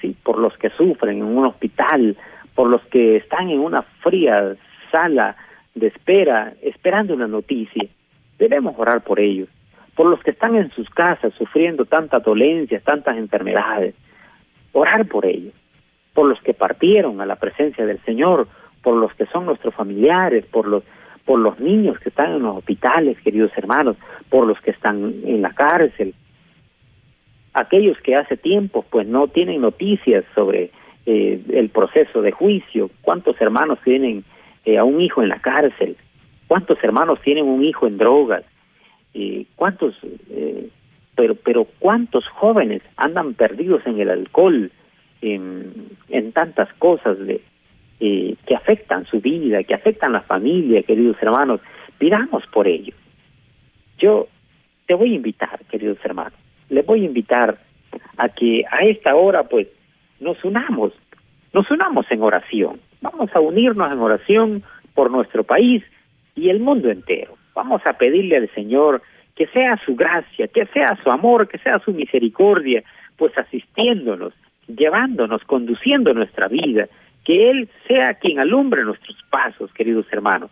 sí, 0.00 0.16
por 0.22 0.38
los 0.38 0.56
que 0.58 0.70
sufren 0.70 1.18
en 1.18 1.24
un 1.24 1.46
hospital, 1.46 2.16
por 2.54 2.68
los 2.68 2.82
que 2.86 3.16
están 3.16 3.50
en 3.50 3.60
una 3.60 3.82
fría 3.82 4.56
sala 4.90 5.36
de 5.74 5.88
espera, 5.88 6.54
esperando 6.62 7.14
una 7.14 7.26
noticia. 7.26 7.88
Debemos 8.38 8.74
orar 8.78 9.02
por 9.02 9.20
ellos, 9.20 9.48
por 9.94 10.06
los 10.06 10.20
que 10.22 10.30
están 10.30 10.56
en 10.56 10.70
sus 10.72 10.88
casas 10.90 11.32
sufriendo 11.34 11.84
tantas 11.84 12.22
dolencias, 12.22 12.82
tantas 12.82 13.16
enfermedades. 13.16 13.94
Orar 14.72 15.06
por 15.06 15.24
ellos, 15.24 15.54
por 16.12 16.26
los 16.26 16.40
que 16.42 16.54
partieron 16.54 17.20
a 17.20 17.26
la 17.26 17.36
presencia 17.36 17.86
del 17.86 18.00
Señor, 18.04 18.46
por 18.82 18.96
los 18.96 19.12
que 19.14 19.26
son 19.26 19.46
nuestros 19.46 19.74
familiares, 19.74 20.44
por 20.46 20.66
los 20.66 20.82
por 21.24 21.40
los 21.40 21.58
niños 21.58 21.98
que 21.98 22.10
están 22.10 22.34
en 22.34 22.42
los 22.42 22.58
hospitales, 22.58 23.20
queridos 23.20 23.50
hermanos, 23.56 23.96
por 24.30 24.46
los 24.46 24.60
que 24.60 24.70
están 24.70 25.12
en 25.24 25.42
la 25.42 25.52
cárcel, 25.52 26.14
aquellos 27.52 27.98
que 28.00 28.14
hace 28.14 28.36
tiempo 28.36 28.84
pues 28.88 29.08
no 29.08 29.26
tienen 29.26 29.60
noticias 29.60 30.24
sobre 30.34 30.70
eh, 31.04 31.40
el 31.52 31.68
proceso 31.70 32.22
de 32.22 32.30
juicio, 32.30 32.90
cuántos 33.02 33.40
hermanos 33.40 33.78
tienen 33.82 34.24
eh, 34.64 34.78
a 34.78 34.84
un 34.84 35.00
hijo 35.00 35.22
en 35.22 35.30
la 35.30 35.40
cárcel, 35.40 35.96
cuántos 36.46 36.82
hermanos 36.82 37.20
tienen 37.22 37.46
un 37.46 37.64
hijo 37.64 37.86
en 37.86 37.98
drogas, 37.98 38.44
eh, 39.14 39.46
cuántos, 39.56 39.94
eh, 40.30 40.68
pero, 41.14 41.34
pero 41.34 41.66
cuántos 41.78 42.26
jóvenes 42.28 42.82
andan 42.96 43.34
perdidos 43.34 43.86
en 43.86 44.00
el 44.00 44.10
alcohol, 44.10 44.70
en, 45.22 46.32
tantas 46.32 46.72
cosas 46.74 47.18
de, 47.18 47.40
eh, 48.00 48.36
que 48.46 48.54
afectan 48.54 49.06
su 49.06 49.20
vida, 49.20 49.62
que 49.64 49.74
afectan 49.74 50.12
la 50.12 50.20
familia, 50.20 50.82
queridos 50.82 51.16
hermanos. 51.20 51.60
Pidamos 51.98 52.44
por 52.52 52.68
ello. 52.68 52.92
Yo 53.98 54.28
te 54.86 54.94
voy 54.94 55.12
a 55.12 55.16
invitar, 55.16 55.58
queridos 55.70 55.98
hermanos, 56.04 56.38
les 56.68 56.84
voy 56.84 57.02
a 57.02 57.06
invitar 57.06 57.58
a 58.18 58.28
que 58.28 58.64
a 58.70 58.84
esta 58.84 59.14
hora 59.14 59.44
pues 59.44 59.68
nos 60.20 60.44
unamos, 60.44 60.92
nos 61.54 61.70
unamos 61.70 62.06
en 62.10 62.22
oración. 62.22 62.80
Vamos 63.00 63.34
a 63.34 63.40
unirnos 63.40 63.90
en 63.90 63.98
oración 63.98 64.62
por 64.94 65.10
nuestro 65.10 65.44
país 65.44 65.82
y 66.36 66.50
el 66.50 66.60
mundo 66.60 66.90
entero. 66.90 67.36
Vamos 67.54 67.82
a 67.86 67.94
pedirle 67.94 68.36
al 68.36 68.50
Señor 68.54 69.02
que 69.34 69.46
sea 69.48 69.80
su 69.84 69.96
gracia, 69.96 70.46
que 70.48 70.66
sea 70.66 70.96
su 71.02 71.10
amor, 71.10 71.48
que 71.48 71.58
sea 71.58 71.78
su 71.80 71.92
misericordia, 71.92 72.84
pues 73.16 73.36
asistiéndonos, 73.36 74.32
llevándonos, 74.68 75.42
conduciendo 75.44 76.14
nuestra 76.14 76.48
vida, 76.48 76.88
que 77.24 77.50
Él 77.50 77.68
sea 77.88 78.14
quien 78.14 78.38
alumbre 78.38 78.84
nuestros 78.84 79.16
pasos, 79.30 79.72
queridos 79.72 80.06
hermanos. 80.12 80.50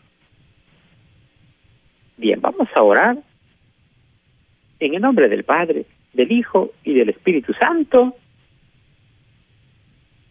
Bien, 2.16 2.40
vamos 2.40 2.68
a 2.74 2.82
orar 2.82 3.16
en 4.80 4.94
el 4.94 5.00
nombre 5.00 5.28
del 5.28 5.44
Padre, 5.44 5.84
del 6.12 6.32
Hijo 6.32 6.72
y 6.84 6.94
del 6.94 7.10
Espíritu 7.10 7.52
Santo. 7.54 8.16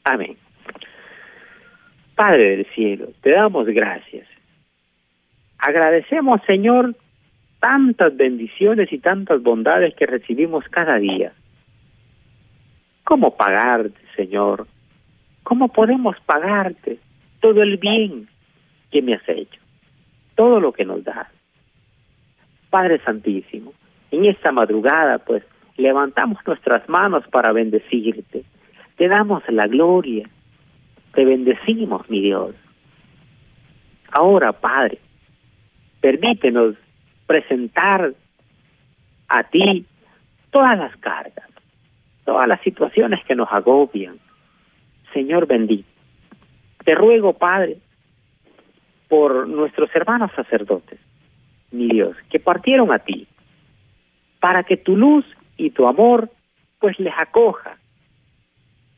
Amén. 0.03 0.37
Padre 2.15 2.57
del 2.57 2.65
cielo, 2.73 3.07
te 3.21 3.31
damos 3.31 3.65
gracias. 3.67 4.32
Agradecemos, 5.65 6.41
Señor, 6.45 6.93
tantas 7.61 8.17
bendiciones 8.17 8.91
y 8.91 8.99
tantas 8.99 9.41
bondades 9.41 9.95
que 9.95 10.05
recibimos 10.05 10.65
cada 10.67 10.97
día. 10.97 11.31
¿Cómo 13.05 13.37
pagarte, 13.37 13.97
Señor? 14.17 14.67
¿Cómo 15.43 15.69
podemos 15.69 16.17
pagarte 16.25 16.99
todo 17.39 17.63
el 17.63 17.77
bien 17.77 18.27
que 18.91 19.01
me 19.01 19.13
has 19.13 19.29
hecho? 19.29 19.61
Todo 20.35 20.59
lo 20.59 20.73
que 20.73 20.83
nos 20.83 21.01
das. 21.05 21.27
Padre 22.69 22.99
Santísimo, 23.05 23.71
en 24.11 24.25
esta 24.25 24.51
madrugada, 24.51 25.19
pues, 25.19 25.43
levantamos 25.77 26.39
nuestras 26.45 26.89
manos 26.89 27.25
para 27.29 27.53
bendecirte. 27.53 28.43
Te 28.97 29.07
damos 29.07 29.41
la 29.47 29.67
gloria. 29.67 30.29
Te 31.13 31.23
bendecimos, 31.23 32.09
mi 32.09 32.19
Dios. 32.19 32.53
Ahora, 34.11 34.51
Padre, 34.51 34.99
permítenos 36.03 36.75
presentar 37.27 38.13
a 39.29 39.43
ti 39.45 39.85
todas 40.51 40.77
las 40.77 40.93
cargas, 40.97 41.49
todas 42.25 42.45
las 42.45 42.59
situaciones 42.59 43.23
que 43.23 43.35
nos 43.35 43.47
agobian. 43.49 44.19
Señor 45.13 45.47
bendito, 45.47 45.87
te 46.83 46.93
ruego, 46.93 47.31
Padre, 47.31 47.77
por 49.07 49.47
nuestros 49.47 49.95
hermanos 49.95 50.29
sacerdotes, 50.35 50.99
mi 51.71 51.87
Dios, 51.87 52.17
que 52.29 52.41
partieron 52.41 52.91
a 52.91 52.99
ti, 52.99 53.25
para 54.41 54.63
que 54.63 54.75
tu 54.75 54.97
luz 54.97 55.25
y 55.55 55.69
tu 55.69 55.87
amor 55.87 56.29
pues 56.79 56.99
les 56.99 57.13
acoja, 57.17 57.77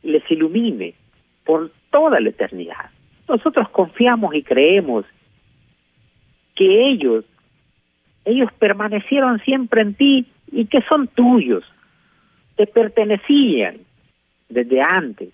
les 0.02 0.24
ilumine 0.32 0.96
por 1.44 1.70
toda 1.92 2.20
la 2.20 2.30
eternidad. 2.30 2.90
Nosotros 3.28 3.70
confiamos 3.70 4.34
y 4.34 4.42
creemos 4.42 5.06
que 6.56 6.90
ellos 6.90 7.26
ellos 8.26 8.52
permanecieron 8.58 9.40
siempre 9.42 9.82
en 9.82 9.94
ti 9.94 10.26
y 10.52 10.66
que 10.66 10.82
son 10.90 11.08
tuyos, 11.08 11.64
te 12.56 12.66
pertenecían 12.66 13.78
desde 14.50 14.82
antes. 14.82 15.30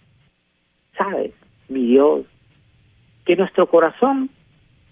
¿Sabes, 0.98 1.32
mi 1.70 1.86
Dios? 1.88 2.26
Que 3.26 3.36
nuestro 3.38 3.68
corazón 3.68 4.30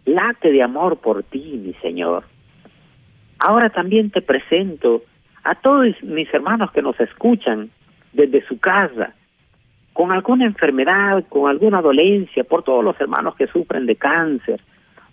late 0.06 0.52
de 0.52 0.64
amor 0.64 0.98
por 1.00 1.24
ti, 1.24 1.62
mi 1.64 1.74
Señor. 1.82 2.24
Ahora 3.40 3.70
también 3.70 4.12
te 4.12 4.22
presento 4.22 5.04
a 5.44 5.56
todos 5.56 6.02
mis 6.02 6.34
hermanos 6.34 6.72
que 6.72 6.82
nos 6.82 7.00
escuchan 7.00 7.70
desde 8.14 8.46
su 8.48 8.60
casa, 8.60 9.14
con 9.94 10.12
alguna 10.12 10.46
enfermedad, 10.46 11.26
con 11.28 11.50
alguna 11.50 11.82
dolencia, 11.82 12.44
por 12.44 12.64
todos 12.64 12.84
los 12.84 13.00
hermanos 13.00 13.36
que 13.36 13.48
sufren 13.48 13.86
de 13.86 13.96
cáncer, 13.96 14.62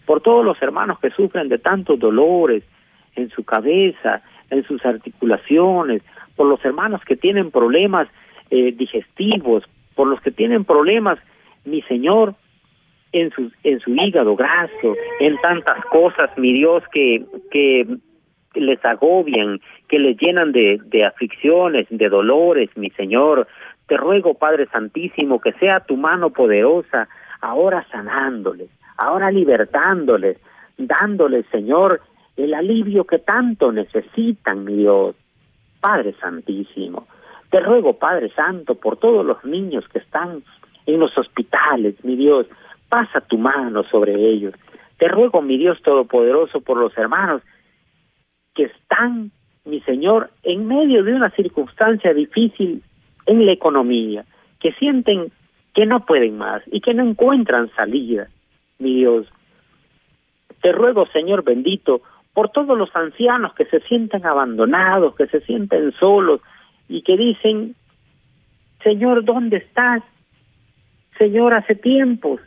por 0.07 0.23
todos 0.23 0.45
los 0.45 0.61
hermanos 0.63 0.99
que 1.01 1.11
sufren 1.11 1.49
de 1.49 1.59
tantos 1.59 1.99
dolores, 1.99 2.63
en 3.17 3.31
su 3.31 3.45
cabeza, 3.45 4.23
en 4.51 4.63
sus 4.65 4.85
articulaciones, 4.85 6.03
por 6.37 6.47
los 6.47 6.65
hermanos 6.65 7.03
que 7.05 7.17
tienen 7.17 7.51
problemas 7.51 8.09
eh, 8.51 8.73
digestivos, 8.73 9.65
por 9.95 10.07
los 10.07 10.21
que 10.21 10.31
tienen 10.31 10.65
problemas, 10.65 11.19
mi 11.65 11.83
Señor, 11.83 12.35
en 13.13 13.31
su, 13.33 13.51
en 13.65 13.81
su 13.81 13.95
hígado 13.95 14.37
graso, 14.37 14.95
en 15.21 15.37
tantas 15.39 15.85
cosas, 15.87 16.31
mi 16.37 16.53
Dios, 16.53 16.85
que, 16.93 17.25
que 17.51 17.87
les 18.55 18.85
agobian, 18.85 19.61
que 19.89 19.99
les 19.99 20.17
llenan 20.19 20.53
de, 20.53 20.79
de 20.85 21.05
aflicciones, 21.05 21.87
de 21.91 22.09
dolores, 22.09 22.71
mi 22.77 22.91
Señor. 22.91 23.49
Te 23.87 23.97
ruego, 23.97 24.35
Padre 24.35 24.67
Santísimo, 24.67 25.41
que 25.41 25.53
sea 25.53 25.81
tu 25.81 25.97
mano 25.97 26.31
poderosa 26.31 27.09
ahora 27.41 27.87
sanándoles, 27.91 28.69
ahora 28.97 29.31
libertándoles, 29.31 30.39
dándoles, 30.77 31.47
Señor, 31.51 32.01
el 32.37 32.55
alivio 32.55 33.05
que 33.05 33.19
tanto 33.19 33.73
necesitan, 33.73 34.65
mi 34.65 34.77
Dios. 34.77 35.15
Padre 35.81 36.15
Santísimo, 36.21 37.07
te 37.51 37.61
ruego, 37.61 37.95
Padre 37.95 38.31
Santo, 38.35 38.75
por 38.75 38.97
todos 38.97 39.25
los 39.25 39.45
niños 39.45 39.87
que 39.89 39.99
están 39.99 40.43
en 40.87 41.01
los 41.01 41.17
hospitales, 41.17 41.95
mi 42.05 42.17
Dios, 42.17 42.47
pasa 42.89 43.21
tu 43.21 43.39
mano 43.39 43.85
sobre 43.85 44.15
ellos. 44.15 44.55
Te 44.99 45.09
ruego, 45.09 45.43
mi 45.43 45.59
Dios 45.59 45.81
Todopoderoso, 45.83 46.61
por 46.61 46.79
los 46.79 46.97
hermanos 46.97 47.43
que 48.55 48.65
están, 48.65 49.31
mi 49.65 49.81
Señor, 49.83 50.31
en 50.43 50.67
medio 50.67 51.05
de 51.05 51.15
una 51.15 51.31
circunstancia 51.31 52.15
difícil 52.15 52.83
en 53.27 53.47
la 53.47 53.53
economía, 53.53 54.25
que 54.61 54.73
sienten 54.73 55.31
que 55.75 55.85
no 55.85 56.07
pueden 56.07 56.39
más 56.39 56.63
y 56.73 56.81
que 56.81 56.95
no 56.95 57.05
encuentran 57.05 57.71
salida, 57.77 58.29
mi 58.79 58.97
Dios. 58.97 59.27
Te 60.63 60.73
ruego, 60.73 61.07
Señor 61.07 61.45
bendito, 61.45 62.03
por 62.35 62.51
todos 62.51 62.77
los 62.77 62.95
ancianos 62.95 63.55
que 63.55 63.65
se 63.67 63.81
sienten 63.81 64.27
abandonados, 64.27 65.15
que 65.17 65.27
se 65.27 65.41
sienten 65.41 65.93
solos 65.93 66.41
y 66.89 67.03
que 67.03 67.17
dicen, 67.17 67.75
Señor, 68.83 69.25
¿dónde 69.25 69.59
estás? 69.59 70.03
Señor, 71.19 71.55
hace 71.55 71.75
tiempos 71.75 72.41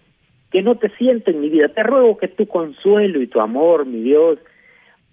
que 0.52 0.62
no 0.62 0.76
te 0.76 0.90
siento 0.90 1.32
en 1.32 1.42
mi 1.42 1.50
vida. 1.50 1.70
Te 1.70 1.84
ruego 1.84 2.18
que 2.18 2.28
tu 2.28 2.48
consuelo 2.48 3.22
y 3.22 3.28
tu 3.28 3.40
amor, 3.40 3.86
mi 3.86 4.02
Dios, 4.02 4.40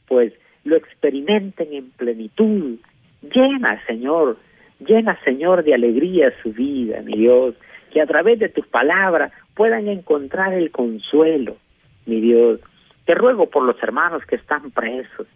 pues 0.07 0.33
lo 0.65 0.77
experimenten 0.77 1.73
en 1.73 1.91
plenitud. 1.93 2.79
Llena, 3.23 3.83
Señor, 3.87 4.37
llena, 4.81 5.19
Señor, 5.25 5.65
de 5.65 5.75
alegría 5.75 6.33
su 6.43 6.53
vida, 6.53 7.01
mi 7.03 7.17
Dios, 7.17 7.55
que 7.93 8.01
a 8.01 8.07
través 8.07 8.39
de 8.39 8.49
tus 8.49 8.67
palabras 8.67 9.33
puedan 9.57 9.89
encontrar 9.89 10.53
el 10.53 10.71
consuelo, 10.71 11.57
mi 12.05 12.21
Dios. 12.21 12.61
Te 13.07 13.15
ruego 13.15 13.49
por 13.49 13.65
los 13.65 13.83
hermanos 13.83 14.23
que 14.27 14.37
están 14.37 14.71
presos. 14.71 15.27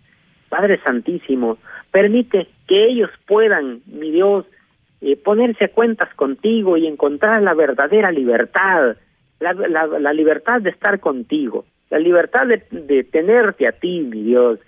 Padre 0.51 0.79
Santísimo, 0.85 1.59
permite 1.91 2.47
que 2.69 2.87
ellos 2.87 3.11
puedan, 3.27 3.81
mi 3.87 4.11
Dios, 4.11 4.45
eh, 5.01 5.17
ponerse 5.17 5.65
a 5.65 5.69
cuentas 5.73 6.13
contigo 6.15 6.77
y 6.77 6.87
encontrar 6.87 7.43
la 7.43 7.55
verdadera 7.55 8.13
libertad, 8.13 8.97
la, 9.39 10.13
libertad 10.13 10.61
de 10.61 10.71
estar 10.71 11.01
contigo, 11.01 11.65
la 11.89 11.99
libertad 11.99 12.47
de 12.47 13.05
tenerte 13.05 13.67
a 13.67 13.73
ti, 13.73 14.01
mi 14.01 14.23
Dios. 14.23 14.59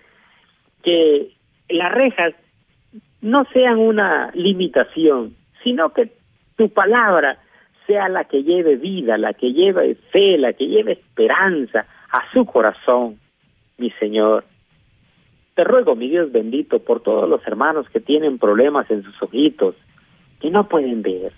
Que 0.83 1.31
las 1.69 1.93
rejas 1.93 2.35
no 3.21 3.45
sean 3.53 3.79
una 3.79 4.31
limitación, 4.33 5.37
sino 5.63 5.91
que 5.93 6.11
tu 6.57 6.71
palabra 6.71 7.39
sea 7.87 8.09
la 8.09 8.25
que 8.25 8.43
lleve 8.43 8.77
vida, 8.77 9.17
la 9.19 9.33
que 9.35 9.53
lleve 9.53 9.97
fe, 10.11 10.39
la 10.39 10.53
que 10.53 10.67
lleve 10.67 10.93
esperanza, 10.93 11.87
a 12.11 12.31
su 12.33 12.45
corazón, 12.45 13.19
mi 13.79 13.91
Señor. 13.93 14.45
Te 15.55 15.65
ruego, 15.65 15.95
mi 15.97 16.09
Dios 16.09 16.31
bendito, 16.33 16.79
por 16.79 17.03
todos 17.03 17.29
los 17.29 17.47
hermanos 17.47 17.89
que 17.89 18.01
tienen 18.01 18.39
problemas 18.39 18.91
en 18.91 19.03
sus 19.03 19.23
ojitos, 19.23 19.75
que 20.41 20.51
no 20.51 20.69
pueden 20.69 21.03
ver, 21.03 21.33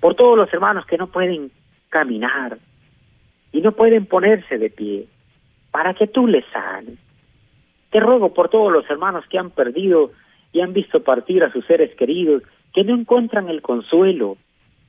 por 0.00 0.14
todos 0.14 0.36
los 0.36 0.52
hermanos 0.52 0.86
que 0.86 0.98
no 0.98 1.08
pueden 1.08 1.50
caminar 1.88 2.58
y 3.52 3.60
no 3.60 3.72
pueden 3.72 4.06
ponerse 4.06 4.58
de 4.58 4.70
pie, 4.70 5.06
para 5.70 5.94
que 5.94 6.06
tú 6.06 6.26
les 6.26 6.44
sanes. 6.52 6.98
Te 7.90 8.00
ruego 8.00 8.34
por 8.34 8.48
todos 8.48 8.72
los 8.72 8.88
hermanos 8.90 9.24
que 9.28 9.38
han 9.38 9.50
perdido 9.50 10.10
y 10.52 10.60
han 10.60 10.72
visto 10.72 11.02
partir 11.02 11.44
a 11.44 11.52
sus 11.52 11.64
seres 11.66 11.94
queridos, 11.96 12.42
que 12.72 12.84
no 12.84 12.94
encuentran 12.94 13.48
el 13.48 13.62
consuelo, 13.62 14.36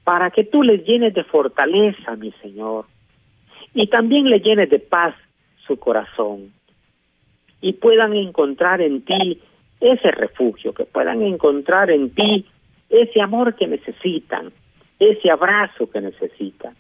para 0.06 0.32
que 0.32 0.46
tú 0.46 0.64
les 0.64 0.86
llenes 0.86 1.14
de 1.14 1.26
fortaleza, 1.26 2.16
mi 2.16 2.32
Señor 2.42 2.86
y 3.76 3.88
también 3.88 4.30
le 4.30 4.40
llenes 4.40 4.70
de 4.70 4.80
paz 4.80 5.14
su 5.68 5.78
corazón 5.78 6.54
y 7.62 7.74
puedan 7.74 8.14
encontrar 8.14 8.82
en 8.82 9.02
ti 9.04 9.42
ese 9.82 10.12
refugio, 10.12 10.74
que 10.74 10.86
puedan 10.86 11.22
encontrar 11.22 11.92
en 11.92 12.10
ti 12.12 12.46
ese 12.90 13.22
amor 13.22 13.56
que 13.56 13.68
necesitan, 13.68 14.52
ese 14.98 15.30
abrazo 15.30 15.90
que 15.92 16.00
necesitan. 16.00 16.74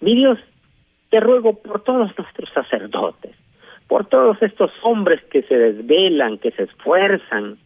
Mi 0.00 0.14
Dios, 0.14 0.38
te 1.08 1.18
ruego 1.18 1.54
por 1.54 1.82
todos 1.82 2.12
nuestros 2.16 2.50
sacerdotes, 2.52 3.34
por 3.88 4.06
todos 4.06 4.36
estos 4.42 4.70
hombres 4.82 5.22
que 5.30 5.42
se 5.42 5.56
desvelan, 5.56 6.38
que 6.38 6.50
se 6.50 6.64
esfuerzan, 6.64 7.56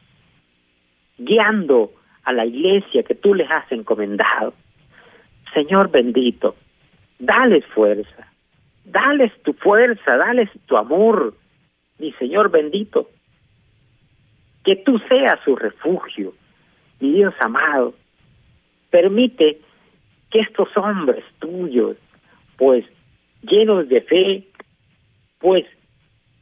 guiando 1.18 1.90
a 2.22 2.32
la 2.32 2.46
iglesia 2.46 3.02
que 3.02 3.14
tú 3.16 3.34
les 3.34 3.50
has 3.50 3.70
encomendado. 3.72 4.54
Señor 5.56 5.90
bendito, 5.90 6.54
dales 7.18 7.64
fuerza, 7.74 8.30
dales 8.84 9.32
tu 9.42 9.54
fuerza, 9.54 10.18
dales 10.18 10.50
tu 10.66 10.76
amor, 10.76 11.32
mi 11.98 12.12
Señor 12.12 12.50
bendito, 12.50 13.08
que 14.66 14.76
tú 14.76 14.98
seas 15.08 15.40
su 15.46 15.56
refugio, 15.56 16.34
mi 17.00 17.14
Dios 17.14 17.32
amado, 17.40 17.94
permite 18.90 19.58
que 20.30 20.40
estos 20.40 20.68
hombres 20.76 21.24
tuyos, 21.38 21.96
pues 22.58 22.84
llenos 23.40 23.88
de 23.88 24.02
fe, 24.02 24.44
pues 25.38 25.64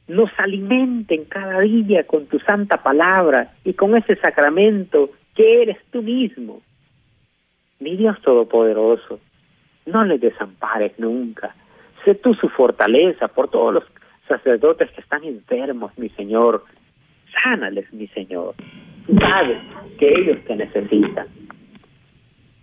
nos 0.08 0.30
alimenten 0.38 1.26
cada 1.26 1.60
día 1.60 2.04
con 2.04 2.26
tu 2.26 2.40
santa 2.40 2.82
palabra 2.82 3.54
y 3.64 3.74
con 3.74 3.96
ese 3.96 4.16
sacramento 4.16 5.10
que 5.36 5.62
eres 5.62 5.78
tú 5.92 6.02
mismo. 6.02 6.62
Mi 7.84 7.96
Dios 7.96 8.18
Todopoderoso, 8.22 9.20
no 9.84 10.04
les 10.06 10.18
desampares 10.18 10.98
nunca. 10.98 11.54
Sé 12.02 12.14
tú 12.14 12.32
su 12.32 12.48
fortaleza 12.48 13.28
por 13.28 13.50
todos 13.50 13.74
los 13.74 13.84
sacerdotes 14.26 14.90
que 14.92 15.02
están 15.02 15.22
enfermos, 15.22 15.92
mi 15.98 16.08
Señor. 16.08 16.64
Sánales, 17.42 17.92
mi 17.92 18.06
Señor. 18.06 18.54
Sabes 19.20 19.58
que 19.98 20.06
ellos 20.06 20.38
te 20.46 20.56
necesitan. 20.56 21.26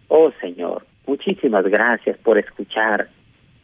Oh 0.08 0.32
Señor, 0.42 0.88
muchísimas 1.06 1.66
gracias 1.66 2.18
por 2.18 2.40
escuchar 2.40 3.08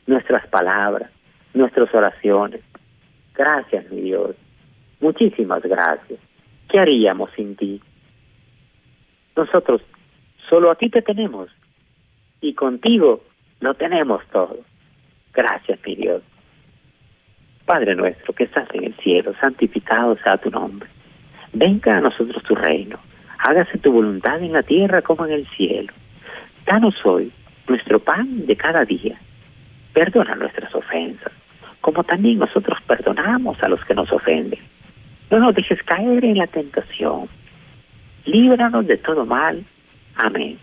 nuestras 0.06 0.46
palabras, 0.50 1.10
nuestras 1.56 1.92
oraciones. 1.92 2.62
Gracias, 3.34 3.90
mi 3.90 4.02
Dios. 4.02 4.36
Muchísimas 5.00 5.64
gracias. 5.64 6.20
¿Qué 6.70 6.78
haríamos 6.78 7.32
sin 7.36 7.56
ti? 7.56 7.82
Nosotros 9.36 9.82
solo 10.50 10.72
a 10.72 10.76
ti 10.76 10.90
te 10.90 11.02
tenemos 11.02 11.50
y 12.42 12.54
contigo 12.54 13.24
lo 13.60 13.74
tenemos 13.74 14.24
todo. 14.32 14.58
Gracias, 15.34 15.80
mi 15.86 15.96
Dios. 15.96 16.22
Padre 17.66 17.96
nuestro 17.96 18.34
que 18.34 18.46
estás 18.46 18.68
en 18.74 18.86
el 18.86 18.94
cielo, 18.96 19.34
santificado 19.40 20.18
sea 20.18 20.38
tu 20.38 20.50
nombre. 20.50 20.88
Venga 21.54 21.98
a 21.98 22.02
nosotros 22.02 22.42
tu 22.44 22.56
reino. 22.56 22.98
Hágase 23.40 23.78
tu 23.78 23.92
voluntad 23.92 24.42
en 24.42 24.54
la 24.54 24.64
tierra 24.64 25.02
como 25.02 25.26
en 25.26 25.34
el 25.34 25.48
cielo. 25.48 25.94
Danos 26.66 26.96
hoy 27.06 27.32
nuestro 27.68 28.00
pan 28.00 28.46
de 28.46 28.56
cada 28.56 28.86
día. 28.86 29.20
Perdona 29.94 30.36
nuestras 30.36 30.74
ofensas, 30.74 31.32
como 31.82 32.04
también 32.04 32.40
nosotros 32.40 32.80
perdonamos 32.88 33.62
a 33.62 33.68
los 33.68 33.84
que 33.84 33.94
nos 33.94 34.12
ofenden. 34.12 34.60
No 35.30 35.40
nos 35.40 35.56
dejes 35.56 35.82
caer 35.84 36.24
en 36.24 36.38
la 36.38 36.48
tentación. 36.48 37.28
Líbranos 38.26 38.88
de 38.88 38.98
todo 38.98 39.26
mal. 39.26 39.64
Amén. 40.18 40.58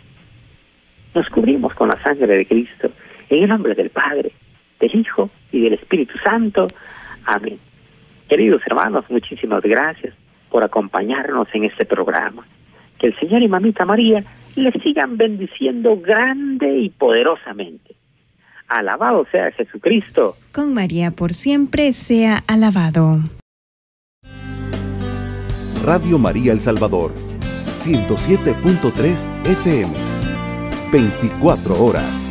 Nos 1.14 1.28
cubrimos 1.28 1.74
con 1.74 1.88
la 1.88 2.02
sangre 2.02 2.36
de 2.36 2.46
Cristo, 2.46 2.90
en 3.30 3.44
el 3.44 3.48
nombre 3.48 3.74
del 3.74 3.90
Padre, 3.90 4.32
del 4.80 4.94
Hijo 4.94 5.30
y 5.52 5.60
del 5.62 5.74
Espíritu 5.74 6.18
Santo. 6.18 6.66
Amén. 7.24 7.58
Queridos 8.28 8.62
hermanos, 8.66 9.04
muchísimas 9.08 9.62
gracias 9.62 10.14
por 10.50 10.64
acompañarnos 10.64 11.48
en 11.52 11.64
este 11.64 11.84
programa. 11.84 12.46
Que 12.98 13.08
el 13.08 13.18
Señor 13.18 13.42
y 13.42 13.48
Mamita 13.48 13.84
María 13.84 14.24
les 14.56 14.74
sigan 14.82 15.16
bendiciendo 15.16 15.96
grande 16.00 16.78
y 16.78 16.90
poderosamente. 16.90 17.94
Alabado 18.68 19.26
sea 19.30 19.50
Jesucristo. 19.52 20.36
Con 20.52 20.74
María 20.74 21.10
por 21.10 21.32
siempre 21.32 21.92
sea 21.92 22.42
alabado. 22.46 23.18
Radio 25.84 26.18
María 26.18 26.52
El 26.52 26.60
Salvador, 26.60 27.12
107.3 27.78 29.24
FM, 29.44 29.92
24 30.90 31.84
horas. 31.84 32.23